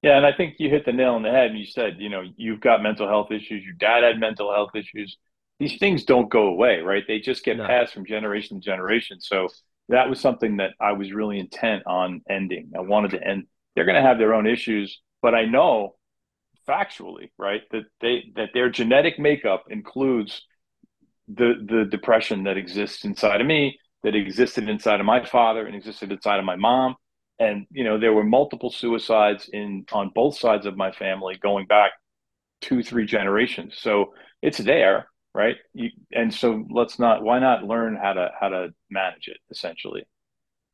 Yeah, 0.02 0.16
and 0.16 0.26
I 0.26 0.32
think 0.32 0.56
you 0.58 0.70
hit 0.70 0.84
the 0.84 0.92
nail 0.92 1.14
on 1.14 1.22
the 1.22 1.30
head. 1.30 1.50
And 1.50 1.58
you 1.60 1.66
said, 1.66 1.98
you 2.00 2.08
know, 2.08 2.24
you've 2.36 2.60
got 2.60 2.82
mental 2.82 3.06
health 3.06 3.30
issues. 3.30 3.64
Your 3.64 3.74
dad 3.74 4.02
had 4.02 4.18
mental 4.18 4.52
health 4.52 4.70
issues. 4.74 5.16
These 5.60 5.78
things 5.78 6.02
don't 6.02 6.28
go 6.28 6.48
away, 6.48 6.80
right? 6.80 7.04
They 7.06 7.20
just 7.20 7.44
get 7.44 7.56
no. 7.56 7.68
passed 7.68 7.94
from 7.94 8.04
generation 8.04 8.60
to 8.60 8.64
generation. 8.64 9.20
So 9.20 9.48
that 9.88 10.08
was 10.08 10.20
something 10.20 10.58
that 10.58 10.70
I 10.80 10.92
was 10.92 11.12
really 11.12 11.38
intent 11.38 11.82
on 11.86 12.22
ending. 12.28 12.72
I 12.76 12.80
wanted 12.80 13.12
to 13.12 13.26
end. 13.26 13.44
They're 13.74 13.84
going 13.84 14.02
to 14.02 14.08
have 14.08 14.18
their 14.18 14.34
own 14.34 14.46
issues, 14.46 15.00
but 15.20 15.34
I 15.34 15.44
know 15.44 15.96
factually, 16.68 17.30
right, 17.38 17.62
that 17.70 17.84
they 18.00 18.32
that 18.36 18.50
their 18.54 18.70
genetic 18.70 19.18
makeup 19.18 19.64
includes 19.68 20.42
the 21.28 21.54
the 21.66 21.84
depression 21.84 22.44
that 22.44 22.56
exists 22.56 23.04
inside 23.04 23.40
of 23.40 23.46
me, 23.46 23.78
that 24.02 24.14
existed 24.14 24.68
inside 24.68 25.00
of 25.00 25.06
my 25.06 25.24
father, 25.24 25.66
and 25.66 25.74
existed 25.74 26.10
inside 26.10 26.38
of 26.38 26.44
my 26.44 26.56
mom. 26.56 26.96
And 27.38 27.66
you 27.70 27.84
know, 27.84 27.98
there 27.98 28.12
were 28.12 28.24
multiple 28.24 28.70
suicides 28.70 29.50
in 29.52 29.84
on 29.92 30.12
both 30.14 30.38
sides 30.38 30.66
of 30.66 30.76
my 30.76 30.92
family 30.92 31.38
going 31.42 31.66
back 31.66 31.92
two, 32.60 32.82
three 32.82 33.04
generations. 33.04 33.76
So 33.78 34.14
it's 34.40 34.58
there 34.58 35.08
right? 35.34 35.56
You, 35.72 35.90
and 36.12 36.32
so 36.32 36.64
let's 36.70 36.98
not. 36.98 37.22
Why 37.22 37.38
not 37.38 37.64
learn 37.64 37.96
how 37.96 38.12
to 38.14 38.30
how 38.38 38.48
to 38.48 38.68
manage 38.90 39.28
it 39.28 39.38
essentially? 39.50 40.06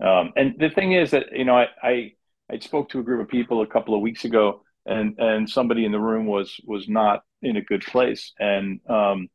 Um, 0.04 0.32
and 0.36 0.54
the 0.58 0.70
thing 0.70 0.92
is 0.92 1.10
that 1.10 1.26
you 1.32 1.44
know 1.44 1.56
I, 1.56 1.66
I 1.82 2.12
I 2.50 2.58
spoke 2.58 2.90
to 2.90 3.00
a 3.00 3.02
group 3.02 3.22
of 3.22 3.28
people 3.28 3.62
a 3.62 3.66
couple 3.66 3.94
of 3.94 4.02
weeks 4.02 4.24
ago, 4.24 4.62
and 4.86 5.18
and 5.18 5.48
somebody 5.48 5.84
in 5.84 5.92
the 5.92 6.00
room 6.00 6.26
was 6.26 6.60
was 6.64 6.88
not 6.88 7.22
in 7.42 7.56
a 7.56 7.62
good 7.62 7.82
place, 7.82 8.32
and 8.38 8.80
um, 8.88 9.28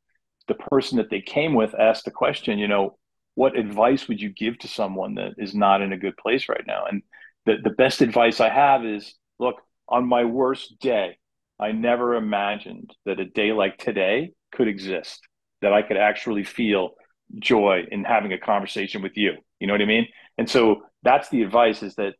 the 0.47 0.55
person 0.55 0.97
that 0.97 1.09
they 1.09 1.21
came 1.21 1.55
with 1.55 1.73
asked 1.73 2.05
the 2.05 2.11
question, 2.11 2.59
you 2.59 2.67
know, 2.67 2.97
what 3.33 3.57
advice 3.57 4.07
would 4.07 4.21
you 4.21 4.29
give 4.29 4.59
to 4.59 4.67
someone 4.67 5.15
that 5.15 5.33
is 5.37 5.55
not 5.55 5.81
in 5.81 5.91
a 5.91 5.97
good 5.97 6.15
place 6.17 6.47
right 6.47 6.65
now? 6.67 6.85
And 6.89 7.01
the 7.45 7.55
the 7.63 7.71
best 7.71 8.01
advice 8.01 8.39
I 8.39 8.49
have 8.49 8.85
is, 8.85 9.15
look, 9.39 9.55
on 9.87 10.07
my 10.07 10.25
worst 10.25 10.79
day, 10.79 11.17
I 11.59 11.71
never 11.71 12.15
imagined 12.15 12.91
that 13.05 13.19
a 13.19 13.25
day 13.25 13.51
like 13.51 13.77
today 13.77 14.33
could 14.51 14.67
exist. 14.67 15.21
that 15.61 15.73
I 15.73 15.81
could 15.81 15.97
actually 15.97 16.43
feel 16.43 16.91
joy 17.39 17.83
in 17.91 18.03
having 18.03 18.33
a 18.33 18.37
conversation 18.37 19.01
with 19.01 19.17
you. 19.17 19.33
You 19.59 19.67
know 19.67 19.73
what 19.73 19.81
I 19.81 19.85
mean? 19.85 20.07
And 20.37 20.49
so 20.49 20.83
that's 21.01 21.29
the 21.29 21.41
advice 21.41 21.81
is 21.81 21.95
that 21.95 22.13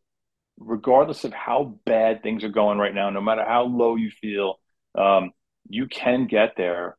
regardless 0.58 1.26
of 1.26 1.34
how 1.34 1.78
bad 1.86 2.24
things 2.24 2.44
are 2.44 2.50
going 2.50 2.78
right 2.80 2.94
now, 2.96 3.10
no 3.10 3.22
matter 3.22 3.44
how 3.46 3.64
low 3.64 3.96
you 3.96 4.10
feel, 4.10 4.56
um, 4.98 5.32
you 5.70 5.88
can 5.88 6.28
get 6.28 6.54
there. 6.58 6.98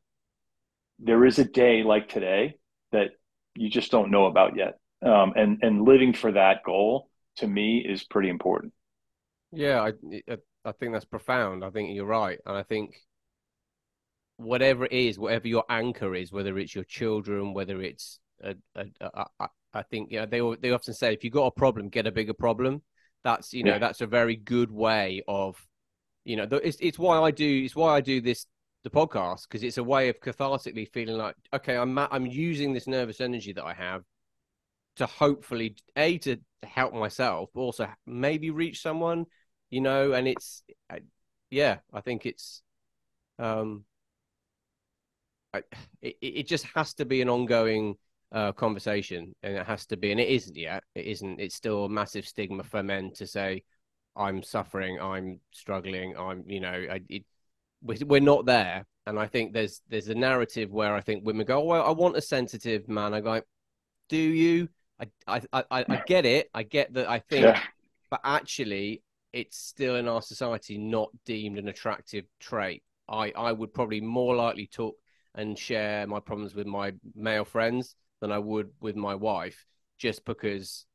There 0.99 1.25
is 1.25 1.39
a 1.39 1.43
day 1.43 1.83
like 1.83 2.07
today 2.07 2.55
that 2.91 3.09
you 3.55 3.69
just 3.69 3.91
don't 3.91 4.11
know 4.11 4.25
about 4.25 4.55
yet. 4.55 4.79
Um, 5.01 5.33
and, 5.35 5.59
and 5.61 5.83
living 5.83 6.13
for 6.13 6.31
that 6.31 6.63
goal 6.63 7.09
to 7.37 7.47
me 7.47 7.79
is 7.79 8.03
pretty 8.03 8.29
important. 8.29 8.73
Yeah, 9.51 9.81
I, 9.81 9.91
I 10.63 10.71
think 10.73 10.93
that's 10.93 11.05
profound. 11.05 11.63
I 11.63 11.71
think 11.71 11.93
you're 11.95 12.05
right. 12.05 12.39
And 12.45 12.55
I 12.55 12.63
think 12.63 12.95
whatever 14.37 14.85
it 14.85 14.93
is, 14.93 15.19
whatever 15.19 15.47
your 15.47 15.65
anchor 15.69 16.15
is, 16.15 16.31
whether 16.31 16.57
it's 16.57 16.73
your 16.73 16.83
children, 16.83 17.53
whether 17.53 17.81
it's 17.81 18.19
a, 18.41 18.55
a, 18.75 18.85
a, 19.01 19.49
I 19.73 19.83
think 19.83 20.11
yeah, 20.11 20.25
they 20.25 20.41
they 20.61 20.71
often 20.71 20.93
say 20.93 21.13
if 21.13 21.23
you 21.23 21.29
got 21.29 21.47
a 21.47 21.51
problem, 21.51 21.89
get 21.89 22.07
a 22.07 22.11
bigger 22.11 22.33
problem. 22.33 22.81
That's 23.23 23.53
you 23.53 23.63
know 23.63 23.73
yeah. 23.73 23.79
that's 23.79 24.01
a 24.01 24.07
very 24.07 24.35
good 24.35 24.71
way 24.71 25.23
of, 25.27 25.57
you 26.23 26.35
know, 26.35 26.47
it's 26.51 26.77
it's 26.79 26.99
why 26.99 27.19
I 27.19 27.31
do 27.31 27.63
it's 27.65 27.75
why 27.75 27.95
I 27.95 28.01
do 28.01 28.21
this 28.21 28.45
the 28.83 28.89
podcast 28.89 29.43
because 29.43 29.63
it's 29.63 29.77
a 29.77 29.83
way 29.83 30.09
of 30.09 30.19
cathartically 30.19 30.87
feeling 30.91 31.17
like 31.17 31.35
okay, 31.53 31.75
I'm 31.75 31.97
I'm 31.97 32.25
using 32.25 32.73
this 32.73 32.87
nervous 32.87 33.19
energy 33.19 33.53
that 33.53 33.65
I 33.65 33.73
have 33.73 34.03
to 34.97 35.05
hopefully 35.05 35.75
a 35.95 36.17
to 36.19 36.37
help 36.63 36.93
myself, 36.93 37.49
but 37.53 37.61
also 37.61 37.87
maybe 38.05 38.49
reach 38.49 38.81
someone, 38.81 39.25
you 39.69 39.81
know, 39.81 40.13
and 40.13 40.27
it's 40.27 40.63
yeah, 41.49 41.77
I 41.93 42.01
think 42.01 42.25
it's 42.25 42.61
um 43.39 43.83
I, 45.53 45.63
it, 46.01 46.15
it 46.21 46.47
just 46.47 46.65
has 46.75 46.93
to 46.95 47.05
be 47.05 47.21
an 47.21 47.29
ongoing 47.29 47.95
uh, 48.31 48.51
conversation, 48.51 49.33
and 49.43 49.55
it 49.55 49.65
has 49.65 49.85
to 49.87 49.97
be, 49.97 50.11
and 50.11 50.19
it 50.19 50.27
isn't 50.29 50.55
yet. 50.55 50.83
It 50.95 51.05
isn't. 51.05 51.39
It's 51.39 51.55
still 51.55 51.85
a 51.85 51.89
massive 51.89 52.27
stigma 52.27 52.63
for 52.63 52.83
men 52.83 53.11
to 53.15 53.27
say, 53.27 53.63
"I'm 54.15 54.43
suffering, 54.43 54.99
I'm 54.99 55.39
struggling, 55.51 56.17
I'm," 56.17 56.43
you 56.47 56.59
know, 56.59 56.85
I, 56.91 57.01
it, 57.09 57.23
we're 57.81 58.19
not 58.19 58.45
there. 58.45 58.85
And 59.05 59.17
I 59.17 59.27
think 59.27 59.53
there's 59.53 59.81
there's 59.87 60.09
a 60.09 60.15
narrative 60.15 60.71
where 60.71 60.93
I 60.93 61.01
think 61.01 61.25
women 61.25 61.45
go, 61.45 61.61
oh, 61.61 61.65
"Well, 61.65 61.83
I 61.85 61.91
want 61.91 62.17
a 62.17 62.21
sensitive 62.21 62.89
man." 62.89 63.13
I 63.13 63.21
go, 63.21 63.41
"Do 64.09 64.17
you?" 64.17 64.67
I 64.99 65.07
I 65.25 65.41
I, 65.71 65.85
I 65.87 66.03
get 66.05 66.25
it. 66.25 66.49
I 66.53 66.63
get 66.63 66.93
that. 66.95 67.09
I 67.09 67.19
think, 67.19 67.45
yeah. 67.45 67.61
but 68.09 68.19
actually, 68.25 69.01
it's 69.31 69.57
still 69.57 69.95
in 69.95 70.09
our 70.09 70.21
society 70.21 70.77
not 70.77 71.09
deemed 71.25 71.57
an 71.57 71.69
attractive 71.69 72.25
trait. 72.41 72.83
I 73.07 73.31
I 73.31 73.53
would 73.53 73.73
probably 73.73 74.01
more 74.01 74.35
likely 74.35 74.67
talk 74.67 74.97
and 75.37 75.57
share 75.57 76.05
my 76.07 76.19
problems 76.19 76.55
with 76.55 76.67
my 76.67 76.93
male 77.15 77.45
friends 77.45 77.95
than 78.19 78.31
I 78.31 78.39
would 78.39 78.71
with 78.81 78.95
my 78.95 79.15
wife, 79.15 79.65
just 79.97 80.25
because 80.25 80.85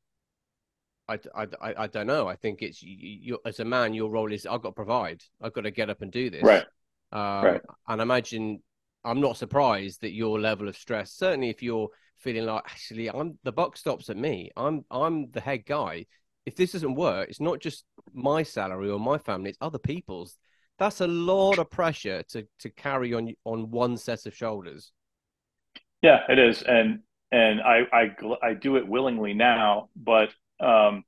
I, 1.07 1.17
I, 1.35 1.47
I, 1.61 1.73
I 1.83 1.87
don't 1.87 2.07
know. 2.07 2.27
I 2.27 2.35
think 2.35 2.61
it's 2.61 2.83
you, 2.83 3.39
as 3.45 3.59
a 3.59 3.65
man, 3.65 3.93
your 3.93 4.11
role 4.11 4.31
is 4.31 4.45
I've 4.45 4.61
got 4.61 4.69
to 4.69 4.75
provide. 4.75 5.21
I've 5.41 5.53
got 5.53 5.61
to 5.61 5.71
get 5.71 5.89
up 5.89 6.01
and 6.01 6.11
do 6.11 6.29
this. 6.29 6.43
Right. 6.43 6.65
Um, 7.11 7.45
right. 7.45 7.61
And 7.87 8.01
I 8.01 8.03
imagine 8.03 8.61
I'm 9.03 9.21
not 9.21 9.37
surprised 9.37 10.01
that 10.01 10.13
your 10.13 10.39
level 10.39 10.67
of 10.67 10.77
stress, 10.77 11.11
certainly 11.11 11.49
if 11.49 11.63
you're 11.63 11.89
feeling 12.17 12.45
like 12.45 12.63
actually 12.65 13.09
I'm 13.09 13.37
the 13.43 13.51
buck 13.51 13.77
stops 13.77 14.09
at 14.09 14.17
me. 14.17 14.51
I'm 14.55 14.85
I'm 14.91 15.31
the 15.31 15.41
head 15.41 15.65
guy. 15.65 16.05
If 16.45 16.55
this 16.55 16.73
doesn't 16.73 16.95
work, 16.95 17.29
it's 17.29 17.39
not 17.39 17.59
just 17.59 17.85
my 18.13 18.43
salary 18.43 18.89
or 18.89 18.99
my 18.99 19.17
family; 19.17 19.49
it's 19.49 19.57
other 19.61 19.79
people's. 19.79 20.37
That's 20.79 21.01
a 21.01 21.07
lot 21.07 21.59
of 21.59 21.69
pressure 21.69 22.23
to 22.29 22.47
to 22.59 22.69
carry 22.69 23.13
on 23.13 23.33
on 23.45 23.71
one 23.71 23.97
set 23.97 24.25
of 24.25 24.35
shoulders. 24.35 24.91
Yeah, 26.01 26.21
it 26.27 26.39
is, 26.39 26.61
and 26.63 26.99
and 27.31 27.61
I, 27.61 27.81
I, 27.91 28.15
I 28.43 28.53
do 28.53 28.75
it 28.75 28.87
willingly 28.87 29.33
now, 29.33 29.89
but 29.95 30.29
um, 30.59 31.03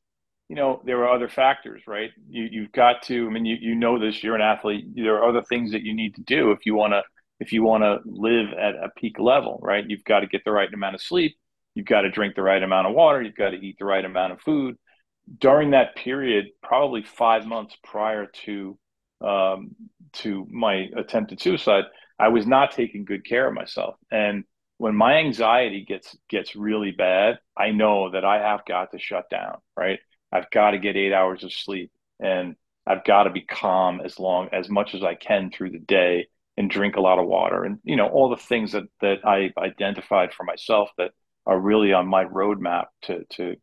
you 0.50 0.56
know 0.56 0.82
there 0.86 1.04
are 1.04 1.14
other 1.14 1.30
factors, 1.30 1.84
right? 1.88 2.12
You 2.30 2.48
you've 2.50 2.72
got 2.72 3.04
to. 3.04 3.28
I 3.28 3.30
mean, 3.30 3.46
you 3.46 3.58
you 3.60 3.76
know 3.76 4.00
this. 4.00 4.24
You're 4.24 4.36
an 4.36 4.42
athlete. 4.42 4.86
There 4.96 5.16
are 5.16 5.30
other 5.30 5.44
things 5.44 5.72
that 5.72 5.84
you 5.84 5.94
need 5.94 6.16
to 6.16 6.22
do 6.22 6.52
if 6.52 6.66
you 6.66 6.76
want 6.76 6.94
to 6.94 7.04
if 7.40 7.52
you 7.52 7.64
want 7.64 7.84
to 7.84 8.00
live 8.06 8.48
at 8.54 8.76
a 8.76 8.90
peak 8.98 9.20
level, 9.20 9.60
right? 9.62 9.84
You've 9.88 10.06
got 10.06 10.22
to 10.22 10.28
get 10.28 10.44
the 10.46 10.52
right 10.52 10.74
amount 10.74 10.96
of 10.96 11.02
sleep. 11.02 11.36
You've 11.74 11.86
got 11.86 12.02
to 12.02 12.10
drink 12.10 12.36
the 12.36 12.42
right 12.42 12.64
amount 12.64 12.88
of 12.88 12.94
water. 12.94 13.22
You've 13.22 13.36
got 13.36 13.50
to 13.50 13.58
eat 13.58 13.76
the 13.78 13.86
right 13.86 14.06
amount 14.06 14.34
of 14.34 14.42
food. 14.42 14.78
During 15.40 15.72
that 15.72 15.96
period, 15.96 16.46
probably 16.64 17.04
five 17.04 17.46
months 17.46 17.76
prior 17.84 18.28
to 18.46 18.78
um, 19.22 19.76
to 20.14 20.48
my 20.50 20.88
attempted 20.96 21.42
suicide, 21.42 21.86
I 22.20 22.30
was 22.30 22.46
not 22.48 22.72
taking 22.72 23.06
good 23.06 23.26
care 23.26 23.48
of 23.48 23.54
myself, 23.54 23.96
and 24.12 24.46
when 24.78 24.96
my 24.96 25.16
anxiety 25.18 25.86
gets 25.88 26.16
gets 26.30 26.56
really 26.56 26.92
bad, 26.92 27.40
I 27.58 27.72
know 27.72 28.12
that 28.12 28.26
I 28.26 28.40
have 28.40 28.66
got 28.66 28.92
to 28.92 29.00
shut 29.00 29.30
down, 29.30 29.58
right? 29.78 30.00
I've 30.32 30.50
got 30.52 30.72
to 30.72 30.80
get 30.80 30.98
8 30.98 31.14
hours 31.14 31.44
of 31.44 31.54
sleep 31.54 31.92
and 32.20 32.56
I've 32.86 33.04
got 33.04 33.24
to 33.24 33.30
be 33.30 33.42
calm 33.42 34.02
as 34.04 34.20
long 34.20 34.50
as 34.52 34.70
much 34.70 34.94
as 34.94 35.04
I 35.04 35.16
can 35.16 35.50
through 35.50 35.72
the 35.72 35.80
day 35.80 36.28
and 36.58 36.70
drink 36.70 36.96
a 36.96 37.02
lot 37.02 37.20
of 37.20 37.28
water 37.28 37.64
and 37.64 37.80
you 37.84 37.96
know 37.96 38.08
all 38.08 38.30
the 38.30 38.38
things 38.38 38.74
that 38.74 38.84
that 39.02 39.26
I 39.26 39.52
identified 39.58 40.34
for 40.34 40.44
myself 40.44 40.90
that 40.98 41.12
are 41.46 41.60
really 41.60 41.94
on 41.94 42.08
my 42.08 42.26
roadmap 42.26 42.86
to 43.04 43.24
to 43.32 43.56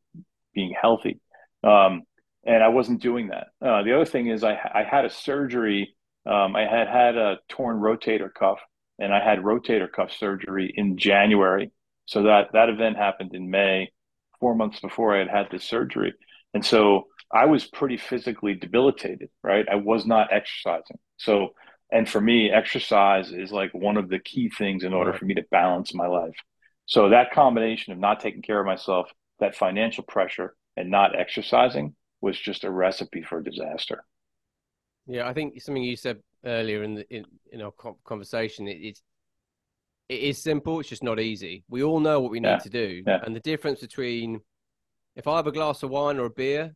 being 0.55 0.75
healthy. 0.81 1.21
Um, 1.65 2.03
and 2.45 2.63
I 2.63 2.69
wasn't 2.69 3.03
doing 3.03 3.29
that. 3.29 3.49
Uh, 3.65 3.83
the 3.83 3.95
other 3.95 4.05
thing 4.05 4.29
is 4.29 4.45
I 4.45 4.53
I 4.53 4.85
had 4.89 5.05
a 5.05 5.11
surgery. 5.11 5.95
Um, 6.27 6.55
I 6.55 6.63
had 6.63 6.89
had 6.89 7.17
a 7.17 7.39
torn 7.49 7.79
rotator 7.79 8.33
cuff 8.33 8.59
and 8.99 9.13
I 9.13 9.23
had 9.23 9.41
rotator 9.41 9.91
cuff 9.91 10.13
surgery 10.13 10.73
in 10.75 10.97
January. 10.97 11.71
So 12.07 12.25
that 12.25 12.49
that 12.53 12.69
event 12.69 12.97
happened 12.97 13.35
in 13.35 13.51
May, 13.51 13.93
four 14.41 14.55
months 14.55 14.81
before 14.81 15.15
I 15.15 15.21
had 15.21 15.29
had 15.29 15.47
this 15.51 15.65
surgery, 15.65 16.15
and 16.55 16.65
so 16.65 17.07
I 17.33 17.47
was 17.47 17.65
pretty 17.67 17.97
physically 17.97 18.55
debilitated. 18.55 19.31
Right, 19.43 19.67
I 19.71 19.77
was 19.77 20.07
not 20.07 20.33
exercising. 20.33 20.99
So, 21.17 21.55
and 21.91 22.09
for 22.09 22.21
me, 22.21 22.51
exercise 22.51 23.33
is 23.33 23.53
like 23.53 23.73
one 23.73 23.97
of 23.97 24.09
the 24.09 24.19
key 24.19 24.51
things 24.51 24.85
in 24.85 24.93
order 24.93 25.13
for 25.13 25.25
me 25.25 25.35
to 25.35 25.45
balance 25.51 25.95
my 25.95 26.07
life. 26.07 26.37
So 26.87 27.11
that 27.11 27.33
combination 27.33 27.93
of 27.93 27.99
not 27.99 28.21
taking 28.21 28.43
care 28.43 28.61
of 28.61 28.67
myself, 28.67 29.09
that 29.39 29.55
financial 29.55 30.05
pressure, 30.05 30.55
and 30.77 30.91
not 30.91 31.19
exercising 31.19 31.95
was 32.23 32.39
just 32.39 32.65
a 32.65 32.71
recipe 32.71 33.23
for 33.23 33.43
disaster. 33.43 34.05
Yeah, 35.07 35.29
I 35.29 35.35
think 35.35 35.61
something 35.61 35.83
you 35.83 35.97
said 35.97 36.23
earlier 36.45 36.83
in 36.83 36.95
the 36.95 37.15
in, 37.15 37.27
in 37.51 37.61
our 37.61 37.73
conversation, 38.05 38.69
it, 38.69 38.79
it's 38.81 39.03
it 40.09 40.21
is 40.21 40.43
simple. 40.43 40.81
It's 40.81 40.89
just 40.89 41.03
not 41.03 41.21
easy. 41.21 41.65
We 41.69 41.83
all 41.83 42.01
know 42.01 42.21
what 42.21 42.31
we 42.31 42.41
need 42.41 42.49
yeah. 42.49 42.59
to 42.59 42.71
do, 42.71 43.03
yeah. 43.07 43.21
and 43.25 43.35
the 43.35 43.41
difference 43.41 43.81
between 43.81 44.41
if 45.17 45.27
I 45.27 45.37
have 45.37 45.47
a 45.47 45.53
glass 45.53 45.83
of 45.83 45.91
wine 45.91 46.19
or 46.19 46.27
a 46.27 46.31
beer, 46.31 46.75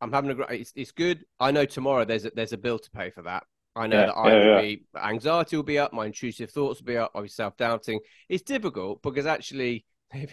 I'm 0.00 0.12
having 0.12 0.30
a 0.30 0.34
great. 0.34 0.60
It's, 0.60 0.72
it's 0.76 0.92
good. 0.92 1.24
I 1.40 1.50
know 1.50 1.64
tomorrow 1.64 2.04
there's 2.04 2.26
a, 2.26 2.30
there's 2.34 2.52
a 2.52 2.58
bill 2.58 2.78
to 2.78 2.90
pay 2.90 3.10
for 3.10 3.22
that. 3.22 3.44
I 3.74 3.86
know 3.86 4.00
yeah, 4.00 4.06
that 4.06 4.16
I 4.16 4.34
will 4.34 4.60
be 4.62 4.84
anxiety 4.96 5.56
will 5.56 5.62
be 5.62 5.78
up, 5.78 5.92
my 5.92 6.06
intrusive 6.06 6.50
thoughts 6.50 6.80
will 6.80 6.86
be 6.86 6.96
up, 6.96 7.12
I'll 7.14 7.22
be 7.22 7.28
self 7.28 7.56
doubting. 7.56 8.00
It's 8.28 8.42
difficult 8.42 9.02
because 9.02 9.26
actually, 9.26 9.84
if 10.14 10.30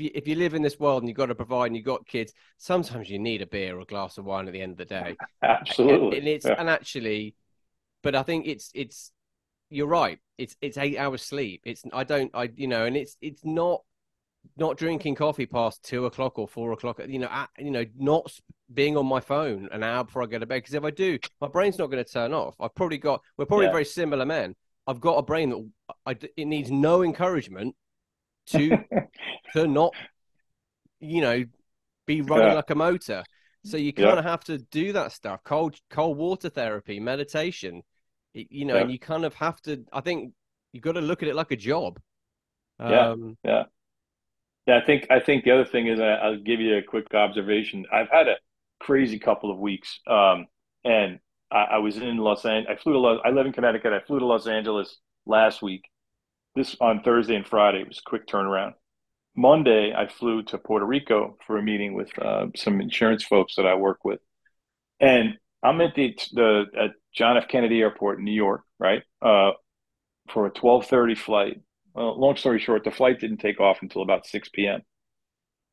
you 0.00 0.10
if 0.14 0.26
you 0.26 0.34
live 0.34 0.54
in 0.54 0.62
this 0.62 0.78
world 0.78 1.02
and 1.02 1.08
you've 1.08 1.16
got 1.16 1.26
to 1.26 1.34
provide 1.34 1.66
and 1.66 1.76
you've 1.76 1.84
got 1.84 2.06
kids, 2.06 2.32
sometimes 2.58 3.10
you 3.10 3.18
need 3.18 3.42
a 3.42 3.46
beer 3.46 3.76
or 3.76 3.80
a 3.80 3.84
glass 3.84 4.18
of 4.18 4.24
wine 4.24 4.46
at 4.46 4.52
the 4.52 4.60
end 4.60 4.72
of 4.72 4.78
the 4.78 4.84
day. 4.84 5.16
Absolutely, 5.42 6.18
and, 6.18 6.28
it's 6.28 6.46
and 6.46 6.68
actually 6.68 7.34
but 8.04 8.14
I 8.14 8.22
think 8.22 8.46
it's 8.46 8.70
it's 8.74 9.10
you're 9.70 9.88
right. 9.88 10.20
It's 10.38 10.54
it's 10.60 10.78
eight 10.78 10.98
hours 10.98 11.22
sleep. 11.22 11.62
It's 11.64 11.82
I 11.92 12.04
don't 12.04 12.30
I 12.34 12.50
you 12.54 12.68
know, 12.68 12.84
and 12.84 12.96
it's 12.96 13.16
it's 13.20 13.44
not 13.44 13.80
not 14.58 14.76
drinking 14.76 15.14
coffee 15.14 15.46
past 15.46 15.82
two 15.82 16.04
o'clock 16.04 16.38
or 16.38 16.46
four 16.46 16.72
o'clock. 16.72 17.00
You 17.08 17.18
know, 17.18 17.28
at, 17.30 17.48
you 17.58 17.72
know, 17.72 17.84
not 17.96 18.30
being 18.72 18.96
on 18.96 19.06
my 19.06 19.20
phone 19.20 19.68
an 19.72 19.82
hour 19.82 20.04
before 20.04 20.22
I 20.22 20.26
go 20.26 20.38
to 20.38 20.46
bed. 20.46 20.56
Because 20.56 20.74
if 20.74 20.84
I 20.84 20.90
do, 20.90 21.18
my 21.40 21.48
brain's 21.48 21.78
not 21.78 21.90
going 21.90 22.04
to 22.04 22.10
turn 22.10 22.34
off. 22.34 22.54
I've 22.60 22.74
probably 22.74 22.98
got. 22.98 23.22
We're 23.38 23.46
probably 23.46 23.66
yeah. 23.66 23.72
very 23.72 23.86
similar 23.86 24.26
men. 24.26 24.54
I've 24.86 25.00
got 25.00 25.16
a 25.16 25.22
brain 25.22 25.48
that 25.48 25.70
I, 26.04 26.16
it 26.36 26.44
needs 26.44 26.70
no 26.70 27.02
encouragement 27.02 27.74
to 28.48 28.78
to 29.52 29.66
not, 29.66 29.94
you 31.00 31.20
know, 31.20 31.44
be 32.06 32.20
running 32.20 32.48
yeah. 32.48 32.54
like 32.54 32.70
a 32.70 32.74
motor. 32.74 33.22
So 33.64 33.78
you 33.78 33.92
kind 33.92 34.08
yeah. 34.08 34.18
of 34.18 34.24
have 34.24 34.44
to 34.44 34.58
do 34.58 34.92
that 34.92 35.12
stuff. 35.12 35.40
Cold 35.44 35.76
cold 35.90 36.18
water 36.18 36.50
therapy, 36.50 37.00
meditation 37.00 37.82
you 38.34 38.64
know, 38.64 38.74
yeah. 38.74 38.82
and 38.82 38.90
you 38.90 38.98
kind 38.98 39.24
of 39.24 39.34
have 39.34 39.60
to. 39.62 39.84
I 39.92 40.00
think 40.00 40.32
you've 40.72 40.82
got 40.82 40.92
to 40.92 41.00
look 41.00 41.22
at 41.22 41.28
it 41.28 41.34
like 41.34 41.52
a 41.52 41.56
job. 41.56 42.00
Yeah, 42.80 43.10
um, 43.10 43.38
yeah, 43.44 43.64
yeah. 44.66 44.78
I 44.78 44.84
think 44.84 45.06
I 45.10 45.20
think 45.20 45.44
the 45.44 45.52
other 45.52 45.64
thing 45.64 45.86
is 45.86 46.00
I, 46.00 46.28
will 46.28 46.40
give 46.40 46.60
you 46.60 46.76
a 46.76 46.82
quick 46.82 47.14
observation. 47.14 47.86
I've 47.92 48.10
had 48.10 48.28
a 48.28 48.36
crazy 48.80 49.18
couple 49.18 49.52
of 49.52 49.58
weeks, 49.58 50.00
um, 50.08 50.46
and 50.84 51.20
I, 51.50 51.62
I, 51.72 51.78
was 51.78 51.96
in 51.96 52.16
Los 52.18 52.44
Angeles. 52.44 52.76
I 52.76 52.82
flew 52.82 52.94
to 52.94 52.98
Los. 52.98 53.20
I 53.24 53.30
live 53.30 53.46
in 53.46 53.52
Connecticut. 53.52 53.92
I 53.92 54.00
flew 54.00 54.18
to 54.18 54.26
Los 54.26 54.48
Angeles 54.48 54.98
last 55.26 55.62
week. 55.62 55.84
This 56.54 56.76
on 56.80 57.02
Thursday 57.02 57.36
and 57.36 57.46
Friday. 57.46 57.80
It 57.80 57.88
was 57.88 57.98
a 57.98 58.08
quick 58.08 58.26
turnaround. 58.26 58.74
Monday, 59.36 59.92
I 59.96 60.06
flew 60.06 60.42
to 60.44 60.58
Puerto 60.58 60.86
Rico 60.86 61.36
for 61.46 61.58
a 61.58 61.62
meeting 61.62 61.94
with 61.94 62.16
uh, 62.18 62.46
some 62.54 62.80
insurance 62.80 63.24
folks 63.24 63.56
that 63.56 63.66
I 63.66 63.74
work 63.74 64.04
with, 64.04 64.20
and 65.00 65.34
I'm 65.62 65.80
at 65.80 65.94
the 65.96 66.16
the 66.32 66.64
at 66.78 66.90
John 67.14 67.36
F. 67.36 67.48
Kennedy 67.48 67.80
Airport 67.80 68.18
in 68.18 68.24
New 68.24 68.32
York, 68.32 68.62
right? 68.78 69.02
Uh, 69.20 69.52
for 70.28 70.46
a 70.46 70.50
12:30 70.52 71.16
flight 71.16 71.60
Well, 71.94 72.18
long 72.20 72.36
story 72.36 72.60
short, 72.60 72.84
the 72.84 72.90
flight 72.90 73.20
didn't 73.20 73.38
take 73.38 73.60
off 73.60 73.78
until 73.82 74.02
about 74.02 74.26
6 74.26 74.48
p.m. 74.50 74.82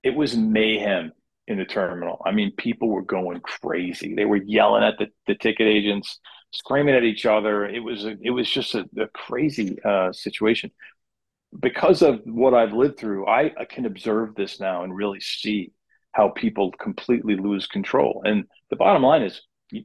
It 0.03 0.15
was 0.15 0.35
mayhem 0.35 1.11
in 1.47 1.57
the 1.57 1.65
terminal. 1.65 2.21
I 2.25 2.31
mean, 2.31 2.53
people 2.57 2.89
were 2.89 3.03
going 3.03 3.41
crazy. 3.41 4.15
They 4.15 4.25
were 4.25 4.37
yelling 4.37 4.83
at 4.83 4.97
the, 4.99 5.07
the 5.27 5.35
ticket 5.35 5.67
agents, 5.67 6.19
screaming 6.51 6.95
at 6.95 7.03
each 7.03 7.25
other. 7.25 7.65
It 7.65 7.79
was 7.79 8.05
a, 8.05 8.15
it 8.21 8.31
was 8.31 8.49
just 8.49 8.75
a, 8.75 8.85
a 8.99 9.07
crazy 9.07 9.81
uh, 9.83 10.11
situation. 10.11 10.71
Because 11.59 12.01
of 12.01 12.21
what 12.25 12.53
I've 12.53 12.73
lived 12.73 12.97
through, 12.97 13.27
I, 13.27 13.51
I 13.59 13.65
can 13.65 13.85
observe 13.85 14.35
this 14.35 14.59
now 14.59 14.83
and 14.83 14.95
really 14.95 15.19
see 15.19 15.71
how 16.13 16.29
people 16.29 16.71
completely 16.71 17.35
lose 17.35 17.67
control. 17.67 18.21
And 18.25 18.45
the 18.69 18.75
bottom 18.75 19.03
line 19.03 19.23
is, 19.23 19.41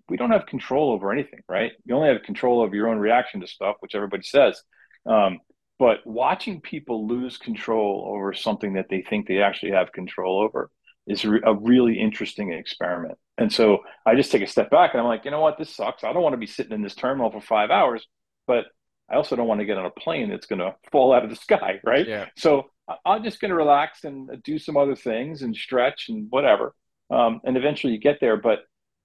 we 0.09 0.17
don't 0.17 0.33
have 0.33 0.47
control 0.47 0.93
over 0.93 1.13
anything, 1.13 1.41
right? 1.49 1.73
You 1.85 1.95
only 1.95 2.09
have 2.09 2.23
control 2.23 2.61
over 2.61 2.75
your 2.75 2.89
own 2.89 2.99
reaction 2.99 3.41
to 3.41 3.47
stuff, 3.47 3.77
which 3.81 3.95
everybody 3.95 4.25
says. 4.25 4.61
Um, 5.07 5.39
but 5.79 5.99
watching 6.05 6.61
people 6.61 7.07
lose 7.07 7.37
control 7.37 8.11
over 8.13 8.33
something 8.33 8.75
that 8.75 8.87
they 8.89 9.03
think 9.03 9.29
they 9.29 9.43
actually 9.43 9.73
have 9.73 9.93
control 9.93 10.41
over 10.41 10.71
is 11.07 11.25
a 11.25 11.55
really 11.55 12.01
interesting 12.01 12.53
experiment. 12.53 13.19
And 13.39 13.53
so 13.53 13.81
I 14.05 14.15
just 14.15 14.33
take 14.33 14.43
a 14.43 14.47
step 14.47 14.71
back 14.71 14.93
and 14.93 15.01
I'm 15.01 15.07
like, 15.07 15.25
you 15.25 15.31
know 15.31 15.41
what, 15.41 15.59
this 15.59 15.75
sucks. 15.75 16.05
I 16.05 16.13
don't 16.13 16.23
want 16.23 16.33
to 16.33 16.39
be 16.39 16.47
sitting 16.47 16.73
in 16.73 16.83
this 16.83 16.95
terminal 16.95 17.31
for 17.31 17.41
five 17.41 17.71
hours, 17.71 18.07
but 18.47 18.67
I 19.09 19.15
also 19.15 19.37
don't 19.37 19.47
want 19.47 19.61
to 19.61 19.67
get 19.67 19.79
on 19.79 19.87
a 19.87 19.91
plane 19.91 20.31
that's 20.31 20.47
going 20.47 20.59
to 20.59 20.75
fall 20.91 21.13
out 21.13 21.25
of 21.25 21.31
the 21.31 21.37
sky, 21.49 21.81
right? 21.85 22.07
Yeah. 22.07 22.27
So 22.37 22.71
I'm 23.05 23.25
just 23.25 23.41
going 23.41 23.51
to 23.51 23.57
relax 23.57 24.05
and 24.05 24.31
do 24.43 24.59
some 24.59 24.77
other 24.77 24.97
things 24.97 25.43
and 25.43 25.55
stretch 25.55 26.09
and 26.09 26.27
whatever, 26.31 26.75
um, 27.11 27.41
and 27.45 27.57
eventually 27.57 27.93
you 27.93 27.99
get 27.99 28.19
there. 28.21 28.37
But 28.37 28.61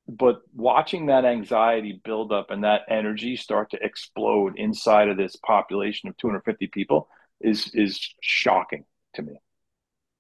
but 0.08 0.42
watching 0.54 1.08
that 1.08 1.26
anxiety 1.26 2.02
build 2.04 2.32
up 2.32 2.52
and 2.52 2.64
that 2.64 2.82
energy 2.90 3.36
start 3.36 3.72
to 3.72 3.80
explode 3.82 4.58
inside 4.58 5.10
of 5.10 5.18
this 5.18 5.36
population 5.38 6.10
of 6.10 6.18
250 6.18 6.68
people 6.68 7.08
is 7.40 7.72
is 7.74 8.00
shocking 8.22 8.86
to 9.16 9.22
me. 9.24 9.34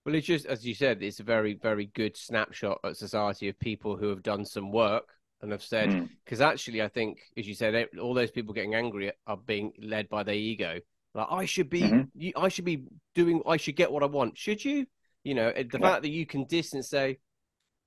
Well, 0.05 0.15
it's 0.15 0.27
just 0.27 0.45
as 0.45 0.65
you 0.65 0.73
said, 0.73 1.03
it's 1.03 1.19
a 1.19 1.23
very, 1.23 1.53
very 1.53 1.85
good 1.85 2.17
snapshot 2.17 2.79
at 2.83 2.97
society 2.97 3.49
of 3.49 3.59
people 3.59 3.95
who 3.95 4.09
have 4.09 4.23
done 4.23 4.45
some 4.45 4.71
work 4.71 5.09
and 5.41 5.51
have 5.51 5.63
said, 5.63 6.09
because 6.23 6.39
mm. 6.39 6.47
actually, 6.47 6.81
I 6.81 6.87
think, 6.87 7.19
as 7.37 7.47
you 7.47 7.53
said, 7.53 7.87
all 7.99 8.13
those 8.13 8.31
people 8.31 8.53
getting 8.53 8.75
angry 8.75 9.11
are 9.27 9.37
being 9.37 9.73
led 9.81 10.09
by 10.09 10.23
their 10.23 10.35
ego. 10.35 10.79
Like, 11.13 11.27
I 11.29 11.45
should 11.45 11.69
be, 11.69 11.81
mm-hmm. 11.81 12.29
I 12.35 12.47
should 12.47 12.65
be 12.65 12.85
doing, 13.15 13.41
I 13.45 13.57
should 13.57 13.75
get 13.75 13.91
what 13.91 14.03
I 14.03 14.07
want. 14.07 14.37
Should 14.37 14.63
you? 14.63 14.85
You 15.23 15.35
know, 15.35 15.51
the 15.51 15.67
yeah. 15.73 15.79
fact 15.79 16.01
that 16.03 16.09
you 16.09 16.25
can 16.25 16.45
distance, 16.45 16.89
say, 16.89 17.19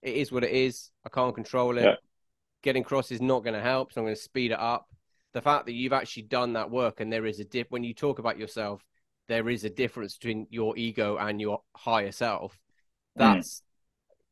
it 0.03 0.15
is 0.15 0.31
what 0.31 0.45
it 0.45 0.51
is. 0.51 0.91
I 1.05 1.09
can't 1.09 1.35
control 1.35 1.79
it. 1.79 1.85
Yeah. 1.85 1.95
Getting 2.63 2.85
cross 2.85 3.11
is 3.11 3.21
not 3.21 3.43
going 3.43 3.55
to 3.55 3.61
help, 3.61 3.93
so 3.93 4.01
I'm 4.01 4.07
going 4.07 4.15
to 4.15 4.21
speed 4.21 4.53
it 4.53 4.61
up. 4.61 4.89
The 5.33 5.43
fact 5.43 5.67
that 5.67 5.73
you've 5.73 5.93
actually 5.93 6.25
done 6.25 6.53
that 6.53 6.71
work 6.71 7.01
and 7.01 7.13
there 7.13 7.27
is 7.27 7.41
a 7.41 7.45
dip 7.45 7.71
when 7.71 7.83
you 7.83 7.95
talk 7.95 8.19
about 8.19 8.39
yourself, 8.39 8.85
there 9.29 9.49
is 9.49 9.65
a 9.65 9.71
difference 9.71 10.17
between 10.17 10.47
your 10.51 10.77
ego 10.77 11.17
and 11.17 11.41
your 11.41 11.61
higher 11.77 12.13
self. 12.13 12.53
Mm. 13.19 13.35
That's 13.35 13.61
mm. 13.61 13.63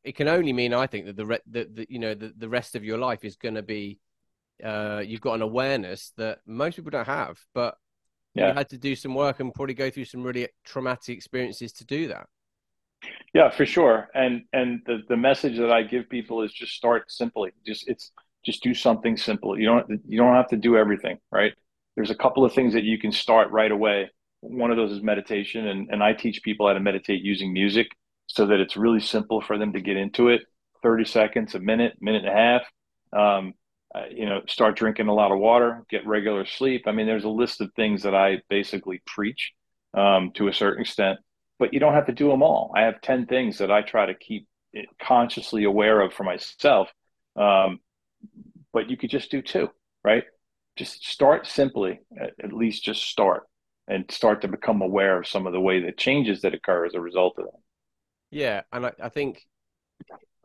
it 0.05 0.17
can 0.17 0.29
only 0.29 0.53
mean 0.53 0.75
I 0.75 0.87
think 0.87 1.07
that 1.07 1.17
the, 1.17 1.27
re- 1.27 1.41
the, 1.51 1.69
the 1.73 1.87
you 1.89 1.99
know 1.99 2.15
the, 2.15 2.33
the 2.37 2.49
rest 2.49 2.75
of 2.75 2.85
your 2.85 2.99
life 2.99 3.25
is 3.25 3.37
going 3.37 3.55
to 3.55 3.63
be 3.63 3.99
uh, 4.63 5.03
you've 5.05 5.21
got 5.21 5.35
an 5.35 5.43
awareness 5.43 6.13
that 6.17 6.39
most 6.47 6.77
people 6.77 6.91
don't 6.91 7.07
have, 7.07 7.39
but 7.55 7.77
yeah. 8.35 8.49
you 8.49 8.55
had 8.55 8.69
to 8.71 8.79
do 8.79 8.95
some 8.95 9.15
work 9.15 9.41
and 9.41 9.53
probably 9.53 9.75
go 9.75 9.91
through 9.91 10.05
some 10.05 10.23
really 10.23 10.49
traumatic 10.65 11.17
experiences 11.17 11.73
to 11.73 11.85
do 11.85 12.09
that. 12.09 12.27
Yeah, 13.35 13.51
for 13.51 13.67
sure. 13.67 14.09
And 14.15 14.43
and 14.53 14.81
the, 14.87 15.03
the 15.09 15.17
message 15.17 15.59
that 15.59 15.73
I 15.73 15.83
give 15.83 16.09
people 16.09 16.43
is 16.43 16.53
just 16.53 16.73
start 16.75 17.11
simply. 17.11 17.51
Just 17.67 17.89
it's 17.89 18.13
just 18.45 18.63
do 18.63 18.75
something 18.75 19.17
simple. 19.17 19.59
You 19.59 19.67
don't 19.67 20.01
you 20.07 20.19
don't 20.19 20.35
have 20.35 20.49
to 20.49 20.57
do 20.57 20.77
everything, 20.77 21.19
right? 21.31 21.53
There's 21.97 22.11
a 22.11 22.15
couple 22.15 22.45
of 22.45 22.53
things 22.53 22.73
that 22.75 22.85
you 22.85 22.99
can 22.99 23.13
start 23.13 23.51
right 23.51 23.71
away. 23.71 24.11
One 24.43 24.71
of 24.71 24.77
those 24.77 24.93
is 24.93 25.03
meditation, 25.03 25.67
and, 25.67 25.89
and 25.91 26.03
I 26.03 26.13
teach 26.13 26.43
people 26.43 26.67
how 26.67 26.75
to 26.75 26.81
meditate 26.81 27.23
using 27.23 27.53
music 27.53 27.89
so 28.27 28.47
that 28.47 28.61
it's 28.61 28.77
really 28.77 29.01
simple 29.01 29.41
for 29.41 29.59
them 29.59 29.73
to 29.73 29.81
get 29.81 29.97
into 29.97 30.29
it. 30.29 30.43
30 30.83 31.05
seconds, 31.05 31.55
a 31.55 31.61
minute, 31.61 31.95
minute 32.01 32.25
and 32.25 32.33
a 32.33 32.37
half. 32.37 32.63
Um, 33.13 33.55
uh, 33.95 34.05
you 34.11 34.27
know, 34.27 34.41
start 34.49 34.77
drinking 34.77 35.09
a 35.09 35.15
lot 35.15 35.33
of 35.33 35.39
water, 35.39 35.85
get 35.91 36.07
regular 36.07 36.47
sleep. 36.47 36.85
I 36.87 36.93
mean, 36.93 37.07
there's 37.07 37.25
a 37.25 37.29
list 37.29 37.61
of 37.61 37.71
things 37.75 38.03
that 38.03 38.15
I 38.15 38.43
basically 38.49 39.03
preach 39.07 39.53
um, 39.95 40.33
to 40.35 40.49
a 40.49 40.53
certain 40.53 40.83
extent 40.83 41.19
but 41.63 41.73
you 41.73 41.79
don't 41.79 41.95
have 41.95 42.07
to 42.07 42.13
do 42.13 42.29
them 42.29 42.43
all. 42.43 42.73
I 42.75 42.83
have 42.83 43.01
10 43.03 43.27
things 43.27 43.59
that 43.59 43.71
I 43.71 43.83
try 43.83 44.07
to 44.07 44.15
keep 44.15 44.49
consciously 45.01 45.63
aware 45.63 46.01
of 46.01 46.13
for 46.13 46.25
myself. 46.25 46.89
Um, 47.37 47.79
but 48.73 48.91
you 48.91 48.97
could 48.97 49.11
just 49.11 49.31
do 49.31 49.43
two, 49.43 49.69
right? 50.03 50.25
Just 50.75 51.05
start 51.07 51.47
simply, 51.47 52.01
at, 52.21 52.33
at, 52.43 52.53
least 52.53 52.83
just 52.83 53.05
start 53.05 53.45
and 53.89 54.11
start 54.11 54.41
to 54.43 54.49
become 54.49 54.83
aware 54.83 55.19
of 55.19 55.27
some 55.27 55.47
of 55.47 55.53
the 55.53 55.61
way 55.61 55.81
the 55.81 55.93
changes 55.93 56.43
that 56.43 56.55
occur 56.55 56.87
as 56.87 56.95
a 56.95 57.01
result 57.01 57.35
of 57.39 57.47
that. 57.47 57.61
Yeah. 58.31 58.63
And 58.73 58.87
I, 58.87 58.93
I 59.03 59.09
think 59.09 59.45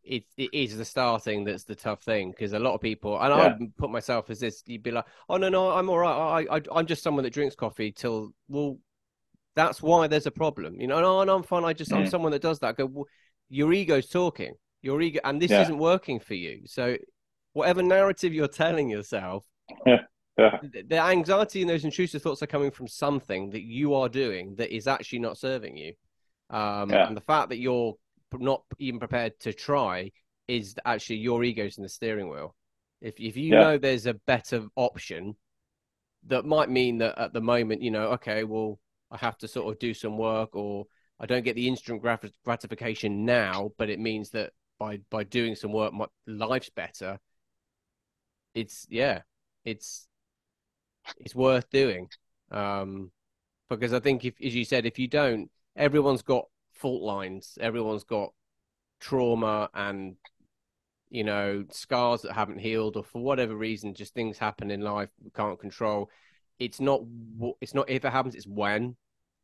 it, 0.03 0.23
it 0.37 0.49
is 0.53 0.77
the 0.77 0.85
starting 0.85 1.43
that's 1.43 1.63
the 1.63 1.75
tough 1.75 2.03
thing 2.03 2.31
because 2.31 2.53
a 2.53 2.59
lot 2.59 2.73
of 2.73 2.81
people, 2.81 3.19
and 3.19 3.29
yeah. 3.29 3.45
I 3.45 3.57
put 3.77 3.91
myself 3.91 4.29
as 4.29 4.39
this, 4.39 4.63
you'd 4.65 4.83
be 4.83 4.91
like, 4.91 5.05
oh, 5.29 5.37
no, 5.37 5.49
no, 5.49 5.71
I'm 5.71 5.89
all 5.89 5.99
right. 5.99 6.45
I, 6.49 6.57
I, 6.57 6.61
I'm 6.71 6.85
just 6.85 7.03
someone 7.03 7.23
that 7.23 7.33
drinks 7.33 7.55
coffee 7.55 7.91
till, 7.91 8.33
well, 8.47 8.77
that's 9.55 9.81
why 9.81 10.07
there's 10.07 10.27
a 10.27 10.31
problem. 10.31 10.79
You 10.79 10.87
know, 10.87 11.01
no, 11.01 11.23
no, 11.23 11.35
I'm 11.35 11.43
fine. 11.43 11.63
I 11.63 11.73
just, 11.73 11.91
mm. 11.91 11.97
I'm 11.97 12.07
someone 12.07 12.31
that 12.31 12.41
does 12.41 12.59
that. 12.59 12.77
Go, 12.77 12.85
well, 12.85 13.05
your 13.49 13.73
ego's 13.73 14.07
talking. 14.07 14.53
Your 14.81 15.01
ego, 15.01 15.19
and 15.23 15.41
this 15.41 15.51
yeah. 15.51 15.63
isn't 15.63 15.77
working 15.77 16.19
for 16.19 16.35
you. 16.35 16.61
So, 16.65 16.97
whatever 17.53 17.81
narrative 17.81 18.33
you're 18.33 18.47
telling 18.47 18.89
yourself, 18.89 19.43
yeah. 20.37 20.59
The 20.87 20.99
anxiety 20.99 21.61
and 21.61 21.69
those 21.69 21.85
intrusive 21.85 22.21
thoughts 22.21 22.43
are 22.43 22.47
coming 22.47 22.71
from 22.71 22.87
something 22.87 23.49
that 23.51 23.63
you 23.63 23.95
are 23.95 24.09
doing 24.09 24.55
that 24.55 24.75
is 24.75 24.87
actually 24.87 25.19
not 25.19 25.37
serving 25.37 25.77
you. 25.77 25.93
Um, 26.49 26.89
yeah. 26.89 27.07
And 27.07 27.17
the 27.17 27.21
fact 27.21 27.49
that 27.49 27.57
you're 27.57 27.95
not 28.33 28.63
even 28.79 28.99
prepared 28.99 29.39
to 29.41 29.53
try 29.53 30.11
is 30.47 30.75
actually 30.85 31.17
your 31.17 31.43
ego's 31.43 31.77
in 31.77 31.83
the 31.83 31.89
steering 31.89 32.29
wheel. 32.29 32.55
If 33.01 33.19
if 33.19 33.37
you 33.37 33.53
yeah. 33.53 33.61
know 33.61 33.77
there's 33.77 34.05
a 34.05 34.13
better 34.13 34.65
option, 34.75 35.35
that 36.27 36.45
might 36.45 36.69
mean 36.69 36.99
that 36.99 37.17
at 37.17 37.33
the 37.33 37.41
moment, 37.41 37.81
you 37.81 37.91
know, 37.91 38.09
okay, 38.13 38.43
well, 38.43 38.79
I 39.11 39.17
have 39.17 39.37
to 39.39 39.47
sort 39.47 39.71
of 39.71 39.79
do 39.79 39.93
some 39.93 40.17
work 40.17 40.55
or 40.55 40.85
I 41.19 41.25
don't 41.25 41.43
get 41.43 41.55
the 41.55 41.67
instant 41.67 42.01
grat- 42.01 42.31
gratification 42.43 43.25
now, 43.25 43.71
but 43.77 43.89
it 43.89 43.99
means 43.99 44.31
that 44.31 44.51
by 44.79 44.99
by 45.09 45.23
doing 45.23 45.55
some 45.55 45.71
work, 45.71 45.93
my 45.93 46.05
life's 46.25 46.69
better. 46.69 47.19
It's 48.53 48.87
yeah, 48.89 49.21
it's 49.65 50.07
it's 51.19 51.35
worth 51.35 51.69
doing. 51.69 52.09
Um, 52.51 53.11
because 53.69 53.93
I 53.93 53.99
think 53.99 54.23
if, 54.25 54.35
as 54.43 54.55
you 54.55 54.65
said, 54.65 54.85
if 54.85 54.97
you 54.97 55.07
don't, 55.07 55.49
everyone's 55.75 56.21
got 56.21 56.45
fault 56.73 57.03
lines, 57.03 57.57
everyone's 57.59 58.05
got 58.05 58.33
trauma 58.99 59.69
and 59.73 60.15
you 61.09 61.23
know 61.23 61.63
scars 61.71 62.21
that 62.23 62.33
haven't 62.33 62.59
healed, 62.59 62.97
or 62.97 63.03
for 63.03 63.21
whatever 63.21 63.55
reason, 63.55 63.93
just 63.93 64.13
things 64.13 64.37
happen 64.37 64.71
in 64.71 64.81
life 64.81 65.09
we 65.23 65.31
can't 65.31 65.59
control 65.59 66.09
it's 66.59 66.79
not 66.79 67.01
it's 67.61 67.73
not 67.73 67.89
if 67.89 68.03
it 68.03 68.11
happens 68.11 68.35
it's 68.35 68.47
when 68.47 68.95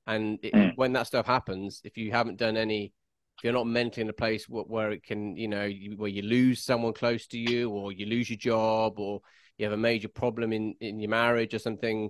and 0.07 0.39
it, 0.43 0.53
mm. 0.53 0.71
when 0.75 0.93
that 0.93 1.07
stuff 1.07 1.25
happens 1.25 1.81
if 1.83 1.97
you 1.97 2.11
haven't 2.11 2.37
done 2.37 2.57
any 2.57 2.93
if 3.37 3.43
you're 3.43 3.53
not 3.53 3.67
mentally 3.67 4.01
in 4.01 4.09
a 4.09 4.13
place 4.13 4.47
where, 4.49 4.63
where 4.63 4.91
it 4.91 5.03
can 5.03 5.35
you 5.35 5.47
know 5.47 5.65
you, 5.65 5.95
where 5.97 6.09
you 6.09 6.21
lose 6.21 6.63
someone 6.63 6.93
close 6.93 7.27
to 7.27 7.37
you 7.37 7.69
or 7.69 7.91
you 7.91 8.05
lose 8.05 8.29
your 8.29 8.37
job 8.37 8.99
or 8.99 9.21
you 9.57 9.65
have 9.65 9.73
a 9.73 9.77
major 9.77 10.07
problem 10.07 10.53
in 10.53 10.75
in 10.79 10.99
your 10.99 11.09
marriage 11.09 11.53
or 11.53 11.59
something 11.59 12.09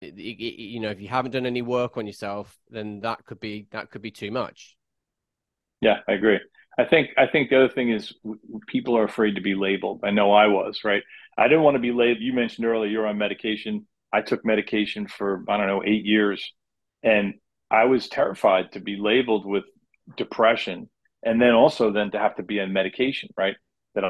it, 0.00 0.14
it, 0.18 0.60
you 0.60 0.80
know 0.80 0.90
if 0.90 1.00
you 1.00 1.08
haven't 1.08 1.32
done 1.32 1.46
any 1.46 1.62
work 1.62 1.96
on 1.96 2.06
yourself 2.06 2.56
then 2.70 3.00
that 3.00 3.24
could 3.24 3.40
be 3.40 3.66
that 3.70 3.90
could 3.90 4.02
be 4.02 4.10
too 4.10 4.30
much 4.30 4.76
yeah 5.80 5.98
i 6.08 6.12
agree 6.12 6.38
i 6.78 6.84
think 6.84 7.10
i 7.16 7.26
think 7.26 7.50
the 7.50 7.56
other 7.56 7.72
thing 7.72 7.90
is 7.90 8.12
people 8.66 8.96
are 8.96 9.04
afraid 9.04 9.36
to 9.36 9.40
be 9.40 9.54
labeled 9.54 10.00
i 10.04 10.10
know 10.10 10.32
i 10.32 10.46
was 10.46 10.80
right 10.84 11.02
I 11.36 11.48
didn't 11.48 11.64
want 11.64 11.74
to 11.74 11.80
be 11.80 11.92
labeled 11.92 12.22
You 12.22 12.32
mentioned 12.32 12.66
earlier 12.66 12.90
you're 12.90 13.06
on 13.06 13.18
medication. 13.18 13.86
I 14.12 14.22
took 14.22 14.44
medication 14.44 15.06
for 15.06 15.44
I 15.48 15.56
don't 15.56 15.66
know 15.66 15.82
eight 15.84 16.04
years, 16.04 16.52
and 17.02 17.34
I 17.70 17.84
was 17.84 18.08
terrified 18.08 18.72
to 18.72 18.80
be 18.80 18.96
labeled 18.96 19.44
with 19.44 19.64
depression, 20.16 20.88
and 21.22 21.40
then 21.40 21.52
also 21.52 21.90
then 21.92 22.10
to 22.12 22.18
have 22.18 22.36
to 22.36 22.42
be 22.42 22.60
on 22.60 22.72
medication, 22.72 23.28
right? 23.36 23.56
That 23.94 24.04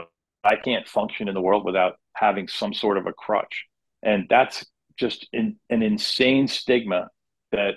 I 0.44 0.56
can't 0.56 0.86
function 0.86 1.28
in 1.28 1.34
the 1.34 1.40
world 1.40 1.64
without 1.64 1.94
having 2.16 2.48
some 2.48 2.74
sort 2.74 2.98
of 2.98 3.06
a 3.06 3.12
crutch, 3.12 3.66
and 4.02 4.26
that's 4.28 4.66
just 4.98 5.28
in, 5.32 5.56
an 5.70 5.82
insane 5.82 6.48
stigma 6.48 7.08
that 7.52 7.74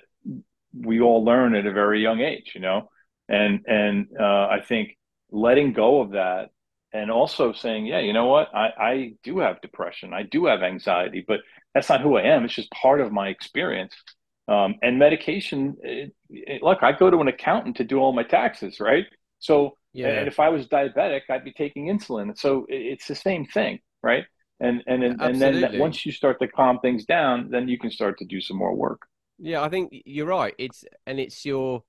we 0.74 1.02
all 1.02 1.24
learn 1.24 1.56
at 1.56 1.66
a 1.66 1.72
very 1.72 2.02
young 2.02 2.22
age, 2.22 2.52
you 2.56 2.62
know. 2.62 2.90
And 3.28 3.66
and 3.68 4.08
uh, 4.20 4.48
I 4.48 4.62
think 4.62 4.98
letting 5.32 5.74
go 5.74 6.02
of 6.02 6.12
that 6.12 6.50
and 6.92 7.12
also 7.12 7.54
saying, 7.54 7.86
yeah, 7.86 8.00
you 8.00 8.14
know 8.14 8.26
what, 8.26 8.50
I, 8.54 8.70
I 8.80 9.14
do 9.24 9.40
have 9.40 9.62
depression, 9.62 10.14
I 10.14 10.24
do 10.24 10.46
have 10.46 10.64
anxiety, 10.64 11.24
but 11.28 11.42
that's 11.74 11.90
not 11.90 12.02
who 12.02 12.18
I 12.18 12.24
am. 12.24 12.46
It's 12.46 12.56
just 12.56 12.72
part 12.72 13.00
of 13.00 13.12
my 13.12 13.28
experience. 13.28 13.94
Um, 14.48 14.76
and 14.82 14.98
medication, 14.98 15.78
it, 15.84 16.16
it, 16.32 16.64
look, 16.64 16.82
I 16.82 16.92
go 16.92 17.12
to 17.12 17.20
an 17.20 17.28
accountant 17.28 17.78
to 17.78 17.84
do 17.84 18.00
all 18.00 18.12
my 18.12 18.24
taxes, 18.24 18.80
right? 18.80 19.06
So, 19.38 19.78
yeah. 19.94 20.08
and 20.08 20.28
if 20.28 20.40
I 20.40 20.50
was 20.50 20.66
diabetic, 20.66 21.22
I'd 21.30 21.44
be 21.44 21.54
taking 21.54 21.86
insulin. 21.86 22.36
So 22.36 22.66
it's 22.68 23.08
the 23.08 23.14
same 23.14 23.46
thing, 23.46 23.80
right? 24.04 24.26
And 24.60 24.84
and 24.88 25.04
and, 25.04 25.22
and 25.22 25.42
then 25.42 25.80
once 25.80 26.06
you 26.06 26.12
start 26.12 26.40
to 26.40 26.48
calm 26.48 26.80
things 26.80 27.06
down, 27.06 27.50
then 27.50 27.68
you 27.68 27.78
can 27.78 27.92
start 27.92 28.18
to 28.20 28.26
do 28.26 28.42
some 28.42 28.58
more 28.58 28.76
work. 28.76 29.02
Yeah, 29.38 29.62
I 29.62 29.70
think 29.70 29.92
you're 30.06 30.28
right. 30.28 30.54
It's 30.58 30.84
and 31.06 31.20
it's 31.20 31.46
your 31.46 31.84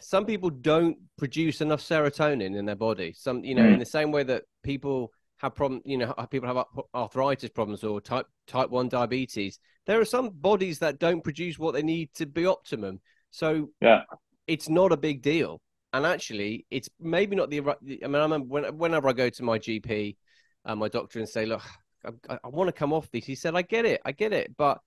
some 0.00 0.26
people 0.26 0.50
don't 0.50 0.96
produce 1.16 1.60
enough 1.60 1.80
serotonin 1.80 2.56
in 2.56 2.64
their 2.64 2.76
body. 2.76 3.12
Some, 3.16 3.44
you 3.44 3.54
know, 3.54 3.62
mm. 3.62 3.74
in 3.74 3.78
the 3.78 3.86
same 3.86 4.12
way 4.12 4.22
that 4.24 4.44
people 4.62 5.12
have 5.38 5.54
problem, 5.54 5.82
you 5.84 5.98
know, 5.98 6.12
people 6.30 6.54
have 6.54 6.64
arthritis 6.94 7.50
problems 7.50 7.82
or 7.84 8.00
type 8.00 8.26
type 8.46 8.70
one 8.70 8.88
diabetes. 8.88 9.58
There 9.86 10.00
are 10.00 10.04
some 10.04 10.30
bodies 10.30 10.78
that 10.78 10.98
don't 10.98 11.24
produce 11.24 11.58
what 11.58 11.74
they 11.74 11.82
need 11.82 12.14
to 12.14 12.26
be 12.26 12.46
optimum. 12.46 13.00
So 13.30 13.70
yeah, 13.80 14.02
it's 14.46 14.68
not 14.68 14.92
a 14.92 14.96
big 14.96 15.22
deal. 15.22 15.60
And 15.92 16.06
actually, 16.06 16.66
it's 16.70 16.88
maybe 17.00 17.36
not 17.36 17.50
the. 17.50 17.60
I 17.60 18.06
mean, 18.06 18.14
I 18.14 18.22
remember 18.22 18.46
when, 18.46 18.78
whenever 18.78 19.08
I 19.08 19.12
go 19.12 19.28
to 19.28 19.42
my 19.42 19.58
GP, 19.58 20.16
uh, 20.64 20.74
my 20.74 20.88
doctor, 20.88 21.18
and 21.18 21.28
say, 21.28 21.46
"Look, 21.46 21.62
I, 22.04 22.38
I 22.44 22.48
want 22.48 22.68
to 22.68 22.72
come 22.72 22.92
off 22.92 23.10
this," 23.10 23.24
he 23.24 23.34
said, 23.34 23.54
"I 23.54 23.62
get 23.62 23.84
it, 23.84 24.00
I 24.04 24.12
get 24.12 24.32
it, 24.32 24.56
but 24.56 24.80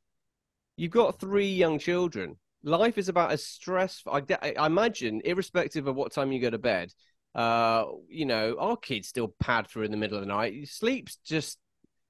you've 0.77 0.91
got 0.91 1.19
three 1.19 1.51
young 1.51 1.79
children 1.79 2.37
life 2.65 2.97
is 2.97 3.09
about 3.09 3.31
as 3.31 3.45
stressful. 3.45 4.11
I, 4.11 4.53
I 4.57 4.65
imagine, 4.65 5.21
irrespective 5.23 5.87
of 5.87 5.95
what 5.95 6.11
time 6.11 6.31
you 6.31 6.41
go 6.41 6.49
to 6.49 6.57
bed, 6.57 6.91
uh, 7.33 7.85
you 8.09 8.25
know, 8.25 8.57
our 8.59 8.75
kids 8.75 9.07
still 9.07 9.33
pad 9.39 9.67
through 9.67 9.83
in 9.83 9.91
the 9.91 9.97
middle 9.97 10.17
of 10.17 10.23
the 10.23 10.33
night. 10.33 10.67
Sleep's 10.67 11.17
just, 11.25 11.57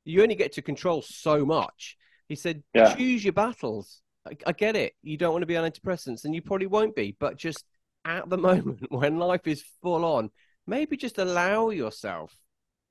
you 0.05 0.23
only 0.23 0.35
get 0.35 0.53
to 0.53 0.61
control 0.61 1.01
so 1.01 1.45
much. 1.45 1.97
He 2.27 2.35
said, 2.35 2.63
yeah. 2.73 2.95
choose 2.95 3.23
your 3.23 3.33
battles. 3.33 4.01
I, 4.25 4.37
I 4.47 4.51
get 4.53 4.75
it. 4.75 4.93
You 5.03 5.17
don't 5.17 5.33
want 5.33 5.43
to 5.43 5.47
be 5.47 5.57
on 5.57 5.69
antidepressants, 5.69 6.23
and 6.25 6.33
you 6.33 6.41
probably 6.41 6.67
won't 6.67 6.95
be, 6.95 7.15
but 7.19 7.37
just 7.37 7.63
at 8.05 8.29
the 8.29 8.37
moment 8.49 8.85
when 8.89 9.19
life 9.19 9.45
is 9.45 9.63
full 9.83 10.05
on, 10.05 10.31
maybe 10.65 10.97
just 10.97 11.19
allow 11.19 11.69
yourself 11.69 12.33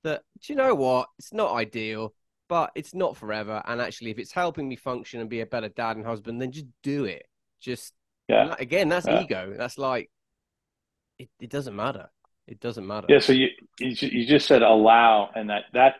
that, 0.05 0.23
do 0.41 0.53
you 0.53 0.57
know 0.57 0.75
what? 0.75 1.09
It's 1.19 1.33
not 1.33 1.53
ideal, 1.53 2.15
but 2.49 2.71
it's 2.75 2.95
not 2.95 3.17
forever. 3.17 3.63
And 3.67 3.81
actually, 3.81 4.11
if 4.11 4.19
it's 4.19 4.33
helping 4.33 4.69
me 4.69 4.77
function 4.77 5.21
and 5.21 5.29
be 5.29 5.41
a 5.41 5.47
better 5.47 5.69
dad 5.69 5.97
and 5.97 6.07
husband, 6.07 6.41
then 6.41 6.53
just 6.53 6.67
do 6.83 7.05
it. 7.05 7.25
Just 7.61 7.93
yeah. 8.29 8.55
Again, 8.59 8.89
that's 8.89 9.07
yeah. 9.07 9.23
ego. 9.23 9.55
That's 9.57 9.79
like 9.79 10.11
it, 11.19 11.29
it 11.41 11.51
doesn't 11.51 11.77
matter. 11.77 12.09
It 12.47 12.61
doesn't 12.61 12.87
matter. 12.87 13.07
Yeah. 13.09 13.19
So 13.19 13.33
you 13.33 13.49
you 13.79 14.27
just 14.27 14.47
said 14.47 14.63
allow, 14.63 15.31
and 15.35 15.51
that 15.51 15.65
that 15.73 15.97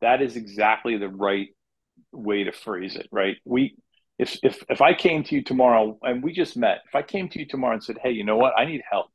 that 0.00 0.22
is 0.22 0.36
exactly 0.36 0.96
the 0.96 1.08
right 1.08 1.48
way 2.12 2.44
to 2.44 2.52
phrase 2.52 2.96
it. 2.96 3.08
Right. 3.10 3.36
We 3.44 3.76
if 4.18 4.38
if 4.42 4.62
if 4.68 4.80
I 4.80 4.94
came 4.94 5.24
to 5.24 5.34
you 5.34 5.42
tomorrow 5.42 5.98
and 6.02 6.22
we 6.22 6.32
just 6.32 6.56
met, 6.56 6.82
if 6.86 6.94
I 6.94 7.02
came 7.02 7.28
to 7.30 7.38
you 7.38 7.46
tomorrow 7.46 7.74
and 7.74 7.82
said, 7.82 7.98
"Hey, 8.02 8.10
you 8.10 8.24
know 8.24 8.36
what? 8.36 8.52
I 8.56 8.64
need 8.64 8.82
help. 8.90 9.06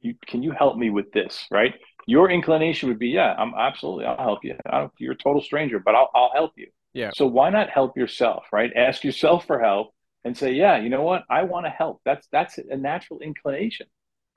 You 0.00 0.14
can 0.26 0.42
you 0.42 0.52
help 0.52 0.76
me 0.76 0.90
with 0.90 1.12
this?" 1.12 1.46
Right. 1.50 1.74
Your 2.06 2.30
inclination 2.30 2.88
would 2.88 2.98
be, 2.98 3.08
"Yeah, 3.08 3.34
I'm 3.36 3.52
absolutely. 3.54 4.06
I'll 4.06 4.16
help 4.16 4.44
you. 4.44 4.56
you're 4.98 5.12
a 5.12 5.16
total 5.16 5.42
stranger, 5.42 5.78
but 5.78 5.94
I'll 5.94 6.10
I'll 6.14 6.32
help 6.32 6.52
you." 6.56 6.68
Yeah. 6.92 7.10
So 7.14 7.26
why 7.26 7.50
not 7.50 7.68
help 7.68 7.96
yourself? 7.96 8.44
Right. 8.52 8.72
Ask 8.74 9.04
yourself 9.04 9.46
for 9.46 9.60
help 9.60 9.92
and 10.26 10.36
say, 10.36 10.52
yeah, 10.52 10.76
you 10.76 10.88
know 10.88 11.02
what? 11.02 11.22
I 11.30 11.44
want 11.44 11.66
to 11.66 11.70
help. 11.70 12.00
That's 12.04 12.26
that's 12.32 12.58
a 12.58 12.76
natural 12.76 13.20
inclination. 13.20 13.86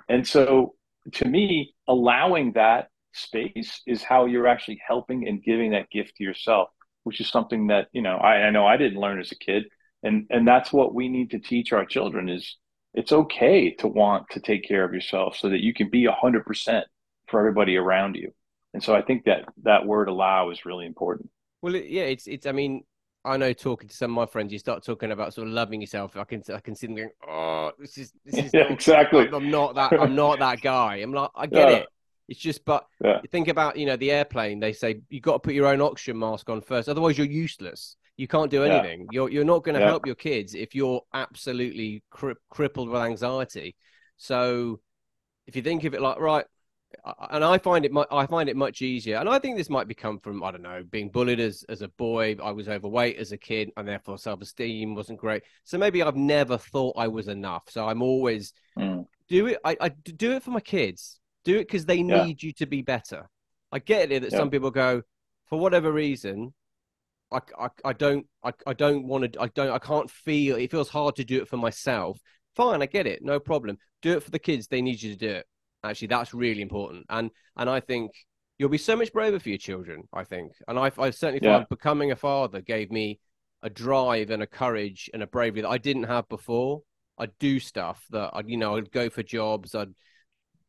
And 0.08 0.28
so 0.28 0.76
to 1.14 1.26
me, 1.26 1.74
allowing 1.88 2.54
that 2.54 2.90
space 3.14 3.82
is 3.88 4.04
how 4.04 4.26
you're 4.26 4.46
actually 4.46 4.80
helping 4.86 5.28
and 5.28 5.42
giving 5.42 5.72
that 5.72 5.90
gift 5.90 6.18
to 6.18 6.24
yourself, 6.24 6.70
which 7.06 7.20
is 7.20 7.30
something 7.30 7.68
that, 7.68 7.88
you 7.92 8.04
know, 8.04 8.18
I, 8.18 8.44
I 8.44 8.50
know 8.52 8.68
I 8.68 8.78
didn't 8.78 9.00
learn 9.00 9.20
as 9.20 9.32
a 9.32 9.38
kid. 9.38 9.64
And 10.04 10.28
and 10.30 10.48
that's 10.48 10.72
what 10.72 10.94
we 10.94 11.10
need 11.10 11.32
to 11.32 11.40
teach 11.40 11.74
our 11.74 11.86
children 11.86 12.30
is 12.30 12.58
it's 12.94 13.12
okay 13.12 13.74
to 13.76 13.88
want 13.88 14.30
to 14.32 14.40
take 14.40 14.68
care 14.68 14.84
of 14.84 14.94
yourself 14.94 15.38
so 15.38 15.50
that 15.50 15.64
you 15.64 15.74
can 15.74 15.90
be 15.90 16.06
a 16.06 16.12
hundred 16.12 16.46
percent 16.46 16.86
for 17.30 17.40
everybody 17.40 17.78
around 17.78 18.16
you. 18.16 18.32
And 18.74 18.84
so 18.84 18.96
I 18.96 19.02
think 19.02 19.26
that 19.26 19.46
that 19.64 19.86
word 19.86 20.10
allow 20.10 20.52
is 20.52 20.66
really 20.66 20.86
important. 20.86 21.30
Well, 21.62 21.76
yeah, 21.76 22.04
it's 22.04 22.28
it's. 22.28 22.46
I 22.46 22.52
mean, 22.52 22.84
I 23.26 23.38
know 23.38 23.52
talking 23.52 23.90
to 23.90 23.96
some 23.96 24.12
of 24.12 24.16
my 24.16 24.26
friends, 24.26 24.54
you 24.54 24.60
start 24.60 24.84
talking 24.84 25.12
about 25.12 25.34
sort 25.34 25.48
of 25.48 25.54
loving 25.54 25.82
yourself. 25.82 26.16
I 26.16 26.24
can 26.24 26.44
I 26.54 26.60
can 26.60 26.76
see 26.76 26.88
them 26.88 26.96
going, 26.96 27.10
"Oh, 27.28 27.72
this 27.80 27.98
is 27.98 28.14
this 28.26 28.46
is 28.46 28.52
yeah, 28.54 28.64
not, 28.64 28.72
exactly." 28.72 29.28
I'm 29.34 29.50
not 29.50 29.76
that. 29.76 29.94
I'm 29.94 30.16
not 30.16 30.40
that 30.40 30.62
guy. 30.62 30.98
I'm 30.98 31.14
like, 31.14 31.32
I 31.36 31.48
get 31.48 31.70
yeah. 31.70 31.78
it. 31.78 31.88
It's 32.30 32.40
just, 32.40 32.64
but 32.64 32.86
yeah. 33.04 33.22
think 33.32 33.48
about 33.48 33.76
you 33.76 33.88
know 33.88 33.98
the 33.98 34.12
airplane. 34.12 34.60
They 34.60 34.72
say 34.72 35.02
you 35.10 35.20
got 35.20 35.34
to 35.34 35.40
put 35.40 35.56
your 35.56 35.66
own 35.66 35.82
oxygen 35.82 36.20
mask 36.20 36.50
on 36.50 36.62
first, 36.62 36.88
otherwise 36.88 37.18
you're 37.18 37.28
useless. 37.28 37.96
You 38.18 38.28
can't 38.28 38.52
do 38.52 38.64
anything. 38.64 39.08
You're 39.12 39.30
you're 39.30 39.46
not 39.46 39.64
going 39.64 39.80
to 39.80 39.86
help 39.86 40.06
your 40.06 40.16
kids 40.16 40.54
if 40.54 40.76
you're 40.76 41.02
absolutely 41.14 42.04
cri- 42.12 42.36
crippled 42.50 42.90
with 42.90 43.02
anxiety. 43.02 43.76
So 44.18 44.80
if 45.48 45.56
you 45.56 45.62
think 45.62 45.84
of 45.86 45.94
it 45.94 46.02
like 46.02 46.20
right, 46.20 46.46
and 47.32 47.44
I 47.44 47.58
find 47.58 47.86
it 47.86 47.92
I 48.12 48.26
find 48.26 48.50
it 48.50 48.56
much 48.56 48.82
easier. 48.82 49.18
And 49.18 49.30
I 49.30 49.40
think 49.40 49.58
this 49.58 49.70
might 49.70 49.88
become 49.88 50.20
from 50.20 50.44
I 50.44 50.52
don't 50.52 50.62
know 50.62 50.84
being 50.90 51.10
bullied 51.10 51.40
as 51.40 51.64
as 51.70 51.82
a 51.82 51.88
boy. 51.88 52.36
I 52.42 52.52
was 52.52 52.68
overweight 52.68 53.18
as 53.18 53.32
a 53.32 53.38
kid, 53.38 53.72
and 53.78 53.88
therefore 53.88 54.18
self 54.18 54.42
esteem 54.42 54.96
wasn't 54.96 55.20
great. 55.20 55.44
So 55.64 55.78
maybe 55.78 56.02
I've 56.02 56.16
never 56.16 56.58
thought 56.58 56.96
I 56.98 57.08
was 57.08 57.28
enough. 57.28 57.64
So 57.70 57.88
I'm 57.88 58.02
always 58.02 58.54
mm. 58.78 59.06
do 59.28 59.48
it. 59.48 59.60
I, 59.64 59.78
I 59.80 59.90
do 59.90 60.34
it 60.34 60.44
for 60.44 60.52
my 60.52 60.60
kids. 60.60 61.20
Do 61.46 61.56
it 61.56 61.68
because 61.68 61.86
they 61.86 62.04
need 62.04 62.44
you 62.44 62.52
to 62.54 62.66
be 62.66 62.82
better. 62.82 63.30
I 63.72 63.80
get 63.80 64.12
it 64.12 64.24
that 64.24 64.32
yeah. 64.32 64.38
some 64.38 64.50
people 64.50 64.72
go 64.72 65.04
for 65.48 65.60
whatever 65.60 65.92
reason. 65.92 66.54
I, 67.32 67.40
I, 67.60 67.68
I 67.86 67.94
don't 67.94 68.26
I, 68.44 68.52
I 68.66 68.74
don't 68.74 69.08
want 69.08 69.34
to 69.34 69.42
I 69.42 69.48
don't 69.48 69.72
I 69.72 69.80
can't 69.80 70.10
feel 70.10 70.56
it 70.56 70.72
feels 70.72 70.90
hard 70.90 71.16
to 71.18 71.24
do 71.24 71.42
it 71.42 71.48
for 71.48 71.58
myself. 71.58 72.20
Fine, 72.56 72.82
I 72.82 72.88
get 72.88 73.08
it, 73.08 73.24
no 73.24 73.40
problem. 73.40 73.78
Do 74.02 74.18
it 74.18 74.24
for 74.24 74.32
the 74.32 74.40
kids. 74.40 74.68
They 74.68 74.82
need 74.82 75.02
you 75.02 75.14
to 75.14 75.18
do 75.18 75.30
it. 75.30 75.46
Actually, 75.84 76.10
that's 76.10 76.34
really 76.34 76.62
important. 76.62 77.06
And 77.10 77.32
and 77.56 77.70
I 77.70 77.80
think 77.80 78.12
you'll 78.58 78.70
be 78.70 78.78
so 78.78 78.96
much 78.96 79.14
braver 79.14 79.40
for 79.40 79.50
your 79.50 79.58
children. 79.58 80.04
I 80.14 80.24
think, 80.24 80.54
and 80.68 80.78
I 80.78 80.92
I 80.98 81.10
certainly 81.10 81.40
yeah. 81.42 81.58
find 81.58 81.70
becoming 81.70 82.12
a 82.12 82.16
father 82.16 82.62
gave 82.62 82.92
me 82.92 83.20
a 83.62 83.70
drive 83.70 84.30
and 84.30 84.42
a 84.42 84.48
courage 84.48 85.10
and 85.14 85.22
a 85.22 85.28
bravery 85.28 85.62
that 85.62 85.70
I 85.70 85.78
didn't 85.78 86.04
have 86.04 86.28
before. 86.30 86.82
I'd 87.18 87.38
do 87.40 87.60
stuff 87.60 88.06
that 88.12 88.32
I'd 88.34 88.50
you 88.50 88.58
know, 88.58 88.78
I'd 88.78 88.92
go 88.92 89.10
for 89.10 89.24
jobs, 89.24 89.76
I'd 89.76 89.94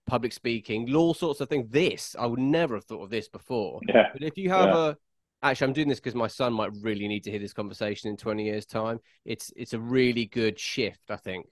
public 0.07 0.33
speaking, 0.33 0.93
all 0.95 1.15
sorts 1.15 1.41
of 1.41 1.49
things. 1.49 1.71
This 1.71 2.17
I 2.19 2.27
would 2.27 2.41
never 2.41 2.75
have 2.75 2.85
thought 2.85 3.05
of 3.05 3.11
this 3.11 3.29
before. 3.29 3.81
Yeah. 3.89 4.09
But 4.13 4.23
if 4.23 4.37
you 4.37 4.51
have 4.51 4.69
yeah. 4.69 4.89
a 4.91 4.97
actually 5.43 5.69
i'm 5.69 5.73
doing 5.73 5.89
this 5.89 6.01
because 6.01 6.15
my 6.15 6.27
son 6.27 6.53
might 6.53 6.71
really 6.81 7.09
need 7.09 7.25
to 7.25 7.31
hear 7.31 7.39
this 7.39 7.53
conversation 7.53 8.11
in 8.11 8.17
20 8.17 8.45
years 8.45 8.67
time 8.67 8.99
it's 9.25 9.53
it's 9.57 9.73
a 9.73 9.81
really 9.81 10.27
good 10.27 10.59
shift 10.59 11.11
i 11.11 11.17
think 11.17 11.47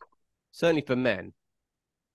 certainly 0.52 0.82
for 0.82 0.96
men 0.96 1.32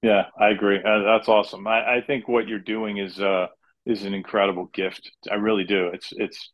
yeah, 0.04 0.26
I 0.38 0.50
agree. 0.50 0.80
Uh, 0.84 1.04
that's 1.04 1.30
awesome. 1.30 1.66
I, 1.66 1.96
I 1.96 2.02
think 2.06 2.28
what 2.28 2.48
you're 2.50 2.60
doing 2.60 2.98
is 2.98 3.20
uh, 3.22 3.48
is 3.86 4.04
an 4.04 4.14
incredible 4.14 4.70
gift. 4.74 5.10
I 5.32 5.36
really 5.36 5.64
do. 5.64 5.88
It's 5.88 6.10
it's 6.12 6.52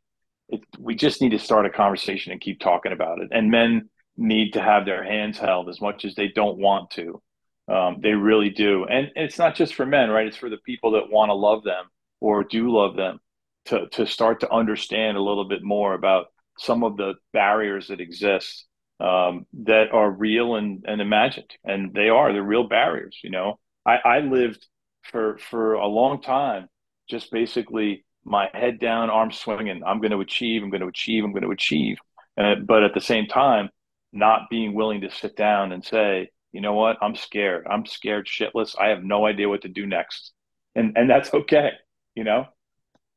it, 0.49 0.62
we 0.77 0.95
just 0.95 1.19
need 1.19 1.31
to 1.31 1.39
start 1.39 1.65
a 1.65 1.71
conversation 1.71 2.31
and 2.31 2.39
keep 2.39 2.59
talking 2.59 2.91
about 2.91 3.19
it. 3.19 3.29
And 3.31 3.49
men 3.49 3.89
need 4.17 4.53
to 4.53 4.62
have 4.62 4.85
their 4.85 5.03
hands 5.03 5.39
held 5.39 5.67
as 5.67 5.81
much 5.81 6.05
as 6.05 6.13
they 6.13 6.27
don't 6.27 6.59
want 6.59 6.91
to. 6.91 7.21
Um, 7.67 7.97
they 8.01 8.12
really 8.13 8.51
do. 8.51 8.85
And, 8.85 9.12
it's 9.15 9.38
not 9.38 9.55
just 9.55 9.73
for 9.73 9.85
men, 9.85 10.09
right? 10.09 10.27
It's 10.27 10.38
for 10.38 10.49
the 10.49 10.57
people 10.57 10.91
that 10.91 11.09
want 11.09 11.29
to 11.29 11.35
love 11.35 11.63
them 11.63 11.85
or 12.19 12.43
do 12.43 12.71
love 12.71 12.95
them 12.95 13.19
to 13.65 13.88
to 13.93 14.05
start 14.05 14.41
to 14.41 14.53
understand 14.53 15.17
a 15.17 15.23
little 15.23 15.47
bit 15.47 15.63
more 15.63 15.95
about 15.95 16.27
some 16.59 16.83
of 16.83 16.97
the 16.97 17.15
barriers 17.33 17.88
that 17.88 17.99
exist 17.99 18.67
um, 18.99 19.45
that 19.65 19.91
are 19.91 20.09
real 20.09 20.55
and, 20.55 20.83
and 20.88 21.01
imagined, 21.01 21.51
and 21.63 21.93
they 21.93 22.09
are 22.09 22.33
the 22.33 22.41
real 22.41 22.67
barriers. 22.67 23.17
You 23.23 23.31
know, 23.31 23.59
I, 23.85 23.97
I 24.03 24.19
lived 24.19 24.65
for 25.03 25.38
for 25.38 25.73
a 25.73 25.88
long 25.88 26.21
time 26.21 26.67
just 27.09 27.31
basically 27.31 28.05
my 28.23 28.49
head 28.53 28.79
down, 28.79 29.09
arms 29.09 29.38
swinging. 29.38 29.81
I'm 29.85 29.99
going 29.99 30.12
to 30.12 30.19
achieve. 30.19 30.62
I'm 30.62 30.69
going 30.69 30.81
to 30.81 30.88
achieve. 30.88 31.23
I'm 31.23 31.31
going 31.31 31.43
to 31.43 31.51
achieve. 31.51 31.97
But 32.35 32.83
at 32.83 32.93
the 32.93 33.01
same 33.01 33.25
time, 33.25 33.69
not 34.13 34.49
being 34.49 34.73
willing 34.73 35.01
to 35.01 35.12
sit 35.12 35.35
down 35.35 35.71
and 35.71 35.83
say, 35.83 36.29
you 36.51 36.62
know 36.62 36.73
what, 36.73 36.97
I'm 37.01 37.15
scared. 37.15 37.67
I'm 37.69 37.85
scared 37.85 38.27
shitless. 38.27 38.75
I 38.79 38.89
have 38.89 39.03
no 39.03 39.25
idea 39.25 39.49
what 39.49 39.62
to 39.63 39.67
do 39.67 39.85
next, 39.85 40.31
and 40.75 40.97
and 40.97 41.09
that's 41.09 41.33
okay. 41.33 41.71
You 42.15 42.23
know. 42.23 42.45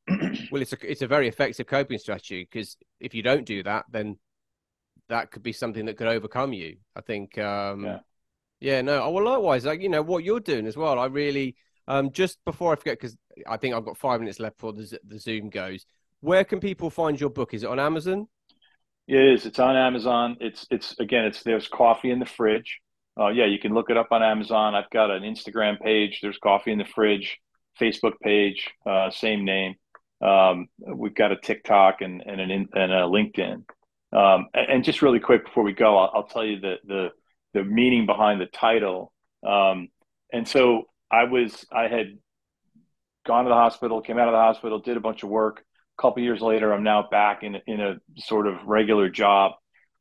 well, 0.50 0.60
it's 0.60 0.72
a 0.72 0.90
it's 0.90 1.02
a 1.02 1.06
very 1.06 1.28
effective 1.28 1.66
coping 1.66 1.98
strategy 1.98 2.46
because 2.50 2.76
if 3.00 3.14
you 3.14 3.22
don't 3.22 3.46
do 3.46 3.62
that, 3.62 3.86
then 3.90 4.18
that 5.08 5.30
could 5.30 5.42
be 5.42 5.52
something 5.52 5.86
that 5.86 5.96
could 5.96 6.06
overcome 6.06 6.52
you. 6.52 6.76
I 6.96 7.00
think. 7.00 7.38
Um, 7.38 7.84
yeah. 7.84 7.98
Yeah. 8.60 8.82
No. 8.82 9.10
Well, 9.10 9.24
likewise, 9.24 9.64
like 9.64 9.80
you 9.80 9.88
know 9.88 10.02
what 10.02 10.24
you're 10.24 10.40
doing 10.40 10.66
as 10.66 10.76
well. 10.76 10.98
I 10.98 11.06
really 11.06 11.56
um, 11.88 12.10
just 12.12 12.38
before 12.44 12.72
I 12.72 12.76
forget 12.76 12.98
because 12.98 13.16
I 13.46 13.56
think 13.56 13.74
I've 13.74 13.84
got 13.84 13.96
five 13.96 14.20
minutes 14.20 14.40
left 14.40 14.56
before 14.56 14.72
the, 14.72 14.98
the 15.06 15.18
Zoom 15.18 15.50
goes. 15.50 15.84
Where 16.20 16.44
can 16.44 16.60
people 16.60 16.90
find 16.90 17.20
your 17.20 17.30
book? 17.30 17.54
Is 17.54 17.64
it 17.64 17.68
on 17.68 17.80
Amazon? 17.80 18.28
It 19.08 19.16
is. 19.16 19.46
It's 19.46 19.58
on 19.58 19.76
Amazon. 19.76 20.36
It's 20.40 20.66
it's 20.70 20.98
again. 21.00 21.24
It's 21.24 21.42
there's 21.42 21.68
coffee 21.68 22.10
in 22.10 22.20
the 22.20 22.26
fridge. 22.26 22.80
Uh, 23.18 23.28
yeah, 23.28 23.44
you 23.44 23.58
can 23.58 23.74
look 23.74 23.90
it 23.90 23.96
up 23.96 24.08
on 24.10 24.22
Amazon. 24.22 24.74
I've 24.74 24.88
got 24.90 25.10
an 25.10 25.22
Instagram 25.22 25.80
page. 25.80 26.20
There's 26.22 26.38
coffee 26.38 26.72
in 26.72 26.78
the 26.78 26.84
fridge. 26.84 27.38
Facebook 27.80 28.18
page, 28.22 28.68
uh, 28.86 29.10
same 29.10 29.44
name. 29.44 29.74
Um, 30.20 30.68
we've 30.78 31.14
got 31.14 31.32
a 31.32 31.36
TikTok 31.36 32.00
and 32.00 32.22
and 32.24 32.40
an 32.40 32.50
and 32.50 32.92
a 32.92 33.02
LinkedIn. 33.02 33.64
Um, 34.12 34.48
and 34.54 34.84
just 34.84 35.02
really 35.02 35.20
quick 35.20 35.44
before 35.44 35.62
we 35.62 35.72
go, 35.72 35.96
I'll, 35.96 36.10
I'll, 36.14 36.26
tell 36.26 36.44
you 36.44 36.60
the, 36.60 36.74
the, 36.84 37.08
the 37.54 37.64
meaning 37.64 38.04
behind 38.04 38.40
the 38.40 38.46
title. 38.46 39.12
Um, 39.46 39.88
and 40.32 40.46
so 40.46 40.84
I 41.10 41.24
was, 41.24 41.64
I 41.72 41.88
had 41.88 42.18
gone 43.26 43.44
to 43.44 43.48
the 43.48 43.54
hospital, 43.54 44.02
came 44.02 44.18
out 44.18 44.28
of 44.28 44.32
the 44.32 44.38
hospital, 44.38 44.80
did 44.80 44.96
a 44.96 45.00
bunch 45.00 45.22
of 45.22 45.30
work. 45.30 45.64
A 45.98 46.02
couple 46.02 46.22
years 46.22 46.40
later, 46.40 46.72
I'm 46.72 46.82
now 46.82 47.06
back 47.10 47.42
in 47.42 47.56
in 47.66 47.80
a 47.80 47.96
sort 48.18 48.46
of 48.46 48.64
regular 48.64 49.08
job, 49.08 49.52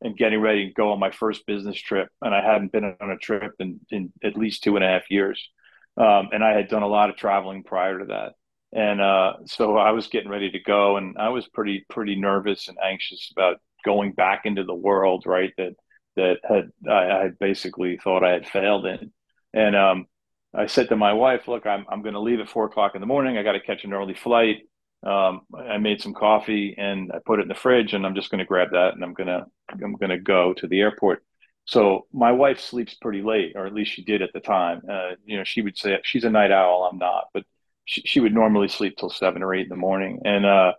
and 0.01 0.17
getting 0.17 0.41
ready 0.41 0.67
to 0.67 0.73
go 0.73 0.91
on 0.91 0.99
my 0.99 1.11
first 1.11 1.45
business 1.45 1.79
trip. 1.79 2.09
And 2.21 2.33
I 2.33 2.43
hadn't 2.43 2.71
been 2.71 2.95
on 2.99 3.11
a 3.11 3.17
trip 3.17 3.53
in, 3.59 3.79
in 3.91 4.11
at 4.23 4.35
least 4.35 4.63
two 4.63 4.75
and 4.75 4.83
a 4.83 4.87
half 4.87 5.11
years. 5.11 5.49
Um, 5.97 6.29
and 6.31 6.43
I 6.43 6.53
had 6.53 6.69
done 6.69 6.83
a 6.83 6.87
lot 6.87 7.09
of 7.09 7.17
traveling 7.17 7.63
prior 7.63 7.99
to 7.99 8.05
that. 8.05 8.33
And 8.73 9.01
uh, 9.01 9.33
so 9.45 9.77
I 9.77 9.91
was 9.91 10.07
getting 10.07 10.29
ready 10.29 10.49
to 10.51 10.59
go, 10.59 10.97
and 10.97 11.17
I 11.17 11.29
was 11.29 11.47
pretty 11.47 11.85
pretty 11.89 12.15
nervous 12.15 12.69
and 12.69 12.77
anxious 12.81 13.31
about 13.35 13.57
going 13.83 14.13
back 14.13 14.41
into 14.45 14.63
the 14.63 14.73
world, 14.73 15.25
right? 15.25 15.53
That 15.57 15.75
that 16.15 16.37
had 16.43 16.71
I, 16.89 17.25
I 17.25 17.29
basically 17.39 17.97
thought 17.97 18.23
I 18.23 18.31
had 18.31 18.47
failed 18.47 18.85
in. 18.85 19.11
And 19.53 19.75
um, 19.75 20.05
I 20.53 20.67
said 20.67 20.89
to 20.89 20.95
my 20.95 21.13
wife, 21.13 21.47
"Look, 21.47 21.65
I'm 21.65 21.85
I'm 21.89 22.01
going 22.01 22.13
to 22.13 22.19
leave 22.19 22.39
at 22.39 22.49
four 22.49 22.65
o'clock 22.65 22.95
in 22.95 23.01
the 23.01 23.07
morning. 23.07 23.37
I 23.37 23.43
got 23.43 23.53
to 23.53 23.59
catch 23.59 23.83
an 23.83 23.93
early 23.93 24.13
flight. 24.15 24.57
Um, 25.03 25.41
I 25.57 25.77
made 25.77 26.01
some 26.01 26.13
coffee 26.13 26.75
and 26.77 27.11
I 27.11 27.17
put 27.25 27.39
it 27.39 27.43
in 27.43 27.47
the 27.47 27.55
fridge, 27.55 27.93
and 27.93 28.05
I'm 28.05 28.15
just 28.15 28.29
going 28.29 28.39
to 28.39 28.45
grab 28.45 28.71
that 28.71 28.93
and 28.93 29.03
I'm 29.03 29.13
gonna 29.13 29.45
I'm 29.69 29.95
gonna 29.95 30.19
go 30.19 30.53
to 30.53 30.67
the 30.67 30.79
airport." 30.79 31.23
So 31.65 32.07
my 32.11 32.31
wife 32.31 32.59
sleeps 32.59 32.95
pretty 32.95 33.21
late, 33.21 33.53
or 33.55 33.65
at 33.65 33.73
least 33.73 33.91
she 33.91 34.03
did 34.03 34.21
at 34.21 34.33
the 34.33 34.39
time. 34.39 34.81
Uh, 34.89 35.11
you 35.25 35.37
know, 35.37 35.43
she 35.43 35.61
would 35.61 35.77
say 35.77 35.99
she's 36.03 36.23
a 36.23 36.29
night 36.29 36.51
owl. 36.51 36.89
I'm 36.91 36.97
not, 36.97 37.25
but 37.33 37.43
she, 37.85 38.01
she 38.01 38.19
would 38.19 38.33
normally 38.33 38.67
sleep 38.67 38.97
till 38.97 39.09
seven 39.09 39.43
or 39.43 39.53
eight 39.53 39.63
in 39.63 39.69
the 39.69 39.75
morning. 39.75 40.21
And 40.25 40.45
uh, 40.45 40.73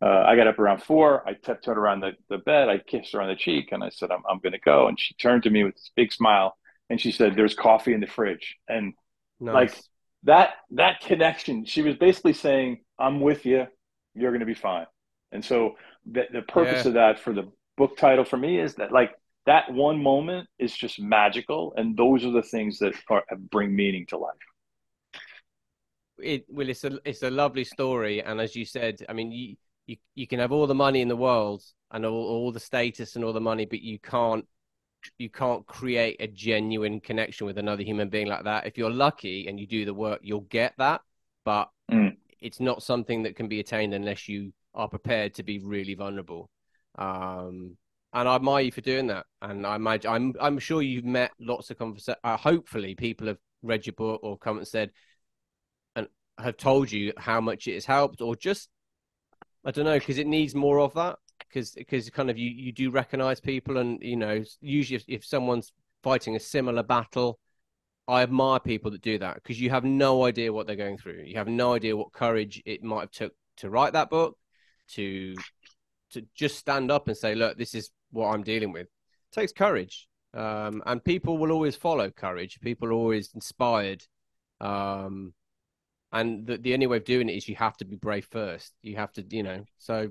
uh, 0.00 0.24
I 0.26 0.36
got 0.36 0.46
up 0.46 0.58
around 0.58 0.82
four. 0.82 1.26
I 1.26 1.34
tiptoed 1.34 1.76
around 1.76 2.00
the, 2.00 2.12
the 2.28 2.38
bed. 2.38 2.68
I 2.68 2.78
kissed 2.78 3.12
her 3.12 3.20
on 3.20 3.28
the 3.28 3.36
cheek, 3.36 3.70
and 3.72 3.82
I 3.82 3.88
said, 3.88 4.10
"I'm 4.10 4.22
I'm 4.28 4.38
going 4.38 4.52
to 4.52 4.60
go." 4.60 4.88
And 4.88 4.98
she 4.98 5.14
turned 5.14 5.42
to 5.44 5.50
me 5.50 5.64
with 5.64 5.74
this 5.74 5.90
big 5.96 6.12
smile, 6.12 6.56
and 6.88 7.00
she 7.00 7.10
said, 7.10 7.34
"There's 7.34 7.54
coffee 7.54 7.94
in 7.94 8.00
the 8.00 8.06
fridge." 8.06 8.56
And 8.68 8.94
nice. 9.40 9.54
like 9.54 9.74
that 10.24 10.50
that 10.72 11.00
connection, 11.00 11.64
she 11.64 11.82
was 11.82 11.96
basically 11.96 12.32
saying, 12.32 12.80
"I'm 12.98 13.20
with 13.20 13.44
you. 13.44 13.66
You're 14.14 14.30
going 14.30 14.40
to 14.40 14.46
be 14.46 14.54
fine." 14.54 14.86
And 15.32 15.44
so 15.44 15.76
the 16.06 16.26
the 16.32 16.42
purpose 16.42 16.84
yeah. 16.84 16.88
of 16.88 16.94
that 16.94 17.18
for 17.18 17.32
the 17.32 17.50
book 17.76 17.96
title 17.96 18.24
for 18.24 18.36
me 18.36 18.60
is 18.60 18.74
that 18.76 18.92
like 18.92 19.12
that 19.46 19.72
one 19.72 20.02
moment 20.02 20.46
is 20.58 20.76
just 20.76 21.00
magical 21.00 21.72
and 21.76 21.96
those 21.96 22.24
are 22.24 22.32
the 22.32 22.42
things 22.42 22.78
that 22.78 22.92
are, 23.08 23.24
bring 23.50 23.74
meaning 23.74 24.04
to 24.06 24.18
life 24.18 24.34
it 26.18 26.44
well 26.48 26.68
it's 26.68 26.82
a 26.82 26.98
it's 27.04 27.22
a 27.22 27.30
lovely 27.30 27.64
story 27.64 28.20
and 28.22 28.40
as 28.40 28.56
you 28.56 28.64
said 28.64 29.04
i 29.08 29.12
mean 29.12 29.30
you 29.30 29.54
you, 29.88 29.96
you 30.14 30.26
can 30.26 30.38
have 30.38 30.52
all 30.52 30.66
the 30.66 30.74
money 30.74 31.00
in 31.00 31.08
the 31.08 31.16
world 31.16 31.62
and 31.90 32.06
all, 32.06 32.26
all 32.26 32.52
the 32.52 32.60
status 32.60 33.16
and 33.16 33.24
all 33.24 33.32
the 33.32 33.40
money 33.40 33.66
but 33.66 33.80
you 33.80 33.98
can't 33.98 34.46
you 35.18 35.30
can't 35.30 35.66
create 35.66 36.16
a 36.20 36.26
genuine 36.26 37.00
connection 37.00 37.46
with 37.46 37.58
another 37.58 37.82
human 37.82 38.08
being 38.08 38.26
like 38.26 38.44
that 38.44 38.66
if 38.66 38.76
you're 38.76 38.90
lucky 38.90 39.48
and 39.48 39.58
you 39.58 39.66
do 39.66 39.84
the 39.84 39.94
work 39.94 40.20
you'll 40.22 40.40
get 40.42 40.74
that 40.78 41.00
but 41.44 41.70
mm. 41.90 42.14
it's 42.40 42.60
not 42.60 42.82
something 42.82 43.22
that 43.22 43.34
can 43.34 43.48
be 43.48 43.60
attained 43.60 43.94
unless 43.94 44.28
you 44.28 44.52
are 44.74 44.88
prepared 44.88 45.34
to 45.34 45.42
be 45.42 45.58
really 45.58 45.94
vulnerable 45.94 46.50
um, 46.98 47.76
and 48.12 48.28
I 48.28 48.36
admire 48.36 48.64
you 48.64 48.72
for 48.72 48.80
doing 48.80 49.06
that. 49.08 49.26
And 49.42 49.66
I 49.66 49.76
imagine 49.76 50.10
I'm 50.10 50.34
I'm 50.40 50.58
sure 50.58 50.82
you've 50.82 51.04
met 51.04 51.32
lots 51.38 51.70
of 51.70 51.78
conversations. 51.78 52.20
Uh, 52.24 52.36
hopefully, 52.36 52.94
people 52.94 53.26
have 53.26 53.38
read 53.62 53.86
your 53.86 53.92
book 53.92 54.20
or 54.22 54.38
come 54.38 54.58
and 54.58 54.66
said 54.66 54.90
and 55.94 56.08
have 56.38 56.56
told 56.56 56.90
you 56.90 57.12
how 57.18 57.40
much 57.40 57.66
it 57.68 57.74
has 57.74 57.84
helped, 57.84 58.20
or 58.20 58.34
just 58.34 58.68
I 59.64 59.70
don't 59.70 59.84
know 59.84 59.98
because 59.98 60.18
it 60.18 60.26
needs 60.26 60.54
more 60.54 60.80
of 60.80 60.94
that. 60.94 61.18
Because 61.48 61.70
because 61.72 62.10
kind 62.10 62.30
of 62.30 62.38
you 62.38 62.50
you 62.50 62.72
do 62.72 62.90
recognize 62.90 63.40
people, 63.40 63.78
and 63.78 64.02
you 64.02 64.16
know 64.16 64.42
usually 64.60 64.96
if, 64.96 65.04
if 65.08 65.24
someone's 65.24 65.72
fighting 66.02 66.36
a 66.36 66.40
similar 66.40 66.82
battle, 66.82 67.38
I 68.06 68.22
admire 68.22 68.60
people 68.60 68.90
that 68.90 69.02
do 69.02 69.18
that 69.18 69.34
because 69.36 69.60
you 69.60 69.70
have 69.70 69.84
no 69.84 70.24
idea 70.24 70.52
what 70.52 70.66
they're 70.66 70.76
going 70.76 70.98
through. 70.98 71.22
You 71.26 71.36
have 71.36 71.48
no 71.48 71.74
idea 71.74 71.96
what 71.96 72.12
courage 72.12 72.62
it 72.66 72.82
might 72.82 73.00
have 73.00 73.10
took 73.10 73.32
to 73.58 73.70
write 73.70 73.92
that 73.92 74.10
book, 74.10 74.36
to 74.92 75.34
to 76.10 76.22
just 76.34 76.56
stand 76.56 76.90
up 76.90 77.08
and 77.08 77.16
say, 77.16 77.34
look, 77.34 77.58
this 77.58 77.74
is 77.74 77.90
what 78.10 78.28
I'm 78.28 78.42
dealing 78.42 78.72
with. 78.72 78.86
It 78.86 79.32
takes 79.32 79.52
courage. 79.52 80.08
Um, 80.34 80.82
and 80.86 81.02
people 81.02 81.38
will 81.38 81.52
always 81.52 81.76
follow 81.76 82.10
courage. 82.10 82.60
People 82.60 82.88
are 82.88 82.92
always 82.92 83.30
inspired. 83.34 84.02
Um, 84.60 85.34
and 86.12 86.46
the, 86.46 86.56
the 86.56 86.74
only 86.74 86.86
way 86.86 86.96
of 86.96 87.04
doing 87.04 87.28
it 87.28 87.32
is 87.36 87.48
you 87.48 87.56
have 87.56 87.76
to 87.78 87.84
be 87.84 87.96
brave 87.96 88.26
first. 88.30 88.72
You 88.82 88.96
have 88.96 89.12
to, 89.14 89.24
you 89.28 89.42
know, 89.42 89.64
so 89.78 90.10